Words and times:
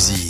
musique. 0.00 0.29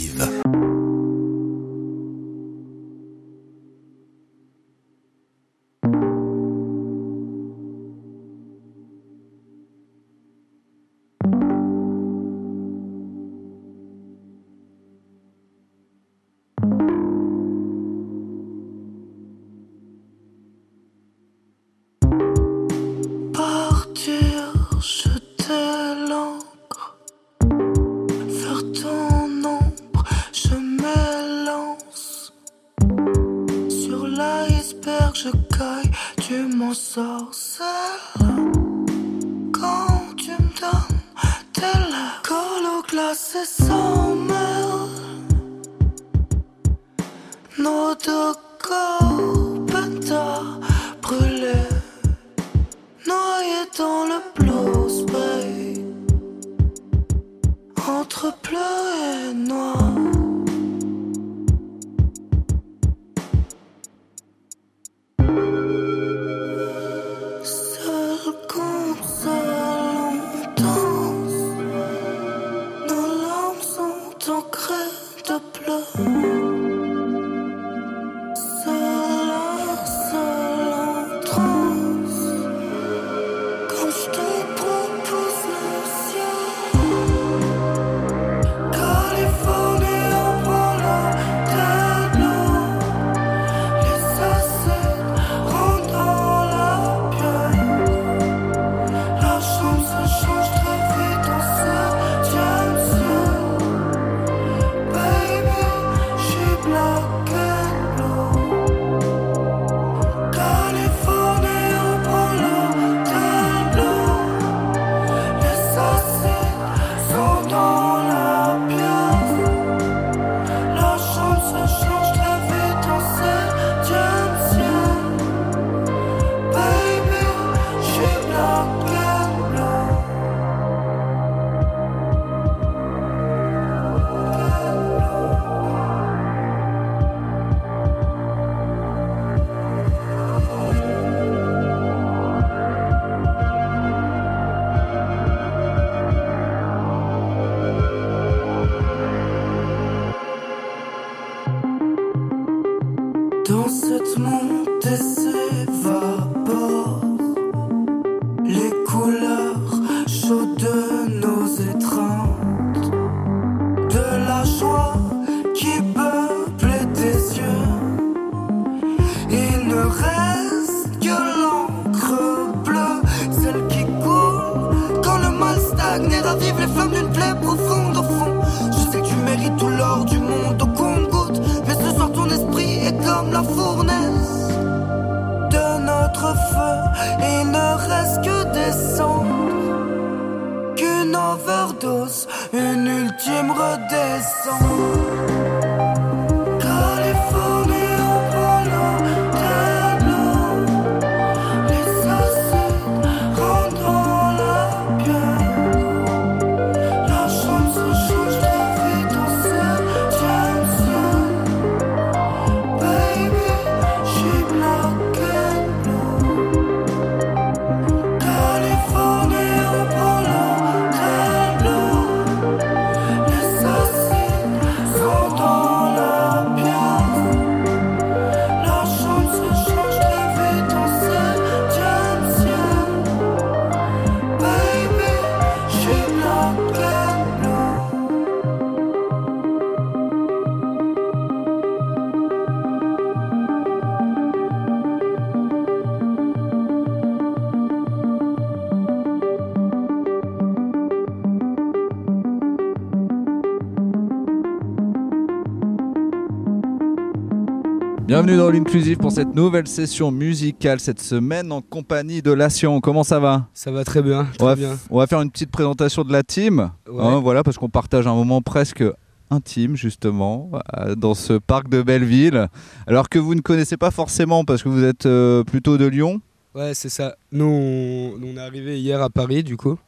Bienvenue 258.22 258.36
dans 258.36 258.50
l'Inclusive 258.50 258.98
pour 258.98 259.12
cette 259.12 259.34
nouvelle 259.34 259.66
session 259.66 260.10
musicale 260.10 260.78
cette 260.78 261.00
semaine 261.00 261.50
en 261.52 261.62
compagnie 261.62 262.20
de 262.20 262.30
Lathion. 262.30 262.82
Comment 262.82 263.02
ça 263.02 263.18
va? 263.18 263.48
Ça 263.54 263.70
va 263.70 263.82
très 263.82 264.02
bien. 264.02 264.26
On, 264.40 264.44
va 264.44 264.56
bien. 264.56 264.78
on, 264.90 264.98
va 264.98 265.06
faire 265.06 265.22
une 265.22 265.30
petite 265.30 265.50
présentation 265.50 266.04
de 266.04 266.12
la 266.12 266.22
team. 266.22 266.70
Hein, 266.86 267.18
voilà, 267.20 267.42
parce 267.42 267.56
qu'on 267.56 267.70
partage 267.70 268.06
un 268.06 268.14
moment 268.14 268.42
presque 268.42 268.84
intime 269.30 269.74
justement 269.74 270.50
euh, 270.76 270.96
dans 270.96 271.14
ce 271.14 271.32
parc 271.32 271.70
de 271.70 271.80
Belleville. 271.80 272.48
Alors 272.86 273.08
que 273.08 273.18
vous 273.18 273.34
ne 273.34 273.40
connaissez 273.40 273.78
pas 273.78 273.90
forcément 273.90 274.44
parce 274.44 274.62
que 274.62 274.68
vous 274.68 274.84
êtes 274.84 275.06
euh, 275.06 275.42
plutôt 275.42 275.78
de 275.78 275.86
Lyon. 275.86 276.20
Ouais, 276.54 276.74
c'est 276.74 276.90
ça. 276.90 277.16
Nous, 277.32 277.46
on, 277.46 278.20
on 278.22 278.36
est 278.36 278.40
arrivé 278.40 278.78
hier 278.78 279.00
à 279.00 279.08
Paris 279.08 279.42
du 279.42 279.56
coup. 279.56 279.78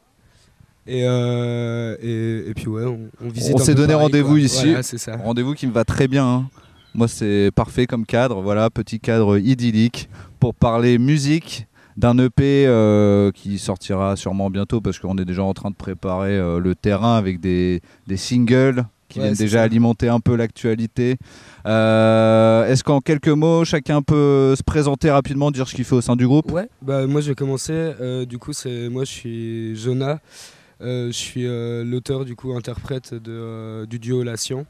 Euh, 0.89 1.95
et, 2.01 2.51
puis 2.55 2.65
ouais, 2.65 2.85
on, 2.85 3.11
on 3.23 3.29
visite. 3.29 3.53
On 3.53 3.59
s'est 3.59 3.75
donné 3.75 3.93
rendez-vous 3.93 4.37
ici. 4.37 4.73
Voilà, 4.73 5.23
rendez-vous 5.23 5.53
qui 5.53 5.67
me 5.67 5.71
va 5.71 5.85
très 5.85 6.07
bien. 6.07 6.25
Hein. 6.25 6.49
Moi, 6.95 7.07
c'est 7.07 7.49
parfait 7.55 7.87
comme 7.87 8.05
cadre. 8.05 8.41
Voilà, 8.41 8.69
petit 8.69 8.99
cadre 8.99 9.39
idyllique 9.39 10.09
pour 10.39 10.53
parler 10.53 10.99
musique 10.99 11.67
d'un 11.97 12.17
EP 12.17 12.65
euh, 12.67 13.31
qui 13.31 13.57
sortira 13.57 14.15
sûrement 14.15 14.49
bientôt 14.49 14.81
parce 14.81 14.99
qu'on 14.99 15.17
est 15.17 15.25
déjà 15.25 15.43
en 15.43 15.53
train 15.53 15.69
de 15.69 15.75
préparer 15.75 16.37
euh, 16.37 16.59
le 16.59 16.75
terrain 16.75 17.17
avec 17.17 17.39
des, 17.39 17.81
singles 18.15 18.85
qui 19.09 19.19
viennent 19.19 19.33
déjà 19.33 19.61
alimenter 19.61 20.07
un 20.07 20.19
peu 20.19 20.35
l'actualité. 20.35 21.17
Euh, 21.67 22.65
est-ce 22.67 22.83
qu'en 22.83 22.99
quelques 22.99 23.27
mots, 23.27 23.63
chacun 23.63 24.01
peut 24.01 24.55
se 24.55 24.63
présenter 24.63 25.11
rapidement, 25.11 25.51
dire 25.51 25.67
ce 25.67 25.75
qu'il 25.75 25.85
fait 25.85 25.95
au 25.95 26.01
sein 26.01 26.15
du 26.15 26.27
groupe? 26.27 26.51
Ouais, 26.51 26.67
bah, 26.81 27.05
moi 27.05 27.21
je 27.21 27.29
vais 27.29 27.35
commencer. 27.35 27.93
du 28.27 28.37
coup, 28.37 28.53
c'est 28.53 28.89
moi 28.89 29.03
je 29.03 29.11
suis 29.11 29.75
Jonah. 29.75 30.19
je 30.79 31.11
suis 31.11 31.45
l'auteur, 31.45 32.25
du 32.25 32.35
coup, 32.35 32.53
interprète 32.53 33.13
du 33.13 33.99
duo 33.99 34.23
La 34.23 34.37
Science. 34.37 34.65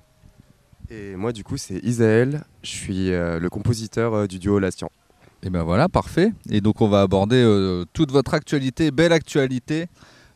Et 0.94 1.16
moi, 1.16 1.32
du 1.32 1.44
coup, 1.44 1.58
c'est 1.58 1.80
Isaël. 1.84 2.44
Je 2.62 2.70
suis 2.70 3.12
euh, 3.12 3.40
le 3.40 3.50
compositeur 3.50 4.14
euh, 4.14 4.28
du 4.28 4.38
duo 4.38 4.60
La 4.60 4.70
Science. 4.70 4.92
Et 5.42 5.50
ben 5.50 5.64
voilà, 5.64 5.90
parfait. 5.90 6.32
Et 6.50 6.62
donc 6.62 6.82
on 6.82 6.88
va 6.88 7.02
aborder 7.02 7.42
euh, 7.44 7.84
toute 7.94 8.12
votre 8.12 8.34
actualité, 8.34 8.92
belle 8.92 9.12
actualité. 9.12 9.88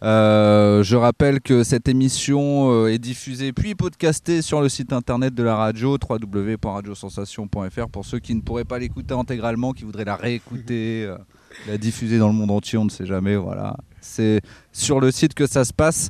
Je 0.01 0.95
rappelle 0.95 1.39
que 1.41 1.63
cette 1.63 1.87
émission 1.87 2.87
est 2.87 2.99
diffusée 2.99 3.53
puis 3.53 3.73
podcastée 3.73 4.41
sur 4.41 4.61
le 4.61 4.69
site 4.69 4.93
internet 4.93 5.33
de 5.33 5.43
la 5.43 5.55
radio 5.55 5.97
www.radiosensation.fr 5.97 7.87
pour 7.87 8.05
ceux 8.05 8.19
qui 8.19 8.35
ne 8.35 8.41
pourraient 8.41 8.65
pas 8.65 8.79
l'écouter 8.79 9.13
intégralement, 9.13 9.71
qui 9.71 9.85
voudraient 9.85 10.05
la 10.05 10.17
réécouter, 10.17 11.11
la 11.67 11.77
diffuser 11.77 12.19
dans 12.19 12.27
le 12.27 12.35
monde 12.35 12.51
entier, 12.51 12.77
on 12.77 12.85
ne 12.85 12.89
sait 12.89 13.05
jamais. 13.05 13.37
Voilà, 13.37 13.77
c'est 14.01 14.41
sur 14.73 14.99
le 14.99 15.09
site 15.11 15.33
que 15.33 15.47
ça 15.47 15.63
se 15.63 15.73
passe. 15.73 16.09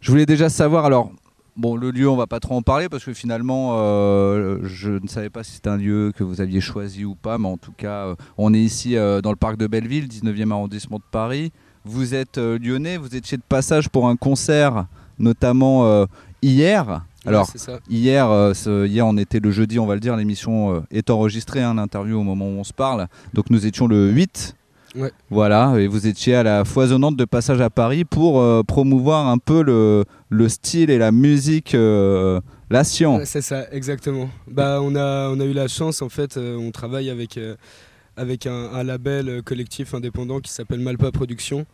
Je 0.00 0.10
voulais 0.10 0.26
déjà 0.26 0.48
savoir 0.48 0.86
alors. 0.86 1.12
Bon, 1.56 1.76
le 1.76 1.90
lieu, 1.90 2.08
on 2.08 2.16
va 2.16 2.26
pas 2.26 2.40
trop 2.40 2.54
en 2.54 2.62
parler 2.62 2.88
parce 2.88 3.04
que 3.04 3.12
finalement, 3.12 3.72
euh, 3.74 4.60
je 4.62 4.92
ne 4.92 5.06
savais 5.06 5.28
pas 5.28 5.44
si 5.44 5.52
c'était 5.52 5.68
un 5.68 5.76
lieu 5.76 6.12
que 6.16 6.24
vous 6.24 6.40
aviez 6.40 6.60
choisi 6.60 7.04
ou 7.04 7.14
pas, 7.14 7.36
mais 7.36 7.48
en 7.48 7.58
tout 7.58 7.72
cas, 7.72 8.06
euh, 8.06 8.14
on 8.38 8.54
est 8.54 8.60
ici 8.60 8.96
euh, 8.96 9.20
dans 9.20 9.30
le 9.30 9.36
parc 9.36 9.56
de 9.58 9.66
Belleville, 9.66 10.08
19e 10.08 10.50
arrondissement 10.50 10.96
de 10.96 11.04
Paris. 11.10 11.52
Vous 11.84 12.14
êtes 12.14 12.38
euh, 12.38 12.58
lyonnais, 12.58 12.96
vous 12.96 13.14
étiez 13.14 13.36
de 13.36 13.42
passage 13.46 13.90
pour 13.90 14.08
un 14.08 14.16
concert, 14.16 14.86
notamment 15.18 16.06
hier. 16.40 17.02
Alors, 17.24 17.46
ça. 17.46 17.78
Hier, 17.88 18.28
euh, 18.30 18.52
hier, 18.88 19.06
on 19.06 19.16
était 19.16 19.38
le 19.38 19.50
jeudi, 19.50 19.78
on 19.78 19.86
va 19.86 19.94
le 19.94 20.00
dire, 20.00 20.16
l'émission 20.16 20.74
euh, 20.74 20.80
est 20.90 21.08
enregistrée, 21.10 21.62
hein, 21.62 21.74
l'interview 21.74 22.18
au 22.18 22.24
moment 22.24 22.46
où 22.46 22.58
on 22.58 22.64
se 22.64 22.72
parle. 22.72 23.06
Donc 23.32 23.50
nous 23.50 23.64
étions 23.64 23.86
le 23.86 24.10
8. 24.10 24.56
Ouais. 24.94 25.10
Voilà, 25.30 25.74
et 25.78 25.86
vous 25.86 26.06
étiez 26.06 26.34
à 26.34 26.42
la 26.42 26.64
foisonnante 26.64 27.16
de 27.16 27.24
passage 27.24 27.60
à 27.60 27.70
Paris 27.70 28.04
pour 28.04 28.40
euh, 28.40 28.62
promouvoir 28.62 29.26
un 29.28 29.38
peu 29.38 29.62
le, 29.62 30.04
le 30.28 30.48
style 30.48 30.90
et 30.90 30.98
la 30.98 31.12
musique 31.12 31.74
euh, 31.74 32.40
la 32.68 32.84
science. 32.84 33.24
C'est 33.24 33.40
ça, 33.42 33.64
exactement. 33.72 34.28
Bah, 34.50 34.80
on, 34.82 34.94
a, 34.94 35.28
on 35.30 35.40
a 35.40 35.44
eu 35.44 35.52
la 35.54 35.68
chance, 35.68 36.02
en 36.02 36.08
fait, 36.08 36.36
euh, 36.36 36.56
on 36.58 36.70
travaille 36.72 37.08
avec, 37.10 37.38
avec 38.16 38.46
un, 38.46 38.82
label 38.82 39.28
euh, 39.28 39.42
collectif 39.42 39.94
indépendant 39.94 40.40
qui 40.40 40.50
s'appelle 40.50 40.80
Malpa 40.80 41.10
Productions, 41.10 41.66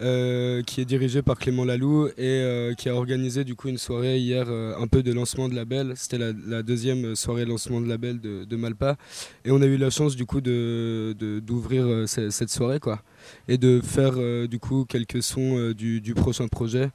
euh, 0.00 0.62
qui 0.62 0.80
est 0.80 0.84
dirigé 0.84 1.22
par 1.22 1.38
Clément 1.38 1.64
Laloux 1.64 2.08
et 2.08 2.12
euh, 2.18 2.74
qui 2.74 2.88
a 2.88 2.94
organisé 2.94 3.44
du 3.44 3.54
coup 3.54 3.68
une 3.68 3.78
soirée 3.78 4.18
hier, 4.18 4.48
un 4.50 4.86
peu 4.86 5.02
de 5.02 5.12
lancement 5.12 5.48
de 5.48 5.54
label. 5.54 5.92
C'était 5.96 6.18
la, 6.18 6.62
deuxième 6.62 7.14
soirée 7.14 7.44
lancement 7.44 7.80
de 7.80 7.86
label 7.88 8.20
de, 8.20 8.56
Malpa. 8.56 8.96
Et 9.44 9.50
on 9.50 9.60
a 9.60 9.66
eu 9.66 9.76
la 9.76 9.90
chance 9.90 10.16
du 10.16 10.26
coup 10.26 10.40
de, 10.40 11.14
d'ouvrir 11.42 12.08
ce- 12.08 12.30
cette 12.30 12.50
soirée, 12.50 12.80
quoi. 12.80 13.02
Et 13.48 13.58
de 13.58 13.80
faire 13.80 14.14
du 14.48 14.58
coup 14.58 14.84
quelques 14.84 15.22
sons 15.22 15.72
du, 15.72 16.00
du 16.00 16.14
prochain 16.14 16.48
projet 16.48 16.90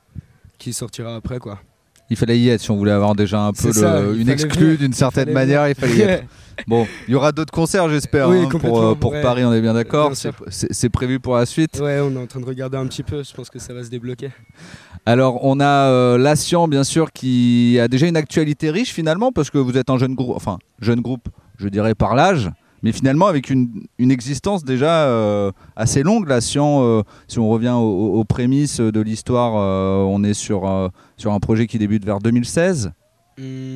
qui 0.58 0.74
sortira 0.74 1.16
après, 1.16 1.40
quoi. 1.40 1.62
Il 2.10 2.18
fallait 2.18 2.40
y 2.40 2.50
être 2.50 2.62
si 2.62 2.72
on 2.72 2.76
voulait 2.78 2.92
avoir 2.92 3.14
déjà 3.16 3.42
un 3.42 3.54
peu 3.54 3.70
le- 3.74 4.20
une 4.20 4.30
exclue 4.30 4.78
d'une 4.78 4.94
certaine 4.94 5.32
manière, 5.32 5.68
il 5.70 5.76
fallait 5.76 5.96
y 5.96 6.02
être. 6.02 6.24
Bon, 6.68 6.86
il 7.08 7.12
y 7.14 7.16
aura 7.16 7.32
d'autres 7.32 7.54
concerts, 7.54 7.88
j'espère, 7.88 8.28
Oui, 8.28 8.40
hein, 8.44 8.50
pour, 8.50 8.82
euh, 8.82 8.94
pour 8.94 9.14
ouais. 9.14 9.22
Paris, 9.22 9.46
on 9.46 9.54
est 9.54 9.62
bien 9.62 9.74
d'accord. 9.74 10.12
C'est 10.50 10.90
prévu 10.90 11.18
pour 11.22 11.38
la 11.38 11.46
suite. 11.46 11.80
Ouais, 11.82 12.00
on 12.02 12.12
est 12.12 12.18
en 12.22 12.28
train 12.28 12.42
de 12.42 12.46
regarder 12.46 12.76
un 12.76 12.86
petit 12.86 13.02
peu. 13.02 13.24
Je 13.24 13.34
pense 13.34 13.50
que 13.50 13.60
ça 13.60 13.74
va 13.74 13.82
se 13.82 13.90
débloquer. 13.90 14.32
Alors, 15.06 15.46
on 15.46 15.62
a 15.62 15.66
euh, 15.88 16.18
Lassian, 16.18 16.68
bien 16.68 16.84
sûr, 16.84 17.14
qui 17.14 17.80
a 17.82 17.88
déjà 17.88 18.08
une 18.08 18.18
actualité 18.18 18.72
riche 18.72 18.92
finalement, 18.92 19.32
parce 19.32 19.50
que 19.50 19.58
vous 19.58 19.78
êtes 19.78 19.90
un 19.90 19.98
jeune 19.98 20.16
groupe, 20.16 20.36
enfin, 20.36 20.60
jeune 20.82 21.00
groupe, 21.00 21.30
je 21.58 21.70
dirais 21.70 21.96
par 21.96 22.14
l'âge, 22.14 22.50
mais 22.84 22.92
finalement 22.92 23.28
avec 23.28 23.50
une, 23.50 23.70
une 23.98 24.12
existence 24.12 24.64
déjà 24.64 25.06
euh, 25.08 25.52
assez 25.76 26.04
longue. 26.04 26.28
Lassian, 26.28 26.84
euh, 26.84 27.02
si 27.28 27.40
on 27.40 27.50
revient 27.50 27.76
aux, 27.78 28.24
prémices 28.24 28.80
de 28.80 29.00
l'histoire, 29.02 29.54
euh, 29.58 30.04
on 30.10 30.24
est 30.24 30.34
sur, 30.34 30.70
euh, 30.70 30.90
sur 31.18 31.32
un 31.34 31.40
projet 31.40 31.68
qui 31.68 31.78
débute 31.78 32.06
vers 32.06 32.20
2016. 32.20 32.92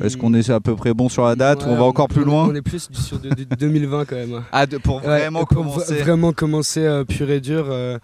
Est-ce 0.02 0.18
qu'on 0.18 0.34
est 0.34 0.50
à 0.50 0.60
peu 0.60 0.76
près 0.76 0.92
bon 0.92 1.08
sur 1.08 1.24
la 1.24 1.36
date 1.36 1.64
ou 1.64 1.68
on 1.70 1.76
va 1.76 1.84
encore 1.84 2.08
plus 2.08 2.22
loin 2.24 2.46
On 2.50 2.54
est 2.54 2.60
plus 2.60 2.90
du- 2.90 3.00
sur 3.00 3.18
de- 3.18 3.30
de 3.30 3.44
2020 3.58 4.04
quand 4.04 4.16
même. 4.16 4.42
Ah, 4.52 4.66
de- 4.66 4.76
pour 4.76 4.96
Ouais, 4.96 5.02
vraiment 5.02 5.38
pour 5.38 5.48
commencer. 5.48 5.94
vra- 5.94 6.00
vraiment 6.02 6.32
commencer 6.32 6.80
euh, 6.84 7.04
pur 7.04 7.30
et 7.30 7.40
dur. 7.40 7.64
euh, 7.70 7.98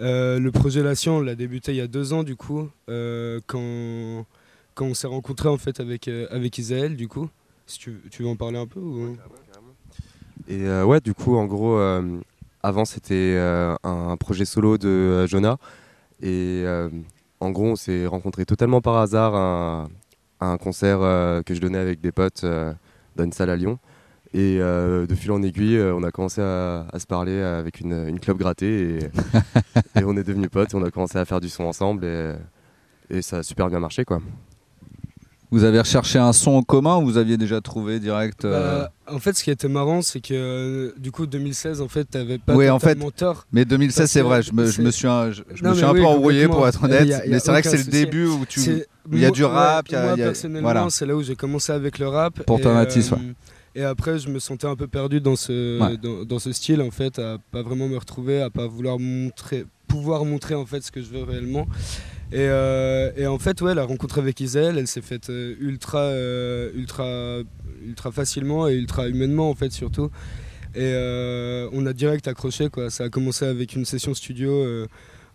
euh, 0.00 0.38
le 0.38 0.52
projet 0.52 0.82
Lation, 0.82 1.16
on 1.16 1.20
l'a 1.22 1.34
débuté 1.34 1.72
il 1.72 1.78
y 1.78 1.80
a 1.80 1.86
deux 1.86 2.12
ans 2.12 2.24
du 2.24 2.36
coup, 2.36 2.68
euh, 2.90 3.40
quand, 3.46 4.26
quand 4.74 4.84
on 4.84 4.92
s'est 4.94 5.06
rencontré 5.06 5.48
en 5.48 5.56
fait 5.56 5.80
avec, 5.80 6.08
euh, 6.08 6.26
avec 6.30 6.58
Isaël 6.58 6.94
du 6.94 7.08
coup. 7.08 7.30
Si 7.66 7.78
tu, 7.78 8.00
tu 8.10 8.22
veux 8.22 8.28
en 8.28 8.36
parler 8.36 8.58
un 8.58 8.66
peu 8.66 8.78
ou... 8.80 9.16
Et 10.48 10.66
euh, 10.66 10.84
ouais, 10.84 11.00
du 11.00 11.12
coup, 11.12 11.36
en 11.36 11.44
gros, 11.44 11.76
euh, 11.76 12.20
avant, 12.62 12.86
c'était 12.86 13.34
euh, 13.36 13.76
un 13.84 14.16
projet 14.16 14.46
solo 14.46 14.78
de 14.78 15.26
Jonah. 15.26 15.58
Et 16.22 16.64
en 17.40 17.50
gros, 17.50 17.66
on 17.66 17.76
s'est 17.76 18.06
rencontrés 18.06 18.44
totalement 18.44 18.80
par 18.80 18.96
hasard 18.96 19.34
à 19.34 19.38
un, 19.38 19.84
à 20.40 20.46
un 20.50 20.56
concert 20.56 20.98
que 21.44 21.54
je 21.54 21.60
donnais 21.60 21.78
avec 21.78 22.00
des 22.00 22.10
potes 22.10 22.44
dans 22.44 23.24
une 23.24 23.32
salle 23.32 23.50
à 23.50 23.56
Lyon. 23.56 23.78
Et 24.34 24.58
de 24.58 25.14
fil 25.14 25.30
en 25.30 25.42
aiguille, 25.42 25.80
on 25.80 26.02
a 26.02 26.10
commencé 26.10 26.40
à, 26.40 26.86
à 26.92 26.98
se 26.98 27.06
parler 27.06 27.40
avec 27.40 27.80
une, 27.80 28.08
une 28.08 28.18
club 28.18 28.38
grattée. 28.38 28.98
Et, 28.98 30.00
et 30.00 30.04
on 30.04 30.16
est 30.16 30.24
devenus 30.24 30.50
potes. 30.50 30.74
Et 30.74 30.76
on 30.76 30.82
a 30.82 30.90
commencé 30.90 31.18
à 31.18 31.24
faire 31.24 31.40
du 31.40 31.48
son 31.48 31.64
ensemble. 31.64 32.04
Et, 32.04 32.32
et 33.10 33.22
ça 33.22 33.38
a 33.38 33.42
super 33.44 33.68
bien 33.68 33.78
marché, 33.78 34.04
quoi. 34.04 34.20
Vous 35.50 35.64
avez 35.64 35.78
recherché 35.80 36.18
un 36.18 36.34
son 36.34 36.50
en 36.52 36.62
commun 36.62 36.96
ou 36.98 37.04
vous 37.06 37.16
aviez 37.16 37.38
déjà 37.38 37.60
trouvé 37.62 38.00
direct 38.00 38.44
euh, 38.44 38.82
Bah, 38.82 38.92
en 39.14 39.18
fait, 39.18 39.34
ce 39.34 39.42
qui 39.42 39.50
était 39.50 39.68
marrant, 39.68 40.02
c'est 40.02 40.20
que 40.20 40.34
euh, 40.34 40.92
du 40.98 41.10
coup, 41.10 41.26
2016, 41.26 41.80
en 41.80 41.88
fait, 41.88 42.04
t'avais 42.04 42.36
pas 42.36 42.54
Oui, 42.54 42.68
en 42.68 42.78
fait, 42.78 42.98
tort. 43.16 43.46
Mais 43.52 43.64
2016, 43.64 43.96
Parce 43.96 44.10
c'est 44.10 44.20
vrai, 44.20 44.42
je 44.42 44.52
me, 44.52 44.66
je 44.66 44.72
c'est- 44.72 44.82
me 44.82 44.90
suis 44.90 45.06
un, 45.08 45.30
je, 45.32 45.42
je 45.54 45.64
Non, 45.64 45.70
me 45.70 45.74
suis 45.74 45.84
un 45.84 45.92
oui, 45.92 46.00
peu 46.00 46.06
embrouillé 46.06 46.48
pour 46.48 46.68
être 46.68 46.84
honnête, 46.84 47.00
Il 47.04 47.08
y 47.08 47.14
a- 47.14 47.24
il 47.24 47.28
y 47.28 47.32
a 47.32 47.34
mais 47.34 47.40
c'est 47.40 47.50
vrai 47.50 47.62
que 47.62 47.68
c'est 47.70 47.78
le 47.78 47.84
début 47.90 48.26
où 48.26 48.44
tu. 48.46 48.60
Il 49.10 49.18
y 49.18 49.24
a 49.24 49.30
du 49.30 49.42
rap, 49.44 49.88
y 49.88 49.94
a- 49.94 50.02
moi, 50.02 50.10
y 50.18 50.22
a- 50.22 50.26
personnellement, 50.26 50.68
voilà. 50.70 50.86
c'est 50.90 51.06
là 51.06 51.16
où 51.16 51.22
j'ai 51.22 51.34
commencé 51.34 51.72
avec 51.72 51.98
le 51.98 52.08
rap. 52.08 52.42
Pour 52.44 52.58
et, 52.58 52.62
toi, 52.62 52.74
Mathis, 52.74 53.10
ouais. 53.12 53.18
Et 53.74 53.84
après, 53.84 54.18
je 54.18 54.28
me 54.28 54.38
sentais 54.40 54.66
un 54.66 54.76
peu 54.76 54.86
perdu 54.88 55.20
dans 55.22 55.36
ce, 55.36 55.80
Ouais. 55.80 55.96
dans, 55.96 56.24
dans 56.24 56.38
ce 56.38 56.52
style, 56.52 56.82
en 56.82 56.90
fait, 56.90 57.18
à 57.18 57.38
pas 57.52 57.62
vraiment 57.62 57.88
me 57.88 57.96
retrouver, 57.96 58.42
à 58.42 58.50
pas 58.50 58.66
vouloir 58.66 58.98
montrer, 58.98 59.64
pouvoir 59.86 60.24
montrer 60.26 60.54
en 60.54 60.66
fait 60.66 60.82
ce 60.82 60.90
que 60.92 61.00
je 61.00 61.06
veux 61.08 61.22
réellement. 61.22 61.66
Et, 62.30 62.40
euh, 62.40 63.10
et 63.16 63.26
en 63.26 63.38
fait, 63.38 63.62
ouais, 63.62 63.74
la 63.74 63.84
rencontre 63.84 64.18
avec 64.18 64.38
Isaël, 64.40 64.76
elle 64.76 64.86
s'est 64.86 65.00
faite 65.00 65.30
euh, 65.30 65.54
ultra, 65.60 66.00
euh, 66.00 66.70
ultra, 66.74 67.38
ultra 67.86 68.12
facilement 68.12 68.68
et 68.68 68.74
ultra 68.74 69.08
humainement, 69.08 69.48
en 69.48 69.54
fait, 69.54 69.72
surtout. 69.72 70.10
Et 70.74 70.92
on 71.72 71.86
a 71.86 71.92
direct 71.92 72.28
accroché, 72.28 72.68
quoi. 72.68 72.90
Ça 72.90 73.04
a 73.04 73.08
commencé 73.08 73.46
avec 73.46 73.74
une 73.74 73.84
session 73.84 74.14
studio. 74.14 74.86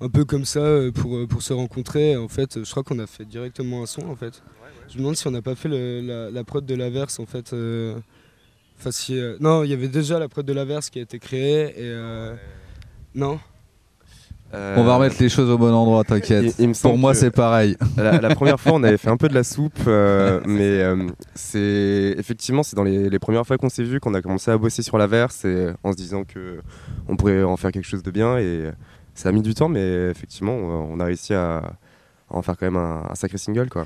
un 0.01 0.09
peu 0.09 0.25
comme 0.25 0.45
ça 0.45 0.61
pour, 0.93 1.27
pour 1.27 1.41
se 1.41 1.53
rencontrer. 1.53 2.15
En 2.15 2.27
fait, 2.27 2.63
je 2.63 2.69
crois 2.69 2.83
qu'on 2.83 2.99
a 2.99 3.07
fait 3.07 3.25
directement 3.25 3.83
un 3.83 3.85
son 3.85 4.07
en 4.07 4.15
fait. 4.15 4.43
Je 4.89 4.95
me 4.95 4.99
demande 4.99 5.15
si 5.15 5.27
on 5.27 5.31
n'a 5.31 5.41
pas 5.41 5.55
fait 5.55 5.69
la, 5.69 6.43
prod 6.43 6.65
de 6.65 6.75
l'averse 6.75 7.19
en 7.19 7.25
fait. 7.25 7.53
non, 7.53 9.63
il 9.63 9.69
y 9.69 9.73
avait 9.73 9.87
déjà 9.87 10.19
la 10.19 10.29
prod 10.29 10.45
de 10.45 10.53
l'averse 10.53 10.89
qui 10.89 10.99
a 10.99 11.01
été 11.01 11.19
créée 11.19 11.73
et 11.77 12.33
non. 13.15 13.39
Euh, 14.53 14.75
On 14.77 14.83
va 14.83 14.95
remettre 14.95 15.15
les 15.19 15.29
choses 15.29 15.49
au 15.49 15.57
bon 15.57 15.73
endroit, 15.73 16.03
t'inquiète. 16.03 16.55
Pour 16.81 16.97
moi, 16.97 17.13
c'est 17.13 17.31
pareil. 17.31 17.75
La, 17.97 18.19
la 18.21 18.35
première 18.35 18.59
fois, 18.59 18.73
on 18.73 18.83
avait 18.83 18.97
fait 18.97 19.09
un 19.09 19.17
peu 19.17 19.27
de 19.27 19.33
la 19.33 19.43
soupe, 19.43 19.79
euh, 19.87 20.39
mais 20.45 20.81
euh, 20.81 21.07
c'est 21.33 22.15
effectivement, 22.17 22.61
c'est 22.63 22.75
dans 22.75 22.83
les, 22.83 23.09
les 23.09 23.19
premières 23.19 23.45
fois 23.47 23.57
qu'on 23.57 23.69
s'est 23.69 23.83
vu 23.83 23.99
qu'on 23.99 24.13
a 24.13 24.21
commencé 24.21 24.51
à 24.51 24.57
bosser 24.57 24.83
sur 24.83 24.97
la 24.97 25.07
verse 25.07 25.45
et 25.45 25.69
en 25.83 25.91
se 25.91 25.97
disant 25.97 26.23
que 26.23 26.59
on 27.07 27.15
pourrait 27.15 27.43
en 27.43 27.57
faire 27.57 27.71
quelque 27.71 27.87
chose 27.87 28.03
de 28.03 28.11
bien. 28.11 28.37
Et 28.37 28.69
ça 29.15 29.29
a 29.29 29.31
mis 29.31 29.41
du 29.41 29.53
temps, 29.53 29.69
mais 29.69 30.09
effectivement, 30.11 30.53
on, 30.53 30.93
on 30.93 30.99
a 30.99 31.05
réussi 31.05 31.33
à, 31.33 31.57
à 31.57 31.63
en 32.29 32.41
faire 32.41 32.55
quand 32.57 32.65
même 32.67 32.77
un, 32.77 33.03
un 33.09 33.15
sacré 33.15 33.37
single, 33.37 33.69
quoi. 33.69 33.85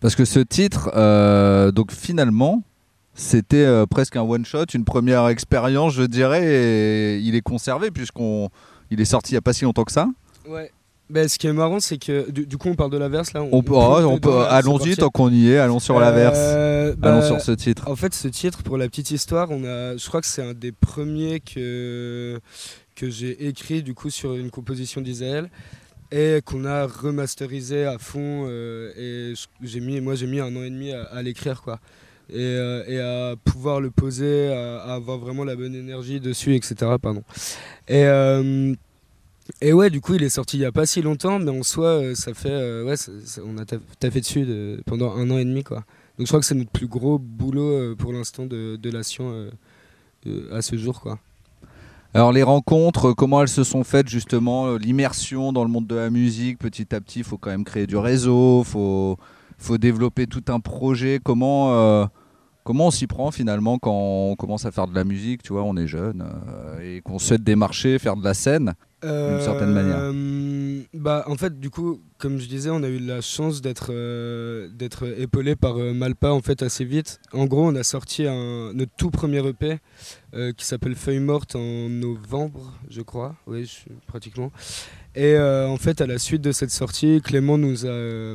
Parce 0.00 0.14
que 0.14 0.24
ce 0.24 0.38
titre, 0.40 0.90
euh, 0.96 1.72
donc 1.72 1.90
finalement, 1.92 2.62
c'était 3.14 3.64
euh, 3.64 3.84
presque 3.84 4.14
un 4.16 4.22
one 4.22 4.44
shot, 4.44 4.66
une 4.74 4.84
première 4.84 5.26
expérience, 5.26 5.92
je 5.94 6.04
dirais, 6.04 6.44
et 6.44 7.18
il 7.18 7.34
est 7.34 7.40
conservé 7.40 7.90
puisqu'on, 7.90 8.48
il 8.90 9.00
est 9.00 9.04
sorti 9.04 9.32
il 9.32 9.34
n'y 9.34 9.38
a 9.38 9.42
pas 9.42 9.52
si 9.52 9.64
longtemps 9.64 9.84
que 9.84 9.92
ça. 9.92 10.08
Ouais. 10.46 10.70
Ben, 11.10 11.26
ce 11.26 11.38
qui 11.38 11.46
est 11.46 11.52
marrant, 11.54 11.80
c'est 11.80 11.96
que 11.96 12.30
du, 12.30 12.46
du 12.46 12.58
coup, 12.58 12.68
on 12.68 12.74
parle 12.74 12.90
de 12.90 12.98
l'averse 12.98 13.32
là. 13.32 13.42
On 13.42 13.62
peut, 13.62 13.72
on 13.74 14.18
peut- 14.18 14.28
dedans, 14.28 14.38
là, 14.40 14.48
c'est 14.50 14.54
allons-y 14.56 14.96
tant 14.96 15.08
qu'on 15.08 15.30
y 15.32 15.48
est, 15.50 15.56
allons 15.58 15.78
sur 15.78 15.98
la 15.98 16.12
verse, 16.12 16.36
Euh, 16.38 16.94
allons 17.02 17.20
bah, 17.20 17.26
sur 17.26 17.40
ce 17.40 17.52
titre. 17.52 17.88
En 17.88 17.96
fait, 17.96 18.12
ce 18.12 18.28
titre, 18.28 18.62
pour 18.62 18.76
la 18.76 18.88
petite 18.88 19.10
histoire, 19.10 19.50
on 19.50 19.64
a, 19.64 19.96
je 19.96 20.06
crois 20.06 20.20
que 20.20 20.26
c'est 20.26 20.42
un 20.42 20.52
des 20.52 20.70
premiers 20.70 21.40
que, 21.40 22.38
que 22.94 23.08
j'ai 23.08 23.46
écrit 23.48 23.82
du 23.82 23.94
coup 23.94 24.10
sur 24.10 24.34
une 24.34 24.50
composition 24.50 25.00
d'Isaël 25.00 25.48
et 26.12 26.40
qu'on 26.44 26.66
a 26.66 26.86
remasterisé 26.86 27.86
à 27.86 27.96
fond. 27.98 28.44
euh, 28.46 28.92
et 28.98 29.32
j'ai 29.62 29.80
mis, 29.80 30.02
moi, 30.02 30.14
j'ai 30.14 30.26
mis 30.26 30.40
un 30.40 30.54
an 30.56 30.62
et 30.62 30.68
demi 30.70 30.92
à, 30.92 31.04
à 31.04 31.22
l'écrire, 31.22 31.62
quoi. 31.62 31.78
Et, 32.30 32.36
euh, 32.36 32.84
et 32.86 33.00
à 33.00 33.36
pouvoir 33.36 33.80
le 33.80 33.90
poser, 33.90 34.48
à, 34.52 34.94
avoir 34.94 35.18
vraiment 35.18 35.44
la 35.44 35.56
bonne 35.56 35.74
énergie 35.74 36.20
dessus, 36.20 36.54
etc. 36.54 36.74
Pardon. 37.00 37.22
Et, 37.88 38.04
euh, 38.04 38.74
et 39.60 39.72
ouais, 39.72 39.90
du 39.90 40.00
coup, 40.00 40.14
il 40.14 40.22
est 40.22 40.28
sorti 40.28 40.58
il 40.58 40.60
y 40.60 40.64
a 40.66 40.72
pas 40.72 40.86
si 40.86 41.00
longtemps, 41.02 41.38
mais 41.38 41.50
en 41.50 41.62
soi, 41.62 41.86
euh, 41.86 42.14
ça 42.14 42.34
fait, 42.34 42.50
ouais, 42.82 42.94
on 43.44 43.58
a 43.58 43.64
taf- 43.64 43.80
taffé 43.98 44.20
dessus 44.20 44.44
de- 44.44 44.80
pendant 44.86 45.14
un 45.16 45.30
an 45.30 45.38
et 45.38 45.44
demi, 45.44 45.64
quoi. 45.64 45.84
Donc 46.18 46.26
je 46.26 46.30
crois 46.32 46.40
que 46.40 46.46
c'est 46.46 46.54
notre 46.54 46.70
plus 46.70 46.88
gros 46.88 47.18
boulot 47.18 47.94
pour 47.96 48.12
l'instant 48.12 48.44
de, 48.44 48.76
de 48.76 48.90
la 48.90 49.02
Sion 49.04 49.48
à 50.52 50.62
ce 50.62 50.76
jour, 50.76 51.00
quoi. 51.00 51.18
Alors 52.14 52.32
les 52.32 52.42
rencontres, 52.42 53.12
comment 53.12 53.42
elles 53.42 53.48
se 53.48 53.62
sont 53.64 53.84
faites 53.84 54.08
justement 54.08 54.76
L'immersion 54.76 55.52
dans 55.52 55.62
le 55.62 55.70
monde 55.70 55.86
de 55.86 55.94
la 55.94 56.10
musique, 56.10 56.58
petit 56.58 56.92
à 56.94 57.00
petit, 57.00 57.20
il 57.20 57.24
faut 57.24 57.36
quand 57.38 57.50
même 57.50 57.64
créer 57.64 57.86
du 57.86 57.96
réseau, 57.96 58.64
faut 58.64 59.16
faut 59.58 59.78
développer 59.78 60.26
tout 60.26 60.44
un 60.48 60.60
projet. 60.60 61.20
Comment 61.22 61.74
euh, 61.74 62.06
comment 62.64 62.86
on 62.86 62.90
s'y 62.90 63.06
prend 63.06 63.30
finalement 63.30 63.78
quand 63.78 63.92
on 63.92 64.36
commence 64.36 64.64
à 64.64 64.70
faire 64.70 64.86
de 64.86 64.94
la 64.94 65.04
musique 65.04 65.42
Tu 65.42 65.52
vois, 65.52 65.64
on 65.64 65.76
est 65.76 65.86
jeune 65.88 66.24
euh, 66.48 66.96
et 66.96 67.00
qu'on 67.02 67.18
souhaite 67.18 67.42
démarcher, 67.42 67.98
faire 67.98 68.16
de 68.16 68.24
la 68.24 68.34
scène. 68.34 68.74
D'une 69.00 69.40
certaine 69.40 69.72
manière? 69.72 69.98
Euh, 70.00 70.82
Bah, 70.92 71.22
en 71.28 71.36
fait, 71.36 71.60
du 71.60 71.70
coup, 71.70 72.00
comme 72.18 72.38
je 72.38 72.48
disais, 72.48 72.68
on 72.70 72.82
a 72.82 72.88
eu 72.88 72.98
la 72.98 73.20
chance 73.20 73.60
d'être 73.60 73.92
d'être 74.72 75.06
épaulé 75.20 75.54
par 75.54 75.76
Malpa 75.76 76.30
en 76.30 76.40
fait 76.40 76.62
assez 76.62 76.84
vite. 76.84 77.20
En 77.32 77.46
gros, 77.46 77.64
on 77.68 77.76
a 77.76 77.84
sorti 77.84 78.24
notre 78.24 78.90
tout 78.96 79.10
premier 79.10 79.46
EP 79.46 79.78
qui 80.56 80.64
s'appelle 80.64 80.96
Feuille 80.96 81.20
morte 81.20 81.54
en 81.54 81.88
novembre, 81.88 82.74
je 82.90 83.02
crois. 83.02 83.36
Oui, 83.46 83.70
pratiquement. 84.08 84.50
Et 85.14 85.38
en 85.38 85.76
fait, 85.76 86.00
à 86.00 86.06
la 86.08 86.18
suite 86.18 86.42
de 86.42 86.50
cette 86.50 86.72
sortie, 86.72 87.20
Clément 87.22 87.56
nous 87.56 87.86
a 87.86 88.34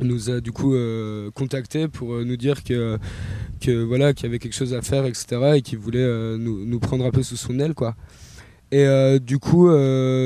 nous 0.00 0.30
a 0.30 0.40
du 0.40 0.52
coup 0.52 0.74
euh, 0.74 1.30
contacté 1.32 1.88
pour 1.88 2.14
euh, 2.14 2.24
nous 2.24 2.36
dire 2.36 2.62
que 2.62 2.98
que 3.60 3.82
voilà 3.82 4.12
qu'il 4.12 4.26
y 4.26 4.28
avait 4.28 4.38
quelque 4.38 4.54
chose 4.54 4.74
à 4.74 4.82
faire, 4.82 5.04
etc. 5.06 5.54
Et 5.56 5.62
qu'il 5.62 5.78
voulait 5.78 5.98
euh, 5.98 6.38
nous, 6.38 6.78
prendre 6.78 7.04
un 7.04 7.10
peu 7.10 7.22
sous 7.22 7.36
son 7.36 7.58
aile, 7.58 7.74
quoi. 7.74 7.96
Et 8.70 8.84
euh, 8.84 9.18
du 9.18 9.38
coup, 9.38 9.68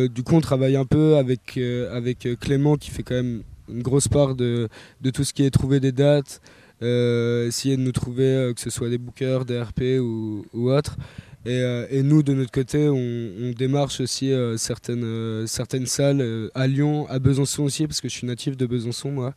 du 0.09 0.23
coup, 0.23 0.35
on 0.35 0.41
travaille 0.41 0.77
un 0.77 0.85
peu 0.85 1.17
avec 1.17 1.59
avec 1.91 2.29
Clément 2.41 2.77
qui 2.77 2.91
fait 2.91 3.03
quand 3.03 3.15
même 3.15 3.43
une 3.69 3.83
grosse 3.83 4.09
part 4.09 4.35
de 4.35 4.69
de 5.01 5.11
tout 5.11 5.25
ce 5.25 5.33
qui 5.33 5.45
est 5.45 5.51
trouver 5.51 5.81
des 5.81 5.93
dates, 5.93 6.41
essayer 6.81 7.77
de 7.77 7.83
nous 7.83 7.93
trouver 7.93 8.53
que 8.55 8.61
ce 8.61 8.71
soit 8.71 8.91
des 8.91 8.99
bookers, 8.99 9.45
des 9.45 9.61
RP 9.61 10.01
ou, 10.01 10.45
ou 10.53 10.71
autres. 10.71 10.97
Et, 11.45 11.61
euh, 11.61 11.87
et 11.91 12.03
nous, 12.03 12.23
de 12.23 12.35
notre 12.35 12.53
côté, 12.53 12.89
on, 12.89 13.53
démarche 13.53 14.01
aussi 14.01 14.33
euh, 14.33 14.57
certaines, 14.57 15.05
euh, 15.05 15.47
certaines 15.47 15.87
salles 15.87 16.51
à 16.55 16.67
Lyon, 16.67 17.07
à 17.09 17.19
Besançon 17.19 17.65
aussi, 17.65 17.87
parce 17.87 18.01
que 18.01 18.09
je 18.09 18.15
suis 18.15 18.27
natif 18.27 18.57
de 18.57 18.67
Besançon, 18.67 19.11
moi. 19.11 19.35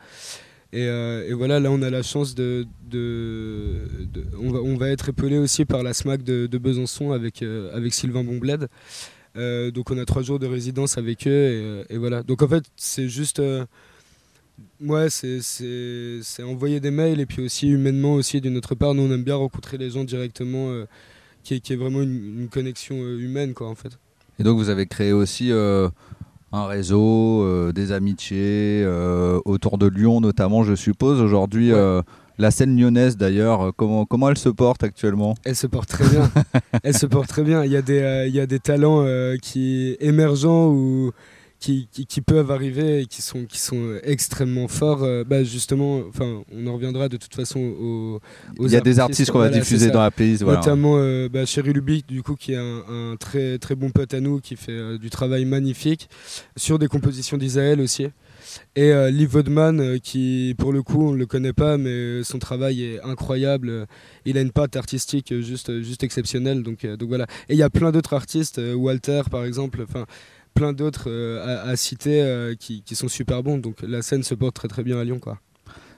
Et, 0.72 1.34
voilà, 1.34 1.60
là, 1.60 1.72
on 1.72 1.82
a 1.82 1.90
la 1.90 2.04
chance 2.04 2.36
de. 2.36 2.68
on, 2.94 4.52
va, 4.52 4.60
on 4.60 4.76
va 4.76 4.90
être 4.90 5.10
épaulé 5.10 5.38
aussi 5.38 5.64
par 5.66 5.84
la 5.84 5.94
SMAC 5.94 6.22
de, 6.22 6.58
Besançon 6.58 7.12
avec, 7.12 7.44
avec 7.74 7.94
Sylvain 7.94 8.24
Bonbled. 8.24 8.68
Euh, 9.38 9.72
donc, 9.72 9.90
on 9.92 9.98
a 9.98 10.06
trois 10.06 10.22
jours 10.22 10.38
de 10.38 10.48
résidence 10.48 10.98
avec 10.98 11.28
eux. 11.28 11.86
Et, 11.90 11.98
voilà. 11.98 12.24
Donc, 12.24 12.42
en 12.42 12.48
fait, 12.48 12.66
c'est 12.76 13.08
juste. 13.08 13.42
Ouais, 14.82 15.10
c'est- 15.10 16.44
envoyer 16.44 16.80
des 16.82 16.92
mails 16.92 17.20
et 17.20 17.26
puis 17.26 17.42
aussi 17.42 17.70
humainement 17.70 18.14
aussi 18.14 18.42
d'une 18.42 18.58
autre 18.58 18.76
part, 18.76 18.94
nous 18.94 19.04
on 19.04 19.12
aime 19.12 19.24
bien 19.24 19.36
rencontrer 19.36 19.78
les 19.78 19.90
gens 19.90 20.04
directement, 20.04 20.86
qui, 21.46 21.54
est, 21.56 21.60
qui 21.62 21.72
est 21.74 21.78
vraiment 21.78 22.02
une, 22.02 22.42
une 22.42 22.50
connexion 22.50 22.96
euh, 22.98 23.18
humaine 23.20 23.54
quoi 23.54 23.70
en 23.70 23.76
fait. 23.76 23.98
Et 24.40 24.44
donc 24.44 24.58
vous 24.58 24.68
avez 24.70 24.86
créé 24.86 25.14
aussi 25.14 25.52
euh, 25.52 25.88
un 26.52 26.66
réseau, 26.66 27.44
euh, 27.44 27.72
des 27.72 27.92
amitiés 27.94 28.82
euh, 28.84 29.40
autour 29.46 29.78
de 29.78 29.88
Lyon 29.88 30.20
notamment, 30.20 30.64
je 30.66 30.76
suppose. 30.76 31.22
Aujourd'hui, 31.22 31.72
Ouais. 31.72 31.80
euh, 31.80 32.02
la 32.38 32.52
scène 32.52 32.78
lyonnaise 32.78 33.16
d'ailleurs, 33.16 33.72
comment 33.78 34.06
comment 34.06 34.30
elle 34.30 34.38
se 34.38 34.50
porte 34.50 34.84
actuellement? 34.84 35.36
Elle 35.46 35.56
se 35.56 35.68
porte 35.68 35.88
très 35.88 36.06
bien. 36.10 36.30
Elle 36.84 36.98
se 36.98 37.06
porte 37.06 37.30
très 37.30 37.44
bien. 37.44 37.64
Il 37.64 37.72
y 37.72 37.78
a 37.78 37.82
des, 37.82 38.26
il 38.28 38.36
y 38.36 38.42
a 38.42 38.46
des 38.46 38.60
talents 38.60 39.06
qui 39.42 39.96
émergents 40.02 40.68
ou 40.68 41.12
qui, 41.66 41.88
qui, 41.92 42.06
qui 42.06 42.22
peuvent 42.22 42.52
arriver 42.52 43.02
et 43.02 43.06
qui 43.08 43.24
sont, 43.24 43.46
qui 43.46 43.60
sont 43.60 43.78
euh, 43.78 44.00
extrêmement 44.04 44.68
forts. 44.68 45.04
Euh, 45.04 45.24
bah, 45.24 45.44
justement, 45.44 46.04
enfin, 46.08 46.44
on 46.54 46.68
en 46.68 46.74
reviendra 46.76 47.10
de 47.10 47.18
toute 47.18 47.34
façon 47.34 47.60
aux, 47.60 48.22
aux 48.60 48.68
Il 48.68 48.72
y 48.72 48.76
a 48.76 48.82
des 48.82 49.00
artistes 49.00 49.32
qu'on 49.32 49.40
va 49.40 49.48
Voilà, 49.48 49.64
diffuser 49.64 49.90
dans 49.90 50.02
la 50.02 50.12
playlist. 50.12 50.44
Voilà. 50.44 50.60
Notamment 50.60 50.98
euh, 50.98 51.28
bah, 51.28 51.44
Chéri 51.48 51.74
Lubic, 51.74 52.08
du 52.08 52.22
coup, 52.22 52.36
qui 52.36 52.54
est 52.54 52.58
un, 52.58 52.84
un 52.88 53.16
très, 53.16 53.58
très 53.58 53.74
bon 53.74 53.90
pote 53.90 54.14
à 54.14 54.20
nous, 54.20 54.42
qui 54.42 54.56
fait 54.58 54.74
euh, 54.74 55.00
du 55.00 55.10
travail 55.10 55.46
magnifique, 55.46 56.08
sur 56.56 56.78
des 56.78 56.88
compositions 56.88 57.38
d'Isaël 57.38 57.82
aussi. 57.82 58.06
Et 58.76 58.92
euh, 58.92 59.10
Lee 59.10 59.26
Vodman, 59.26 59.80
euh, 59.80 59.98
qui, 59.98 60.54
pour 60.58 60.72
le 60.72 60.84
coup, 60.84 61.08
on 61.08 61.14
ne 61.14 61.18
le 61.18 61.26
connaît 61.26 61.54
pas, 61.54 61.78
mais 61.78 62.24
son 62.24 62.40
travail 62.40 62.84
est 62.84 63.02
incroyable. 63.02 63.88
Il 64.26 64.38
a 64.38 64.42
une 64.42 64.52
patte 64.52 64.76
artistique 64.76 65.34
juste, 65.42 65.82
juste 65.82 66.04
exceptionnelle. 66.04 66.62
Donc, 66.62 66.86
euh, 66.86 66.96
donc 66.96 67.10
voilà. 67.10 67.26
Et 67.50 67.54
il 67.54 67.58
y 67.58 67.64
a 67.64 67.70
plein 67.70 67.92
d'autres 67.92 68.14
artistes, 68.14 68.62
Walter 68.76 69.24
par 69.32 69.46
exemple, 69.46 69.84
enfin 69.88 70.06
plein 70.56 70.74
d'autres 70.74 71.10
euh, 71.12 71.46
à, 71.66 71.70
à 71.70 71.76
citer 71.76 72.22
euh, 72.22 72.56
qui, 72.60 72.82
qui 72.82 72.96
sont 72.96 73.08
super 73.08 73.44
bons. 73.44 73.60
Donc 73.60 73.76
la 73.84 74.02
scène 74.02 74.24
se 74.24 74.34
porte 74.34 74.56
très 74.56 74.68
très 74.68 74.82
bien 74.84 74.98
à 75.00 75.04
Lyon. 75.04 75.20
Quoi. 75.20 75.38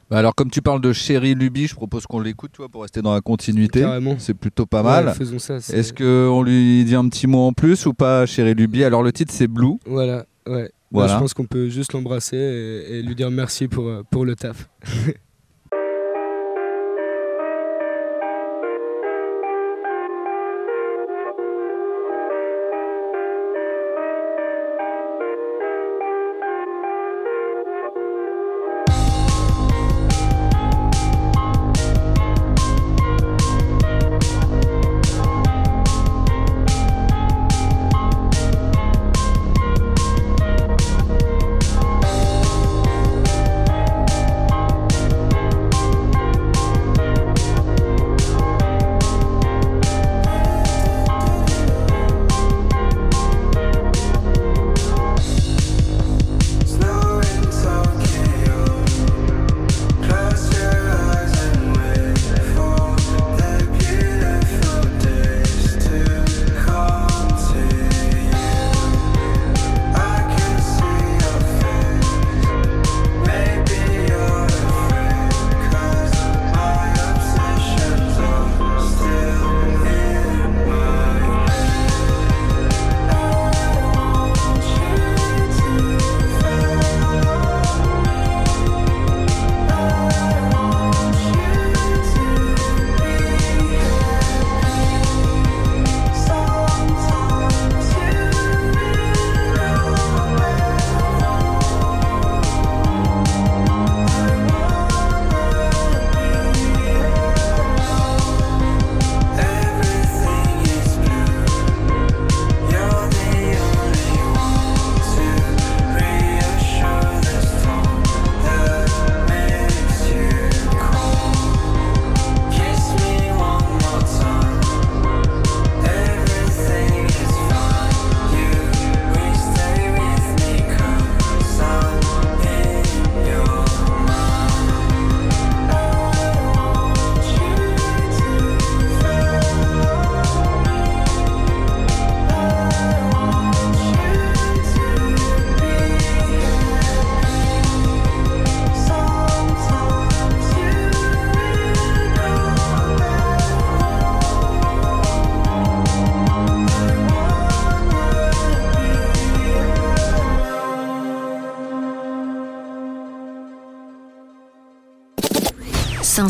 Bah 0.10 0.18
alors 0.18 0.36
comme 0.36 0.50
tu 0.50 0.62
parles 0.62 0.82
de 0.82 0.92
Chéri 0.94 1.36
Luby, 1.36 1.68
je 1.68 1.76
propose 1.76 2.06
qu'on 2.08 2.20
l'écoute, 2.20 2.52
tu 2.54 2.58
vois, 2.58 2.70
pour 2.70 2.82
rester 2.82 3.02
dans 3.02 3.14
la 3.14 3.22
continuité. 3.22 3.86
C'est 4.20 4.34
plutôt 4.34 4.66
pas 4.66 4.82
Ouais, 4.82 5.04
mal. 5.04 5.14
faisons 5.16 5.40
ça. 5.40 5.60
c'est- 5.60 5.78
Est-ce 5.78 5.94
qu'on 5.94 6.42
lui 6.44 6.84
dit 6.86 6.96
un 6.96 7.08
petit 7.10 7.28
mot 7.28 7.40
en 7.48 7.54
plus 7.54 7.86
ou 7.86 7.94
pas, 7.94 8.26
Chéri 8.26 8.54
Luby? 8.56 8.84
Alors 8.84 9.04
le 9.04 9.12
titre 9.12 9.34
c'est 9.34 9.48
Blue. 9.48 9.78
Voilà, 9.86 10.26
ouais. 10.48 10.64
Bah, 10.64 10.70
Voilà. 11.02 11.14
je 11.16 11.20
pense 11.20 11.34
qu'on 11.34 11.46
peut 11.46 11.68
juste 11.68 11.92
l'embrasser 11.92 12.38
et, 12.38 13.00
et 13.00 13.02
lui 13.02 13.14
dire 13.16 13.30
merci 13.30 13.68
pour, 13.68 13.88
euh, 13.88 14.04
pour 14.10 14.24
le 14.26 14.36
taf. 14.36 14.70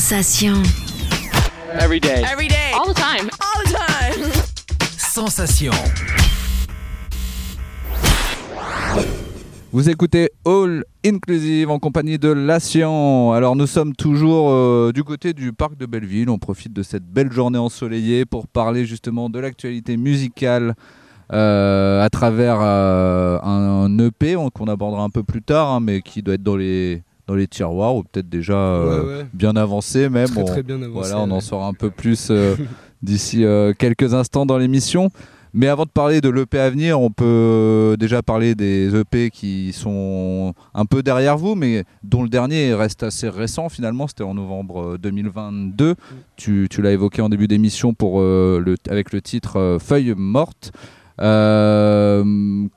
Sensation. 0.07 0.63
Every 1.73 1.99
day. 1.99 2.23
Every 2.23 2.47
day. 2.47 2.71
All 2.73 2.87
the 2.87 2.93
time. 2.93 3.29
All 3.41 3.61
the 3.65 3.73
time. 3.73 4.31
Sensation. 4.97 5.73
Vous 9.73 9.89
écoutez 9.89 10.29
All 10.45 10.85
Inclusive 11.05 11.69
en 11.69 11.79
compagnie 11.79 12.17
de 12.17 12.29
Lassian. 12.29 13.33
Alors 13.33 13.57
nous 13.57 13.67
sommes 13.67 13.93
toujours 13.93 14.49
euh, 14.51 14.93
du 14.95 15.03
côté 15.03 15.33
du 15.33 15.51
parc 15.51 15.75
de 15.75 15.85
Belleville. 15.85 16.29
On 16.29 16.39
profite 16.39 16.71
de 16.71 16.83
cette 16.83 17.03
belle 17.03 17.33
journée 17.33 17.59
ensoleillée 17.59 18.23
pour 18.23 18.47
parler 18.47 18.85
justement 18.85 19.29
de 19.29 19.39
l'actualité 19.39 19.97
musicale 19.97 20.75
euh, 21.33 22.01
à 22.01 22.09
travers 22.09 22.59
euh, 22.61 23.39
un, 23.43 23.91
un 23.91 23.99
EP 23.99 24.37
qu'on 24.53 24.67
abordera 24.67 25.03
un 25.03 25.09
peu 25.09 25.23
plus 25.23 25.41
tard, 25.41 25.69
hein, 25.69 25.79
mais 25.81 26.01
qui 26.01 26.21
doit 26.21 26.35
être 26.35 26.43
dans 26.43 26.55
les 26.55 27.03
dans 27.27 27.35
les 27.35 27.47
tiroirs 27.47 27.95
ou 27.95 28.03
peut-être 28.03 28.29
déjà 28.29 28.55
euh, 28.57 29.03
Ouais, 29.03 29.17
ouais. 29.19 29.25
bien 29.33 29.55
avancé 29.55 30.09
même. 30.09 30.27
Très, 30.29 30.41
On- 30.41 30.45
très 30.45 30.63
bien 30.63 30.81
avancé. 30.81 31.09
voilà, 31.09 31.19
on 31.19 31.31
en 31.31 31.41
saura 31.41 31.67
un 31.67 31.73
peu 31.73 31.89
plus 31.89 32.29
euh, 32.31 32.55
d'ici 33.01 33.43
euh, 33.43 33.73
quelques 33.77 34.13
instants 34.13 34.45
dans 34.45 34.57
l'émission. 34.57 35.09
Mais 35.53 35.67
avant 35.67 35.85
de 35.85 35.89
parler 35.89 36.21
de 36.21 36.29
l'EP 36.29 36.59
à 36.59 36.69
venir, 36.69 37.01
on 37.01 37.09
peut 37.09 37.95
déjà 37.99 38.21
parler 38.21 38.53
des 38.53 38.93
EP 38.95 39.31
qui 39.31 39.71
sont 39.73 40.53
un 40.75 40.85
peu 40.85 41.01
derrière 41.01 41.37
vous, 41.37 41.55
mais 41.55 41.83
dont 42.03 42.21
le 42.21 42.29
dernier 42.29 42.73
reste 42.75 43.01
assez 43.01 43.27
récent 43.27 43.67
finalement. 43.69 44.07
C'était 44.07 44.23
en 44.23 44.35
novembre 44.35 44.93
euh, 44.93 44.97
2022. 44.99 45.95
Tu, 46.35 46.67
tu 46.69 46.81
l'as 46.81 46.91
évoqué 46.91 47.21
en 47.21 47.29
début 47.29 47.47
d'émission 47.47 47.93
pour 47.93 48.19
le, 48.21 48.75
avec 48.89 49.11
le 49.13 49.21
titre 49.21 49.77
Feuille 49.81 50.13
morte. 50.15 50.71
Euh, 51.19 52.23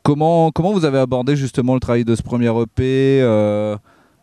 comment, 0.02 0.50
comment 0.50 0.72
vous 0.72 0.84
avez 0.84 0.98
abordé 0.98 1.36
justement 1.36 1.74
le 1.74 1.80
travail 1.80 2.04
de 2.04 2.14
ce 2.14 2.22
premier 2.22 2.48
EP, 2.48 3.20
euh, 3.22 3.76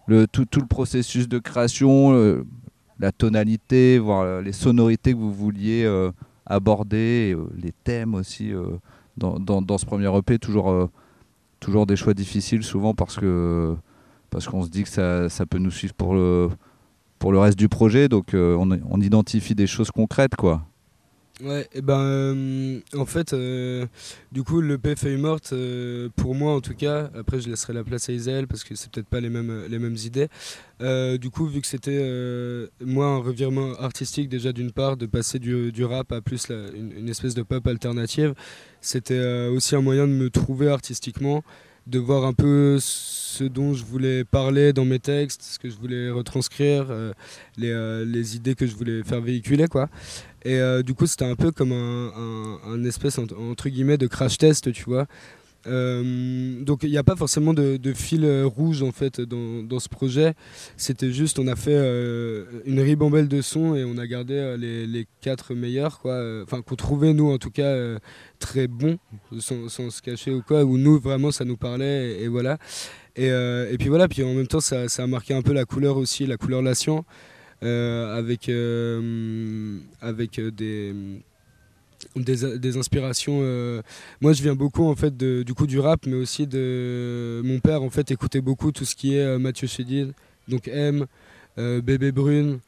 le, 0.07 0.25
tout, 0.27 0.47
le 0.55 0.65
processus 0.67 1.27
de 1.27 1.37
création, 1.39 2.43
la 2.99 3.11
tonalité, 3.11 3.99
voire 3.99 4.21
euh, 4.21 4.41
les 4.41 4.51
sonorités 4.53 5.13
que 5.13 5.17
vous 5.17 5.33
vouliez 5.33 5.83
euh, 5.85 6.11
aborder, 6.45 7.35
euh, 7.35 7.47
les 7.61 7.71
thèmes 7.83 8.15
aussi 8.15 8.51
dans, 9.17 9.77
ce 9.77 9.85
premier 9.85 10.15
EP, 10.15 10.39
toujours, 10.39 10.89
des 11.85 11.95
choix 11.95 12.13
difficiles 12.13 12.63
souvent 12.63 12.93
parce 12.93 13.15
qu'on 13.15 14.63
se 14.63 14.69
dit 14.69 14.83
que 14.83 14.89
ça, 15.29 15.45
peut 15.45 15.57
nous 15.57 15.71
suivre 15.71 15.93
pour 15.93 16.13
le, 16.13 16.49
reste 17.39 17.57
du 17.57 17.69
projet, 17.69 18.09
donc 18.09 18.27
on, 18.33 19.01
identifie 19.01 19.55
des 19.55 19.67
choses 19.67 19.91
concrètes. 19.91 20.33
Ouais, 21.43 21.67
et 21.71 21.81
ben 21.81 21.99
euh, 21.99 22.79
en 22.95 23.05
fait, 23.05 23.33
euh, 23.33 23.85
du 24.31 24.41
coup, 24.41 24.59
le 24.59 24.79
P 24.79 24.95
feuille 24.95 25.17
morte, 25.17 25.53
euh, 25.53 26.09
pour 26.15 26.33
moi 26.33 26.55
en 26.55 26.61
tout 26.61 26.73
cas, 26.73 27.11
après 27.15 27.39
je 27.39 27.47
laisserai 27.47 27.73
la 27.73 27.83
place 27.83 28.09
à 28.09 28.13
Isaël 28.13 28.47
parce 28.47 28.63
que 28.63 28.73
c'est 28.73 28.89
peut-être 28.89 29.07
pas 29.07 29.19
les 29.19 29.29
mêmes, 29.29 29.65
les 29.69 29.77
mêmes 29.77 29.97
idées. 30.03 30.29
Du 31.19 31.29
coup, 31.29 31.45
vu 31.45 31.61
que 31.61 31.67
c'était 31.67 32.01
moi 32.81 33.05
un 33.05 33.17
revirement 33.19 33.75
artistique 33.75 34.29
déjà 34.29 34.51
d'une 34.51 34.71
part, 34.71 34.97
de 34.97 35.05
passer 35.05 35.37
du, 35.37 35.71
du 35.71 35.85
rap 35.85 36.11
à 36.11 36.21
plus 36.21 36.49
une, 36.49 36.93
une 36.97 37.09
espèce 37.09 37.35
de 37.35 37.43
pop 37.43 37.65
alternative, 37.67 38.33
c'était 38.81 39.47
aussi 39.47 39.75
un 39.75 39.81
moyen 39.81 40.07
de 40.07 40.13
me 40.13 40.31
trouver 40.31 40.69
artistiquement, 40.69 41.43
de 41.85 41.99
voir 41.99 42.25
un 42.25 42.33
peu 42.33 42.77
ce 42.79 43.43
dont 43.43 43.73
je 43.73 43.85
voulais 43.85 44.23
parler 44.23 44.73
dans 44.73 44.85
mes 44.85 44.99
textes, 44.99 45.43
ce 45.43 45.59
que 45.59 45.69
je 45.69 45.77
voulais 45.77 46.09
retranscrire, 46.09 46.87
les, 47.57 48.03
les 48.05 48.35
idées 48.35 48.55
que 48.55 48.65
je 48.65 48.75
voulais 48.75 49.03
faire 49.03 49.21
véhiculer 49.21 49.67
quoi. 49.67 49.87
Et 50.47 50.61
euh, 50.61 50.81
du 50.81 50.93
coup, 50.93 51.05
c'était 51.07 51.25
un 51.25 51.35
peu 51.35 51.51
comme 51.51 51.73
un, 51.73 52.57
un- 52.65 52.83
espèce, 52.85 53.19
entre, 53.19 53.67
guillemets, 53.67 53.97
de 53.97 54.07
crash 54.07 54.37
test, 54.37 54.71
tu 54.71 54.85
vois. 54.85 55.05
Euh, 55.67 56.63
donc, 56.63 56.83
il 56.83 56.89
n'y 56.89 56.97
a 56.97 57.03
pas 57.03 57.17
forcément 57.17 57.53
de, 57.53 57.93
fil 57.93 58.25
rouge, 58.45 58.81
en 58.81 58.93
fait, 58.93 59.19
dans, 59.19 59.61
dans 59.61 59.79
ce 59.79 59.89
projet. 59.89 60.35
C'était 60.77 61.11
juste, 61.11 61.37
on 61.37 61.47
a 61.47 61.57
fait 61.57 61.75
euh, 61.75 62.45
une 62.65 62.79
ribambelle 62.79 63.27
de 63.27 63.41
sons 63.41 63.75
et 63.75 63.83
on 63.83 63.97
a 63.97 64.07
gardé 64.07 64.55
les, 64.57 64.87
les 64.87 65.05
quatre 65.19 65.53
meilleurs, 65.53 65.99
quoi. 65.99 66.17
Enfin, 66.43 66.61
qu'on 66.61 66.77
trouvait, 66.77 67.11
nous, 67.13 67.29
en 67.29 67.39
tout 67.39 67.51
cas, 67.51 67.75
très 68.39 68.67
bons, 68.69 68.99
sans, 69.39 69.67
sans 69.67 69.89
se 69.89 70.01
cacher 70.01 70.31
ou 70.31 70.41
quoi, 70.41 70.63
où 70.63 70.77
nous, 70.77 70.97
vraiment, 70.97 71.31
ça 71.31 71.43
nous 71.43 71.57
parlait, 71.57 72.21
et, 72.21 72.29
voilà. 72.29 72.57
Et, 73.17 73.27
et 73.27 73.77
puis 73.77 73.89
voilà, 73.89 74.07
puis 74.07 74.23
en 74.23 74.33
même 74.33 74.47
temps, 74.47 74.61
ça, 74.61 74.87
ça 74.87 75.03
a 75.03 75.07
marqué 75.07 75.33
un 75.33 75.41
peu 75.41 75.51
la 75.51 75.65
couleur 75.65 75.97
aussi, 75.97 76.25
la 76.25 76.37
couleur 76.37 76.61
euh, 76.63 77.03
avec, 77.61 78.49
euh, 78.49 79.79
avec 80.01 80.39
euh, 80.39 80.51
des, 80.51 80.93
des, 82.15 82.77
inspirations. 82.77 83.39
euh, 83.41 83.81
Moi, 84.21 84.33
je 84.33 84.43
viens 84.43 84.55
beaucoup 84.55 84.85
en 84.87 84.95
fait 84.95 85.15
du 85.17 85.53
coup 85.53 85.67
du 85.67 85.79
rap, 85.79 86.05
mais 86.05 86.15
aussi 86.15 86.47
de 86.47 87.41
mon 87.43 87.59
père 87.59 87.83
en 87.83 87.89
fait 87.89 88.11
écoutait 88.11 88.41
beaucoup 88.41 88.71
tout 88.71 88.85
ce 88.85 88.95
qui 88.95 89.15
est 89.15 89.23
euh, 89.23 89.39
Mathieu 89.39 89.67
Chédid, 89.67 90.13
donc 90.47 90.67
M, 90.67 91.05
euh, 91.57 91.81
Bébé 91.81 92.11
Brune. 92.11 92.59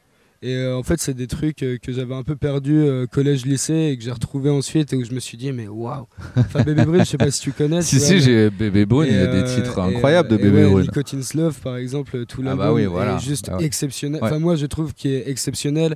Et 0.42 0.54
euh, 0.56 0.74
en 0.76 0.82
fait, 0.82 0.98
c'est 1.00 1.12
des 1.12 1.26
trucs 1.26 1.62
euh, 1.62 1.76
que 1.76 1.92
j'avais 1.92 2.14
un 2.14 2.22
peu 2.22 2.34
perdu 2.34 2.82
collège-lycée 3.10 3.90
et 3.92 3.98
que 3.98 4.02
j'ai 4.02 4.10
retrouvé 4.10 4.48
ensuite 4.48 4.90
et 4.92 4.96
où 4.96 5.04
je 5.04 5.12
me 5.12 5.20
suis 5.20 5.36
dit, 5.36 5.52
mais 5.52 5.68
waouh! 5.68 6.06
Enfin, 6.36 6.62
Bébé 6.62 6.86
Brune, 6.86 7.00
je 7.00 7.10
sais 7.10 7.18
pas 7.18 7.30
si 7.30 7.42
tu 7.42 7.52
connais. 7.52 7.82
Si 7.82 7.96
tu 7.98 8.02
si, 8.02 8.20
j'ai 8.20 8.48
Bébé 8.48 8.86
Brune, 8.86 9.08
il 9.10 9.16
y 9.16 9.18
a 9.18 9.26
des 9.26 9.38
euh, 9.42 9.54
titres 9.56 9.78
incroyables 9.78 10.30
de 10.30 10.36
euh, 10.36 10.38
Bébé 10.38 10.64
ouais, 10.64 10.70
Brune. 10.70 10.82
Nicotine's 10.86 11.34
Love, 11.34 11.60
par 11.60 11.76
exemple, 11.76 12.24
tout 12.24 12.40
Ah 12.40 12.44
l'album 12.46 12.66
bah 12.66 12.72
oui, 12.72 12.82
est 12.82 12.86
voilà. 12.86 13.18
juste 13.18 13.48
Bah 13.50 13.58
ouais. 13.58 13.64
exceptionnel. 13.64 14.22
Ouais. 14.22 14.28
Enfin, 14.28 14.38
moi, 14.38 14.56
je 14.56 14.64
trouve 14.64 14.94
qu'il 14.94 15.10
est 15.10 15.28
exceptionnel. 15.28 15.94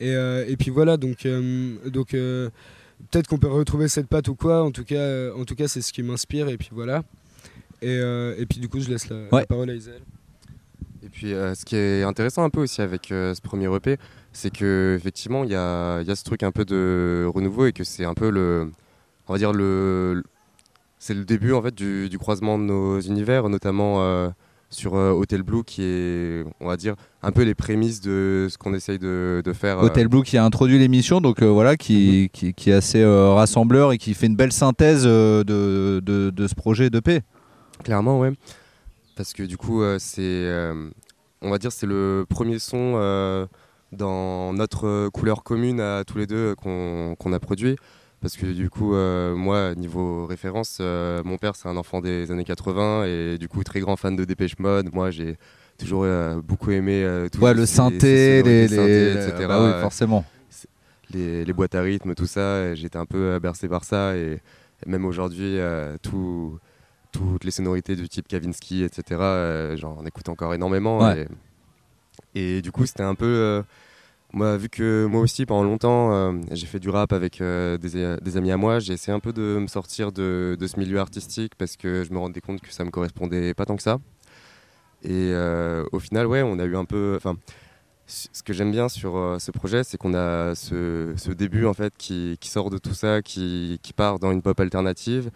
Et, 0.00 0.10
euh, 0.14 0.44
et 0.46 0.56
puis 0.58 0.70
voilà, 0.70 0.96
donc, 0.98 1.24
euh, 1.26 1.74
donc 1.86 2.12
euh, 2.14 2.50
peut-être 3.10 3.26
qu'on 3.26 3.38
peut 3.38 3.48
retrouver 3.48 3.88
cette 3.88 4.06
patte 4.06 4.28
ou 4.28 4.34
quoi. 4.34 4.62
En 4.64 4.70
tout 4.70 4.84
cas, 4.84 4.96
euh, 4.96 5.32
en 5.34 5.44
tout 5.44 5.54
cas, 5.54 5.66
c'est 5.66 5.80
ce 5.80 5.92
qui 5.94 6.02
m'inspire. 6.02 6.48
Et 6.50 6.58
puis 6.58 6.68
voilà. 6.72 7.02
Et, 7.80 7.88
euh, 7.88 8.34
et 8.38 8.44
puis 8.46 8.60
du 8.60 8.68
coup, 8.68 8.80
je 8.80 8.88
laisse 8.90 9.08
la, 9.08 9.44
parole 9.46 9.70
à 9.70 9.74
Isaël. 9.74 10.02
Puis, 11.18 11.34
euh, 11.34 11.52
ce 11.56 11.64
qui 11.64 11.74
est 11.74 12.04
intéressant 12.04 12.44
un 12.44 12.48
peu 12.48 12.60
aussi 12.60 12.80
avec 12.80 13.10
euh, 13.10 13.34
ce 13.34 13.40
premier 13.40 13.66
EP, 13.74 13.96
c'est 14.32 14.50
que 14.56 14.94
effectivement, 14.96 15.42
il 15.42 15.50
y 15.50 15.56
a, 15.56 16.00
y 16.02 16.10
a 16.12 16.14
ce 16.14 16.22
truc 16.22 16.44
un 16.44 16.52
peu 16.52 16.64
de 16.64 17.26
renouveau 17.34 17.66
et 17.66 17.72
que 17.72 17.82
c'est 17.82 18.04
un 18.04 18.14
peu 18.14 18.30
le, 18.30 18.70
on 19.26 19.32
va 19.32 19.38
dire 19.40 19.52
le, 19.52 20.22
c'est 21.00 21.14
le 21.14 21.24
début 21.24 21.52
en 21.54 21.60
fait 21.60 21.74
du, 21.74 22.08
du 22.08 22.18
croisement 22.20 22.56
de 22.56 22.62
nos 22.62 23.00
univers, 23.00 23.48
notamment 23.48 23.96
euh, 24.00 24.28
sur 24.70 24.92
Hotel 24.92 25.42
Blue, 25.42 25.64
qui 25.64 25.82
est, 25.82 26.44
on 26.60 26.68
va 26.68 26.76
dire, 26.76 26.94
un 27.22 27.32
peu 27.32 27.42
les 27.42 27.56
prémices 27.56 28.00
de 28.00 28.46
ce 28.48 28.56
qu'on 28.56 28.72
essaye 28.72 29.00
de, 29.00 29.42
de 29.44 29.52
faire. 29.52 29.80
Hotel 29.80 30.06
Blue 30.06 30.22
qui 30.22 30.38
a 30.38 30.44
introduit 30.44 30.78
l'émission, 30.78 31.20
donc 31.20 31.42
voilà, 31.42 31.76
qui, 31.76 32.30
qui, 32.32 32.54
qui 32.54 32.70
est 32.70 32.74
assez 32.74 33.04
rassembleur 33.04 33.90
et 33.90 33.98
qui 33.98 34.14
fait 34.14 34.26
une 34.26 34.36
belle 34.36 34.52
synthèse 34.52 35.02
de, 35.02 35.42
de, 35.42 36.30
de 36.30 36.46
ce 36.46 36.54
projet 36.54 36.90
d'EP. 36.90 37.22
Clairement, 37.82 38.20
ouais. 38.20 38.34
Parce 39.16 39.32
que 39.32 39.42
du 39.42 39.56
coup, 39.56 39.82
c'est, 39.98 40.72
on 41.42 41.50
va 41.50 41.58
dire, 41.58 41.72
c'est 41.72 41.86
le 41.86 42.24
premier 42.28 42.58
son 42.58 42.94
euh, 42.96 43.46
dans 43.92 44.52
notre 44.52 44.86
euh, 44.86 45.10
couleur 45.10 45.42
commune 45.42 45.80
à 45.80 46.04
tous 46.04 46.18
les 46.18 46.26
deux 46.26 46.54
euh, 46.66 47.14
qu'on 47.16 47.32
a 47.32 47.38
produit. 47.40 47.76
Parce 48.20 48.36
que 48.36 48.46
du 48.46 48.68
coup, 48.68 48.94
euh, 48.94 49.36
moi, 49.36 49.74
niveau 49.76 50.26
référence, 50.26 50.78
euh, 50.80 51.22
mon 51.24 51.38
père, 51.38 51.54
c'est 51.54 51.68
un 51.68 51.76
enfant 51.76 52.00
des 52.00 52.32
années 52.32 52.42
80 52.44 53.04
et 53.04 53.38
du 53.38 53.48
coup, 53.48 53.62
très 53.62 53.78
grand 53.80 53.96
fan 53.96 54.16
de 54.16 54.24
Dépêche 54.24 54.58
Mode. 54.58 54.92
Moi, 54.92 55.12
j'ai 55.12 55.36
toujours 55.78 56.04
beaucoup 56.42 56.72
aimé 56.72 57.06
tout 57.32 57.40
Ouais, 57.40 57.54
le 57.54 57.64
synthé, 57.64 58.42
les, 58.42 58.66
sonorités, 58.66 58.68
les- 58.68 59.12
synthés, 59.14 59.28
etc. 59.30 59.44
bah 59.46 59.64
oui, 59.64 59.80
forcément. 59.80 60.24
les, 61.14 61.52
boîtes 61.52 61.76
à 61.76 61.82
rythme, 61.82 62.14
tout 62.16 62.26
ça. 62.26 62.74
J'étais 62.74 62.98
un 62.98 63.06
peu 63.06 63.38
bercé 63.38 63.68
par 63.68 63.84
ça. 63.84 64.16
Et, 64.16 64.40
et 64.84 64.88
même 64.90 65.04
aujourd'hui, 65.04 65.56
tout- 66.02 66.58
toutes 67.12 67.44
les 67.44 67.50
sonorités 67.50 67.96
du 67.96 68.08
type 68.08 68.28
Kavinsky, 68.28 68.82
etc., 68.84 69.02
euh, 69.20 69.76
j'en 69.76 70.04
écoute 70.04 70.28
encore 70.28 70.54
énormément. 70.54 70.98
Ouais. 71.00 71.26
Et, 72.34 72.58
et 72.58 72.62
du 72.62 72.72
coup, 72.72 72.86
c'était 72.86 73.02
un 73.02 73.14
peu. 73.14 73.26
euh, 73.26 73.62
moi, 74.32 74.56
vu 74.58 74.68
que 74.68 75.06
moi 75.06 75.22
aussi, 75.22 75.46
pendant 75.46 75.64
longtemps, 75.64 76.12
euh, 76.12 76.32
j'ai 76.52 76.66
fait 76.66 76.80
du 76.80 76.90
rap 76.90 77.12
avec 77.12 77.40
des, 77.42 78.16
des 78.20 78.36
amis 78.36 78.52
à 78.52 78.56
moi, 78.58 78.78
j'ai 78.78 78.92
essayé 78.92 79.14
un 79.14 79.20
peu 79.20 79.32
de 79.32 79.58
me 79.58 79.66
sortir 79.68 80.12
de, 80.12 80.56
de 80.58 80.66
ce 80.66 80.78
milieu 80.78 80.98
artistique 80.98 81.54
parce 81.56 81.76
que 81.76 82.04
je 82.04 82.12
me 82.12 82.18
rendais 82.18 82.40
compte 82.42 82.60
que 82.60 82.72
ça 82.72 82.84
me 82.84 82.90
correspondait 82.90 83.54
pas 83.54 83.64
tant 83.64 83.76
que 83.76 83.82
ça. 83.82 83.98
Et 85.02 85.30
euh, 85.32 85.84
au 85.92 85.98
final, 86.00 86.26
ouais, 86.26 86.42
on 86.42 86.58
a 86.58 86.64
eu 86.64 86.76
un 86.76 86.84
peu. 86.84 87.14
Enfin, 87.16 87.36
ce 88.06 88.42
que 88.42 88.52
j'aime 88.52 88.70
bien 88.72 88.88
sur 88.88 89.16
euh, 89.16 89.38
ce 89.38 89.50
projet, 89.50 89.84
c'est 89.84 89.96
qu'on 89.96 90.14
a 90.14 90.54
ce, 90.54 91.14
ce 91.16 91.30
début 91.30 91.66
en 91.66 91.74
fait 91.74 91.92
qui, 91.96 92.36
qui 92.40 92.48
sort 92.48 92.68
de 92.70 92.78
tout 92.78 92.94
ça, 92.94 93.22
qui, 93.22 93.78
qui 93.82 93.92
part 93.92 94.18
dans 94.18 94.32
une 94.32 94.42
pop 94.42 94.58
alternative, 94.58 95.30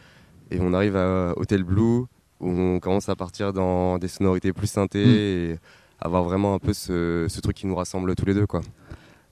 et 0.51 0.59
on 0.61 0.73
arrive 0.75 0.97
à 0.97 1.33
Hotel 1.37 1.63
Blue 1.65 2.05
où 2.41 2.51
on 2.51 2.81
commence 2.81 3.09
à 3.09 3.17
partir 3.17 3.53
dans 3.53 3.99
des 3.99 4.09
sonorités 4.09 4.53
plus 4.53 4.67
synthées 4.67 5.07
Mm. 5.07 5.11
et 5.11 5.59
avoir 6.01 6.25
vraiment 6.25 6.55
un 6.55 6.59
peu 6.59 6.73
ce, 6.73 7.27
ce 7.29 7.41
truc 7.41 7.57
qui 7.57 7.67
nous 7.67 7.77
rassemble 7.77 8.15
tous 8.17 8.25
les 8.27 8.35
deux, 8.35 8.47
quoi. 8.47 8.61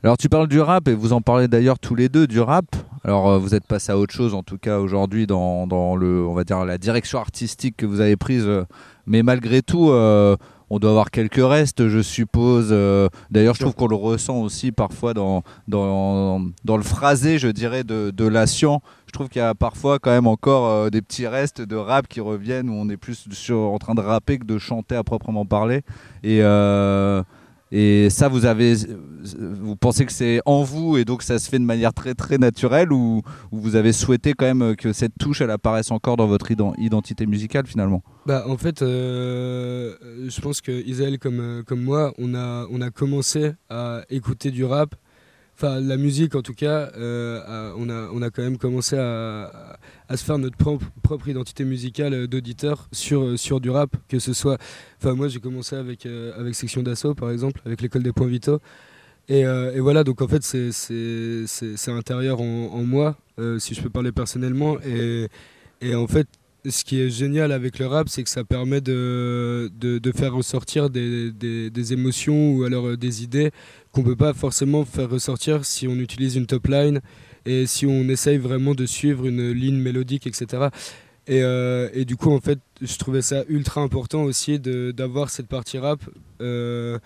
Alors 0.03 0.16
tu 0.16 0.31
parles 0.31 0.49
du 0.49 0.61
rap 0.61 0.88
et 0.88 0.94
vous 0.94 1.12
en 1.12 1.20
parlez 1.20 1.46
d'ailleurs 1.46 1.79
tous 1.79 1.94
les 1.94 2.09
deux 2.09 2.27
du 2.27 2.40
rap. 2.40 2.64
Alors 3.05 3.29
euh, 3.29 3.38
vous 3.38 3.55
êtes 3.55 3.66
passé 3.66 3.92
à 3.92 3.99
autre 3.99 4.14
chose 4.14 4.33
en 4.35 4.42
tout 4.42 4.57
cas 4.57 4.79
aujourd'hui 4.79 5.27
dans, 5.27 5.66
dans 5.66 5.94
le 5.94 6.25
on 6.27 6.33
va 6.33 6.44
dire 6.44 6.64
la 6.64 6.79
direction 6.79 7.18
artistique 7.18 7.77
que 7.77 7.85
vous 7.85 8.01
avez 8.01 8.16
prise 8.16 8.44
euh, 8.46 8.64
mais 9.07 9.23
malgré 9.23 9.61
tout 9.61 9.90
euh, 9.90 10.37
on 10.71 10.79
doit 10.79 10.91
avoir 10.91 11.11
quelques 11.11 11.45
restes 11.45 11.89
je 11.89 12.01
suppose 12.01 12.69
euh, 12.71 13.09
d'ailleurs 13.31 13.55
je 13.55 13.61
trouve 13.61 13.75
qu'on 13.75 13.89
le 13.89 13.97
ressent 13.97 14.41
aussi 14.41 14.73
parfois 14.73 15.15
dans 15.15 15.43
dans, 15.69 16.41
dans 16.65 16.77
le 16.77 16.83
phrasé 16.83 17.39
je 17.39 17.49
dirais 17.49 17.85
de, 17.85 18.11
de 18.11 18.27
la 18.27 18.47
science. 18.47 18.81
Je 19.07 19.13
trouve 19.13 19.29
qu'il 19.29 19.41
y 19.41 19.45
a 19.45 19.55
parfois 19.55 19.99
quand 19.99 20.11
même 20.11 20.27
encore 20.27 20.69
euh, 20.69 20.91
des 20.91 21.03
petits 21.03 21.27
restes 21.27 21.61
de 21.61 21.77
rap 21.77 22.07
qui 22.07 22.21
reviennent 22.21 22.71
où 22.71 22.75
on 22.75 22.89
est 22.89 22.97
plus 22.97 23.27
sur, 23.33 23.59
en 23.59 23.79
train 23.79 23.95
de 23.95 24.01
rapper 24.01 24.39
que 24.39 24.45
de 24.45 24.59
chanter 24.59 24.95
à 24.95 25.03
proprement 25.03 25.45
parler. 25.45 25.83
Et 26.23 26.41
euh, 26.43 27.23
Et 27.73 28.11
ça, 28.11 28.29
vous 28.29 28.47
avez, 28.47 28.75
vous 29.39 29.77
pensez 29.77 30.05
que 30.05 30.13
c'est 30.13 30.41
en 30.45 30.63
vous 30.63 30.97
et 30.97 31.05
donc 31.05 31.23
ça 31.23 31.39
se 31.39 31.49
fait 31.49 31.59
de 31.59 31.65
manière 31.65 31.95
très 31.95 32.15
très 32.15 32.37
naturelle 32.37 32.93
ou, 32.93 33.23
ou 33.53 33.61
vous 33.61 33.77
avez 33.77 33.93
souhaité 33.93 34.33
quand 34.33 34.53
même 34.53 34.75
que 34.75 34.93
cette 34.93 35.13
touche 35.19 35.41
elle 35.41 35.51
apparaisse 35.53 35.91
encore 35.93 36.17
dans 36.17 36.27
votre 36.27 36.51
ident- 36.51 36.75
identité 36.79 37.27
musicale 37.27 37.67
finalement? 37.67 38.03
Bah, 38.27 38.45
en 38.49 38.57
fait, 38.57 38.83
euh, 38.83 39.95
je 40.29 40.41
pense 40.41 40.61
que 40.61 41.17
comme, 41.19 41.41
euh, 41.41 41.63
comme 41.63 41.83
moi, 41.83 42.13
on 42.19 42.35
a, 42.35 42.67
on 42.71 42.81
a 42.81 42.91
commencé 42.91 43.53
à 43.69 44.03
écouter 44.11 44.51
du 44.51 44.65
rap. 44.65 44.95
Enfin, 45.62 45.79
la 45.79 45.99
musique, 45.99 46.37
en 46.37 46.40
tout 46.40 46.55
cas, 46.55 46.90
euh, 46.96 47.75
on, 47.77 47.90
a, 47.90 48.09
on 48.14 48.23
a 48.23 48.31
quand 48.31 48.40
même 48.42 48.57
commencé 48.57 48.96
à, 48.96 49.79
à 50.09 50.16
se 50.16 50.25
faire 50.25 50.38
notre 50.38 50.57
propre, 50.57 51.29
identité 51.29 51.66
musicale 51.66 52.14
euh, 52.14 52.27
d'auditeur 52.27 52.88
sur, 52.92 53.20
euh, 53.23 53.37
sur 53.37 53.61
du 53.61 53.68
rap. 53.68 53.94
Que 54.09 54.18
ce 54.18 54.33
soit. 54.33 54.57
Enfin, 54.96 55.14
moi, 55.14 55.29
j'ai 55.29 55.38
commencé 55.38 55.77
avec, 55.77 56.07
avec 56.07 56.55
Section 56.55 56.83
d'Assaut, 56.83 57.14
par 57.14 57.31
exemple, 57.31 57.61
avec 57.66 57.83
l'école 57.83 58.03
des 58.03 58.12
points 58.12 58.27
vitaux. 58.27 58.59
Et, 59.29 59.44
voilà, 59.81 60.03
donc 60.03 60.23
en 60.23 60.29
fait, 60.29 60.42
c'est- 60.42 61.90
intérieur 61.90 62.40
en, 62.40 62.83
moi, 62.83 63.18
si 63.59 63.75
je 63.75 63.83
peux 63.83 63.90
parler 63.90 64.12
personnellement. 64.12 64.79
Et, 64.81 65.29
et 65.83 65.94
en 65.94 66.07
fait, 66.07 66.27
ce 66.68 66.85
qui 66.85 67.01
est 67.01 67.11
génial 67.11 67.53
avec 67.53 67.79
le 67.79 67.87
rap, 67.87 68.09
c'est 68.09 68.23
que 68.23 68.29
ça 68.29 68.44
permet 68.44 68.81
de, 68.81 69.70
de, 69.79 70.12
faire 70.12 70.35
ressortir 70.35 70.90
des, 70.90 71.31
des, 71.33 71.92
émotions 71.92 72.55
ou 72.55 72.64
alors 72.64 72.96
des 72.96 73.23
idées 73.23 73.51
qu'on 73.92 74.03
peut 74.03 74.16
pas 74.16 74.33
forcément 74.35 74.85
faire 74.85 75.11
ressortir 75.11 75.64
si 75.64 75.88
on 75.88 75.94
utilise 75.96 76.37
une 76.37 76.46
top 76.46 76.66
line 76.68 77.00
et 77.46 77.66
si 77.66 77.87
on 77.87 78.09
essaye 78.09 78.38
vraiment 78.38 78.74
de 78.74 78.87
suivre 78.87 79.26
une 79.26 79.50
ligne 79.53 79.79
mélodique, 79.79 80.26
etc. 80.26 80.68
Et, 81.26 81.42
euh, 81.42 81.88
et 81.92 82.05
du 82.05 82.16
coup, 82.16 82.31
en 82.33 82.40
fait, 82.40 82.59
je 82.81 82.96
trouvais 82.98 83.22
ça 83.22 83.44
ultra 83.48 83.81
important 83.81 84.22
aussi 84.22 84.59
d'avoir 84.59 85.31
cette 85.31 85.46
partie 85.48 85.79
rap. 85.79 86.00
euh, 86.40 86.98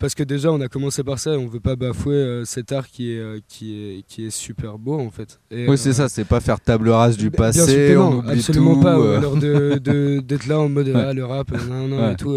parce 0.00 0.14
que 0.14 0.22
déjà, 0.22 0.52
on 0.52 0.60
a 0.60 0.68
commencé 0.68 1.02
par 1.02 1.18
ça 1.18 1.34
et 1.34 1.36
on 1.36 1.48
veut 1.48 1.58
pas 1.58 1.74
bafouer 1.74 2.14
euh, 2.14 2.44
cet 2.44 2.70
art 2.70 2.86
qui 2.88 3.10
est, 3.10 3.42
qui, 3.48 3.74
est, 3.74 4.02
qui 4.06 4.26
est 4.26 4.30
super 4.30 4.78
beau, 4.78 4.96
en 5.00 5.10
fait. 5.10 5.40
Et, 5.50 5.68
Oui, 5.68 5.76
c'est 5.76 5.92
ça, 5.92 6.08
c'est 6.08 6.24
pas 6.24 6.38
faire 6.38 6.60
table 6.60 6.88
rase 6.90 7.16
du 7.16 7.30
Bien 7.30 7.50
sûr 7.50 7.64
passé, 7.64 7.94
non, 7.96 8.18
oublie 8.18 8.30
absolument 8.38 8.74
tout. 8.76 8.80
pas. 8.82 9.16
alors 9.16 9.36
de- 9.36 9.80
de- 9.82 10.20
d'être 10.20 10.46
là 10.46 10.60
en 10.60 10.68
mode 10.68 10.86
Ouais. 10.94 10.94
ah, 11.04 11.12
le 11.12 11.24
rap, 11.24 11.50
non, 11.68 11.88
non, 11.88 11.98
Ouais. 12.06 12.12
et 12.12 12.16
tout. 12.16 12.36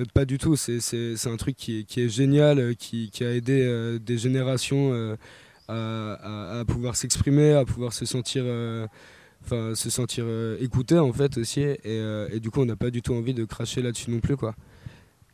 Euh, 0.00 0.04
pas 0.12 0.24
du 0.24 0.38
tout. 0.38 0.56
C'est- 0.56 1.26
un 1.26 1.36
truc 1.36 1.56
qui 1.56 1.86
est, 1.96 2.08
génial, 2.08 2.58
euh, 2.58 2.74
qui, 2.74 3.10
a 3.20 3.32
aidé 3.34 3.62
euh, 3.62 3.98
des 3.98 4.18
générations 4.18 5.16
à, 5.68 6.64
pouvoir 6.66 6.96
s'exprimer, 6.96 7.52
à 7.52 7.64
pouvoir 7.64 7.92
se 7.92 8.04
sentir. 8.04 8.44
Enfin, 9.42 9.74
se 9.74 9.88
sentir 9.88 10.26
écouté 10.60 10.98
en 10.98 11.14
fait 11.14 11.38
aussi 11.38 11.62
et, 11.62 12.40
du 12.40 12.50
coup 12.50 12.60
on 12.60 12.66
n'a 12.66 12.76
pas 12.76 12.90
du 12.90 13.00
tout 13.00 13.14
envie 13.14 13.32
de 13.32 13.46
cracher 13.46 13.80
là-dessus 13.80 14.10
non 14.10 14.20
plus 14.20 14.36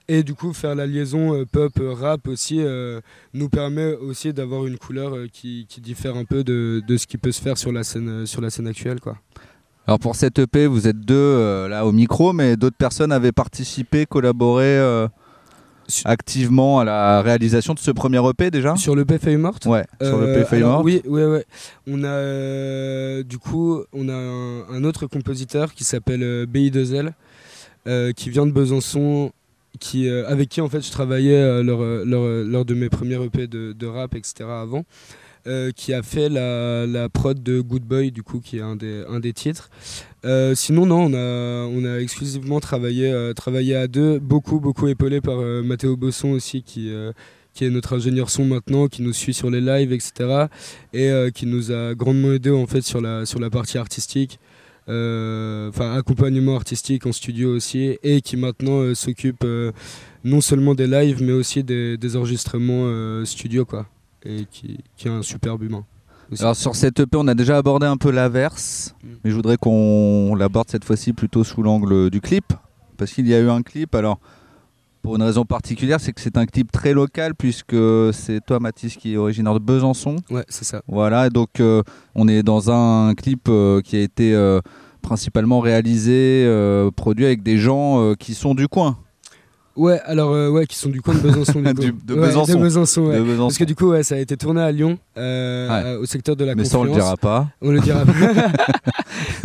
et 0.06 0.22
du 0.22 0.34
coup 0.34 0.52
faire 0.52 0.76
la 0.76 0.86
liaison 0.86 1.44
pop 1.46 1.72
rap 1.76 2.28
aussi 2.28 2.60
nous 3.34 3.48
permet 3.48 3.94
aussi 3.94 4.32
d'avoir 4.32 4.64
une 4.64 4.78
couleur 4.78 5.26
qui, 5.32 5.66
diffère 5.78 6.14
un 6.14 6.24
peu 6.24 6.44
de, 6.44 6.80
ce 6.96 7.08
qui 7.08 7.18
peut 7.18 7.32
se 7.32 7.42
faire 7.42 7.58
sur 7.58 7.72
la 7.72 7.82
scène 7.82 8.26
sur 8.26 8.40
la 8.40 8.50
scène 8.50 8.68
actuelle 8.68 9.00
quoi 9.00 9.18
Alors 9.86 9.98
pour 10.00 10.16
cette 10.16 10.38
EP, 10.38 10.66
vous 10.66 10.88
êtes 10.88 10.98
deux 11.00 11.14
euh, 11.14 11.68
là 11.68 11.86
au 11.86 11.92
micro, 11.92 12.32
mais 12.32 12.56
d'autres 12.56 12.76
personnes 12.76 13.12
avaient 13.12 13.32
participé, 13.32 14.04
collaboré 14.04 14.64
euh, 14.64 15.06
Sur- 15.86 16.08
activement 16.10 16.80
à 16.80 16.84
la 16.84 17.22
réalisation 17.22 17.72
de 17.72 17.78
ce 17.78 17.92
premier 17.92 18.18
EP 18.28 18.50
déjà? 18.50 18.74
Sur 18.74 18.96
le 18.96 19.04
Feuille 19.20 19.36
morte 19.36 19.66
Ouais, 19.66 19.84
sur 20.02 20.16
Euh, 20.18 20.42
EP 20.42 20.56
alors, 20.56 20.70
Morte. 20.82 20.84
Oui, 20.84 21.02
oui, 21.06 21.22
oui. 21.22 21.38
On 21.86 22.02
a 22.02 22.08
euh, 22.08 23.22
du 23.22 23.38
coup, 23.38 23.80
on 23.92 24.08
a 24.08 24.12
un, 24.14 24.68
un 24.70 24.82
autre 24.84 25.06
compositeur 25.06 25.72
qui 25.72 25.84
s'appelle 25.84 26.22
euh, 26.24 26.46
BI2L, 26.46 27.12
euh, 27.86 28.10
qui 28.12 28.30
vient 28.30 28.46
de 28.46 28.50
Besançon, 28.52 29.30
qui, 29.78 30.08
avec 30.08 30.48
qui 30.48 30.60
en 30.60 30.68
fait 30.68 30.80
je 30.84 30.90
travaillais 30.90 31.62
lors, 31.62 31.82
lors, 32.04 32.26
lors 32.44 32.64
de 32.64 32.74
mes 32.74 32.88
premiers 32.88 33.22
EP 33.24 33.46
de, 33.46 33.72
de 33.72 33.86
rap, 33.86 34.14
etc. 34.16 34.34
avant. 34.50 34.84
Euh, 35.46 35.70
qui 35.70 35.92
a 35.92 36.02
fait 36.02 36.28
la, 36.28 36.86
la 36.86 37.08
prod 37.08 37.40
de 37.40 37.60
Good 37.60 37.84
Boy, 37.84 38.10
du 38.10 38.22
coup, 38.24 38.40
qui 38.40 38.58
est 38.58 38.62
un 38.62 38.74
des, 38.74 39.04
un 39.08 39.20
des 39.20 39.32
titres. 39.32 39.70
Euh, 40.24 40.56
sinon, 40.56 40.86
non, 40.86 41.04
on 41.04 41.14
a, 41.14 41.66
on 41.68 41.84
a 41.84 42.00
exclusivement 42.00 42.58
travaillé, 42.58 43.12
euh, 43.12 43.32
travaillé 43.32 43.76
à 43.76 43.86
deux, 43.86 44.18
beaucoup, 44.18 44.58
beaucoup 44.58 44.88
épaulé 44.88 45.20
par 45.20 45.38
Mathéo 45.38 45.96
Bosson 45.96 46.30
aussi, 46.30 46.62
qui, 46.62 46.90
qui 47.52 47.64
est 47.64 47.70
notre 47.70 47.94
ingénieur 47.94 48.28
son 48.28 48.44
maintenant, 48.44 48.88
qui 48.88 49.02
nous 49.02 49.12
suit 49.12 49.34
sur 49.34 49.50
les 49.50 49.60
lives, 49.60 49.92
etc. 49.92 50.46
Et 50.92 51.12
qui 51.32 51.46
nous 51.46 51.70
a 51.70 51.94
grandement 51.94 52.32
aidé 52.32 52.50
en 52.50 52.66
fait 52.66 52.82
sur 52.82 53.00
la, 53.00 53.24
sur 53.24 53.38
la 53.38 53.50
partie 53.50 53.78
artistique, 53.78 54.40
enfin 54.88 55.94
accompagnement 55.96 56.56
artistique 56.56 57.06
en 57.06 57.12
studio 57.12 57.54
aussi, 57.54 57.96
et 58.02 58.20
qui 58.20 58.36
maintenant 58.36 58.94
s'occupe 58.94 59.44
non 60.24 60.40
seulement 60.40 60.74
des 60.74 60.88
lives, 60.88 61.22
mais 61.22 61.32
aussi 61.32 61.62
des, 61.62 61.96
des 61.96 62.16
enregistrements 62.16 63.24
studio, 63.24 63.64
quoi. 63.64 63.86
Et 64.28 64.46
qui, 64.50 64.78
qui 64.96 65.08
est 65.08 65.10
un 65.10 65.22
superbe 65.22 65.62
humain. 65.62 65.84
aussi. 66.32 66.42
Alors 66.42 66.56
sur 66.56 66.74
cette 66.74 66.98
EP, 67.00 67.16
on 67.16 67.28
a 67.28 67.34
déjà 67.34 67.56
abordé 67.56 67.86
un 67.86 67.96
peu 67.96 68.10
l'averse, 68.10 68.94
Mm. 69.02 69.08
mais 69.24 69.30
je 69.30 69.36
voudrais 69.36 69.56
qu'on 69.56 70.34
l'aborde 70.34 70.68
cette 70.70 70.84
fois-ci 70.84 71.12
plutôt 71.12 71.44
sous 71.44 71.62
l'angle 71.62 72.10
du 72.10 72.20
clip, 72.20 72.52
parce 72.96 73.12
qu'il 73.12 73.26
y 73.28 73.34
a 73.34 73.38
eu 73.40 73.48
un 73.48 73.62
clip. 73.62 73.94
Alors 73.94 74.18
pour 75.02 75.14
une 75.14 75.22
raison 75.22 75.44
particulière, 75.44 76.00
c'est 76.00 76.12
que 76.12 76.20
c'est 76.20 76.36
un 76.36 76.46
clip 76.46 76.72
très 76.72 76.92
local 76.92 77.34
puisque 77.36 77.76
c'est 78.12 78.44
toi 78.44 78.58
Mathis 78.58 78.96
qui 78.96 79.14
est 79.14 79.16
originaire 79.16 79.54
de 79.54 79.60
Besançon. 79.60 80.16
Ouais, 80.30 80.44
c'est 80.48 80.64
ça. 80.64 80.82
Voilà, 80.88 81.30
donc 81.30 81.60
euh, 81.60 81.82
on 82.16 82.26
est 82.26 82.42
dans 82.42 82.72
un 82.72 83.14
clip 83.14 83.48
euh, 83.48 83.80
qui 83.82 83.94
a 83.96 84.00
été 84.00 84.34
euh, 84.34 84.60
principalement 85.02 85.60
réalisé, 85.60 86.44
produit 86.96 87.24
avec 87.26 87.44
des 87.44 87.56
gens 87.58 88.14
qui 88.18 88.34
sont 88.34 88.56
du 88.56 88.66
coin. 88.66 88.98
Ouais, 89.76 90.00
alors, 90.06 90.32
euh, 90.32 90.48
ouais, 90.48 90.66
qui 90.66 90.76
sont 90.76 90.88
du 90.88 91.02
coin 91.02 91.14
de 91.14 91.20
Besançon. 91.20 91.60
du 91.60 91.68
coup. 91.74 91.80
Du- 91.82 91.92
de 92.04 92.14
Ouais, 92.14 92.26
Besançon. 92.28 92.54
de 92.54 92.58
Besançon, 92.62 93.02
ouais. 93.06 93.16
de 93.18 93.22
Besançon. 93.22 93.42
Parce 93.48 93.58
que 93.58 93.64
du 93.64 93.74
coup, 93.74 93.88
ouais, 93.90 94.02
ça 94.02 94.14
a 94.14 94.18
été 94.18 94.36
tourné 94.36 94.62
à 94.62 94.72
Lyon, 94.72 94.98
euh, 95.18 95.98
au 95.98 96.06
secteur 96.06 96.34
de 96.36 96.44
la 96.44 96.54
mais 96.54 96.64
ça 96.64 96.78
on 96.78 96.84
le 96.84 96.92
dira 96.92 97.16
pas. 97.16 97.48
On 97.60 97.70
le 97.70 97.80
dira 97.80 98.04
pas. 98.04 98.12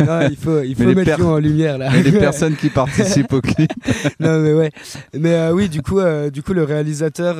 non, 0.04 0.28
il 0.30 0.36
faut, 0.36 0.62
il 0.62 0.74
faut 0.74 0.84
mettre 0.94 1.16
Lyon 1.18 1.32
en 1.34 1.38
lumière 1.38 1.76
là. 1.78 1.90
Mais 1.92 2.02
les 2.02 2.12
personnes 2.12 2.56
qui 2.56 2.68
participent 2.70 3.32
au 3.32 3.40
clip. 3.40 3.70
non 4.20 4.38
mais 4.40 4.52
ouais. 4.54 4.70
Mais 5.18 5.34
euh, 5.34 5.52
oui, 5.52 5.68
du 5.68 5.82
coup, 5.82 5.98
euh, 5.98 6.30
du 6.30 6.42
coup, 6.42 6.52
le 6.54 6.64
réalisateur 6.64 7.36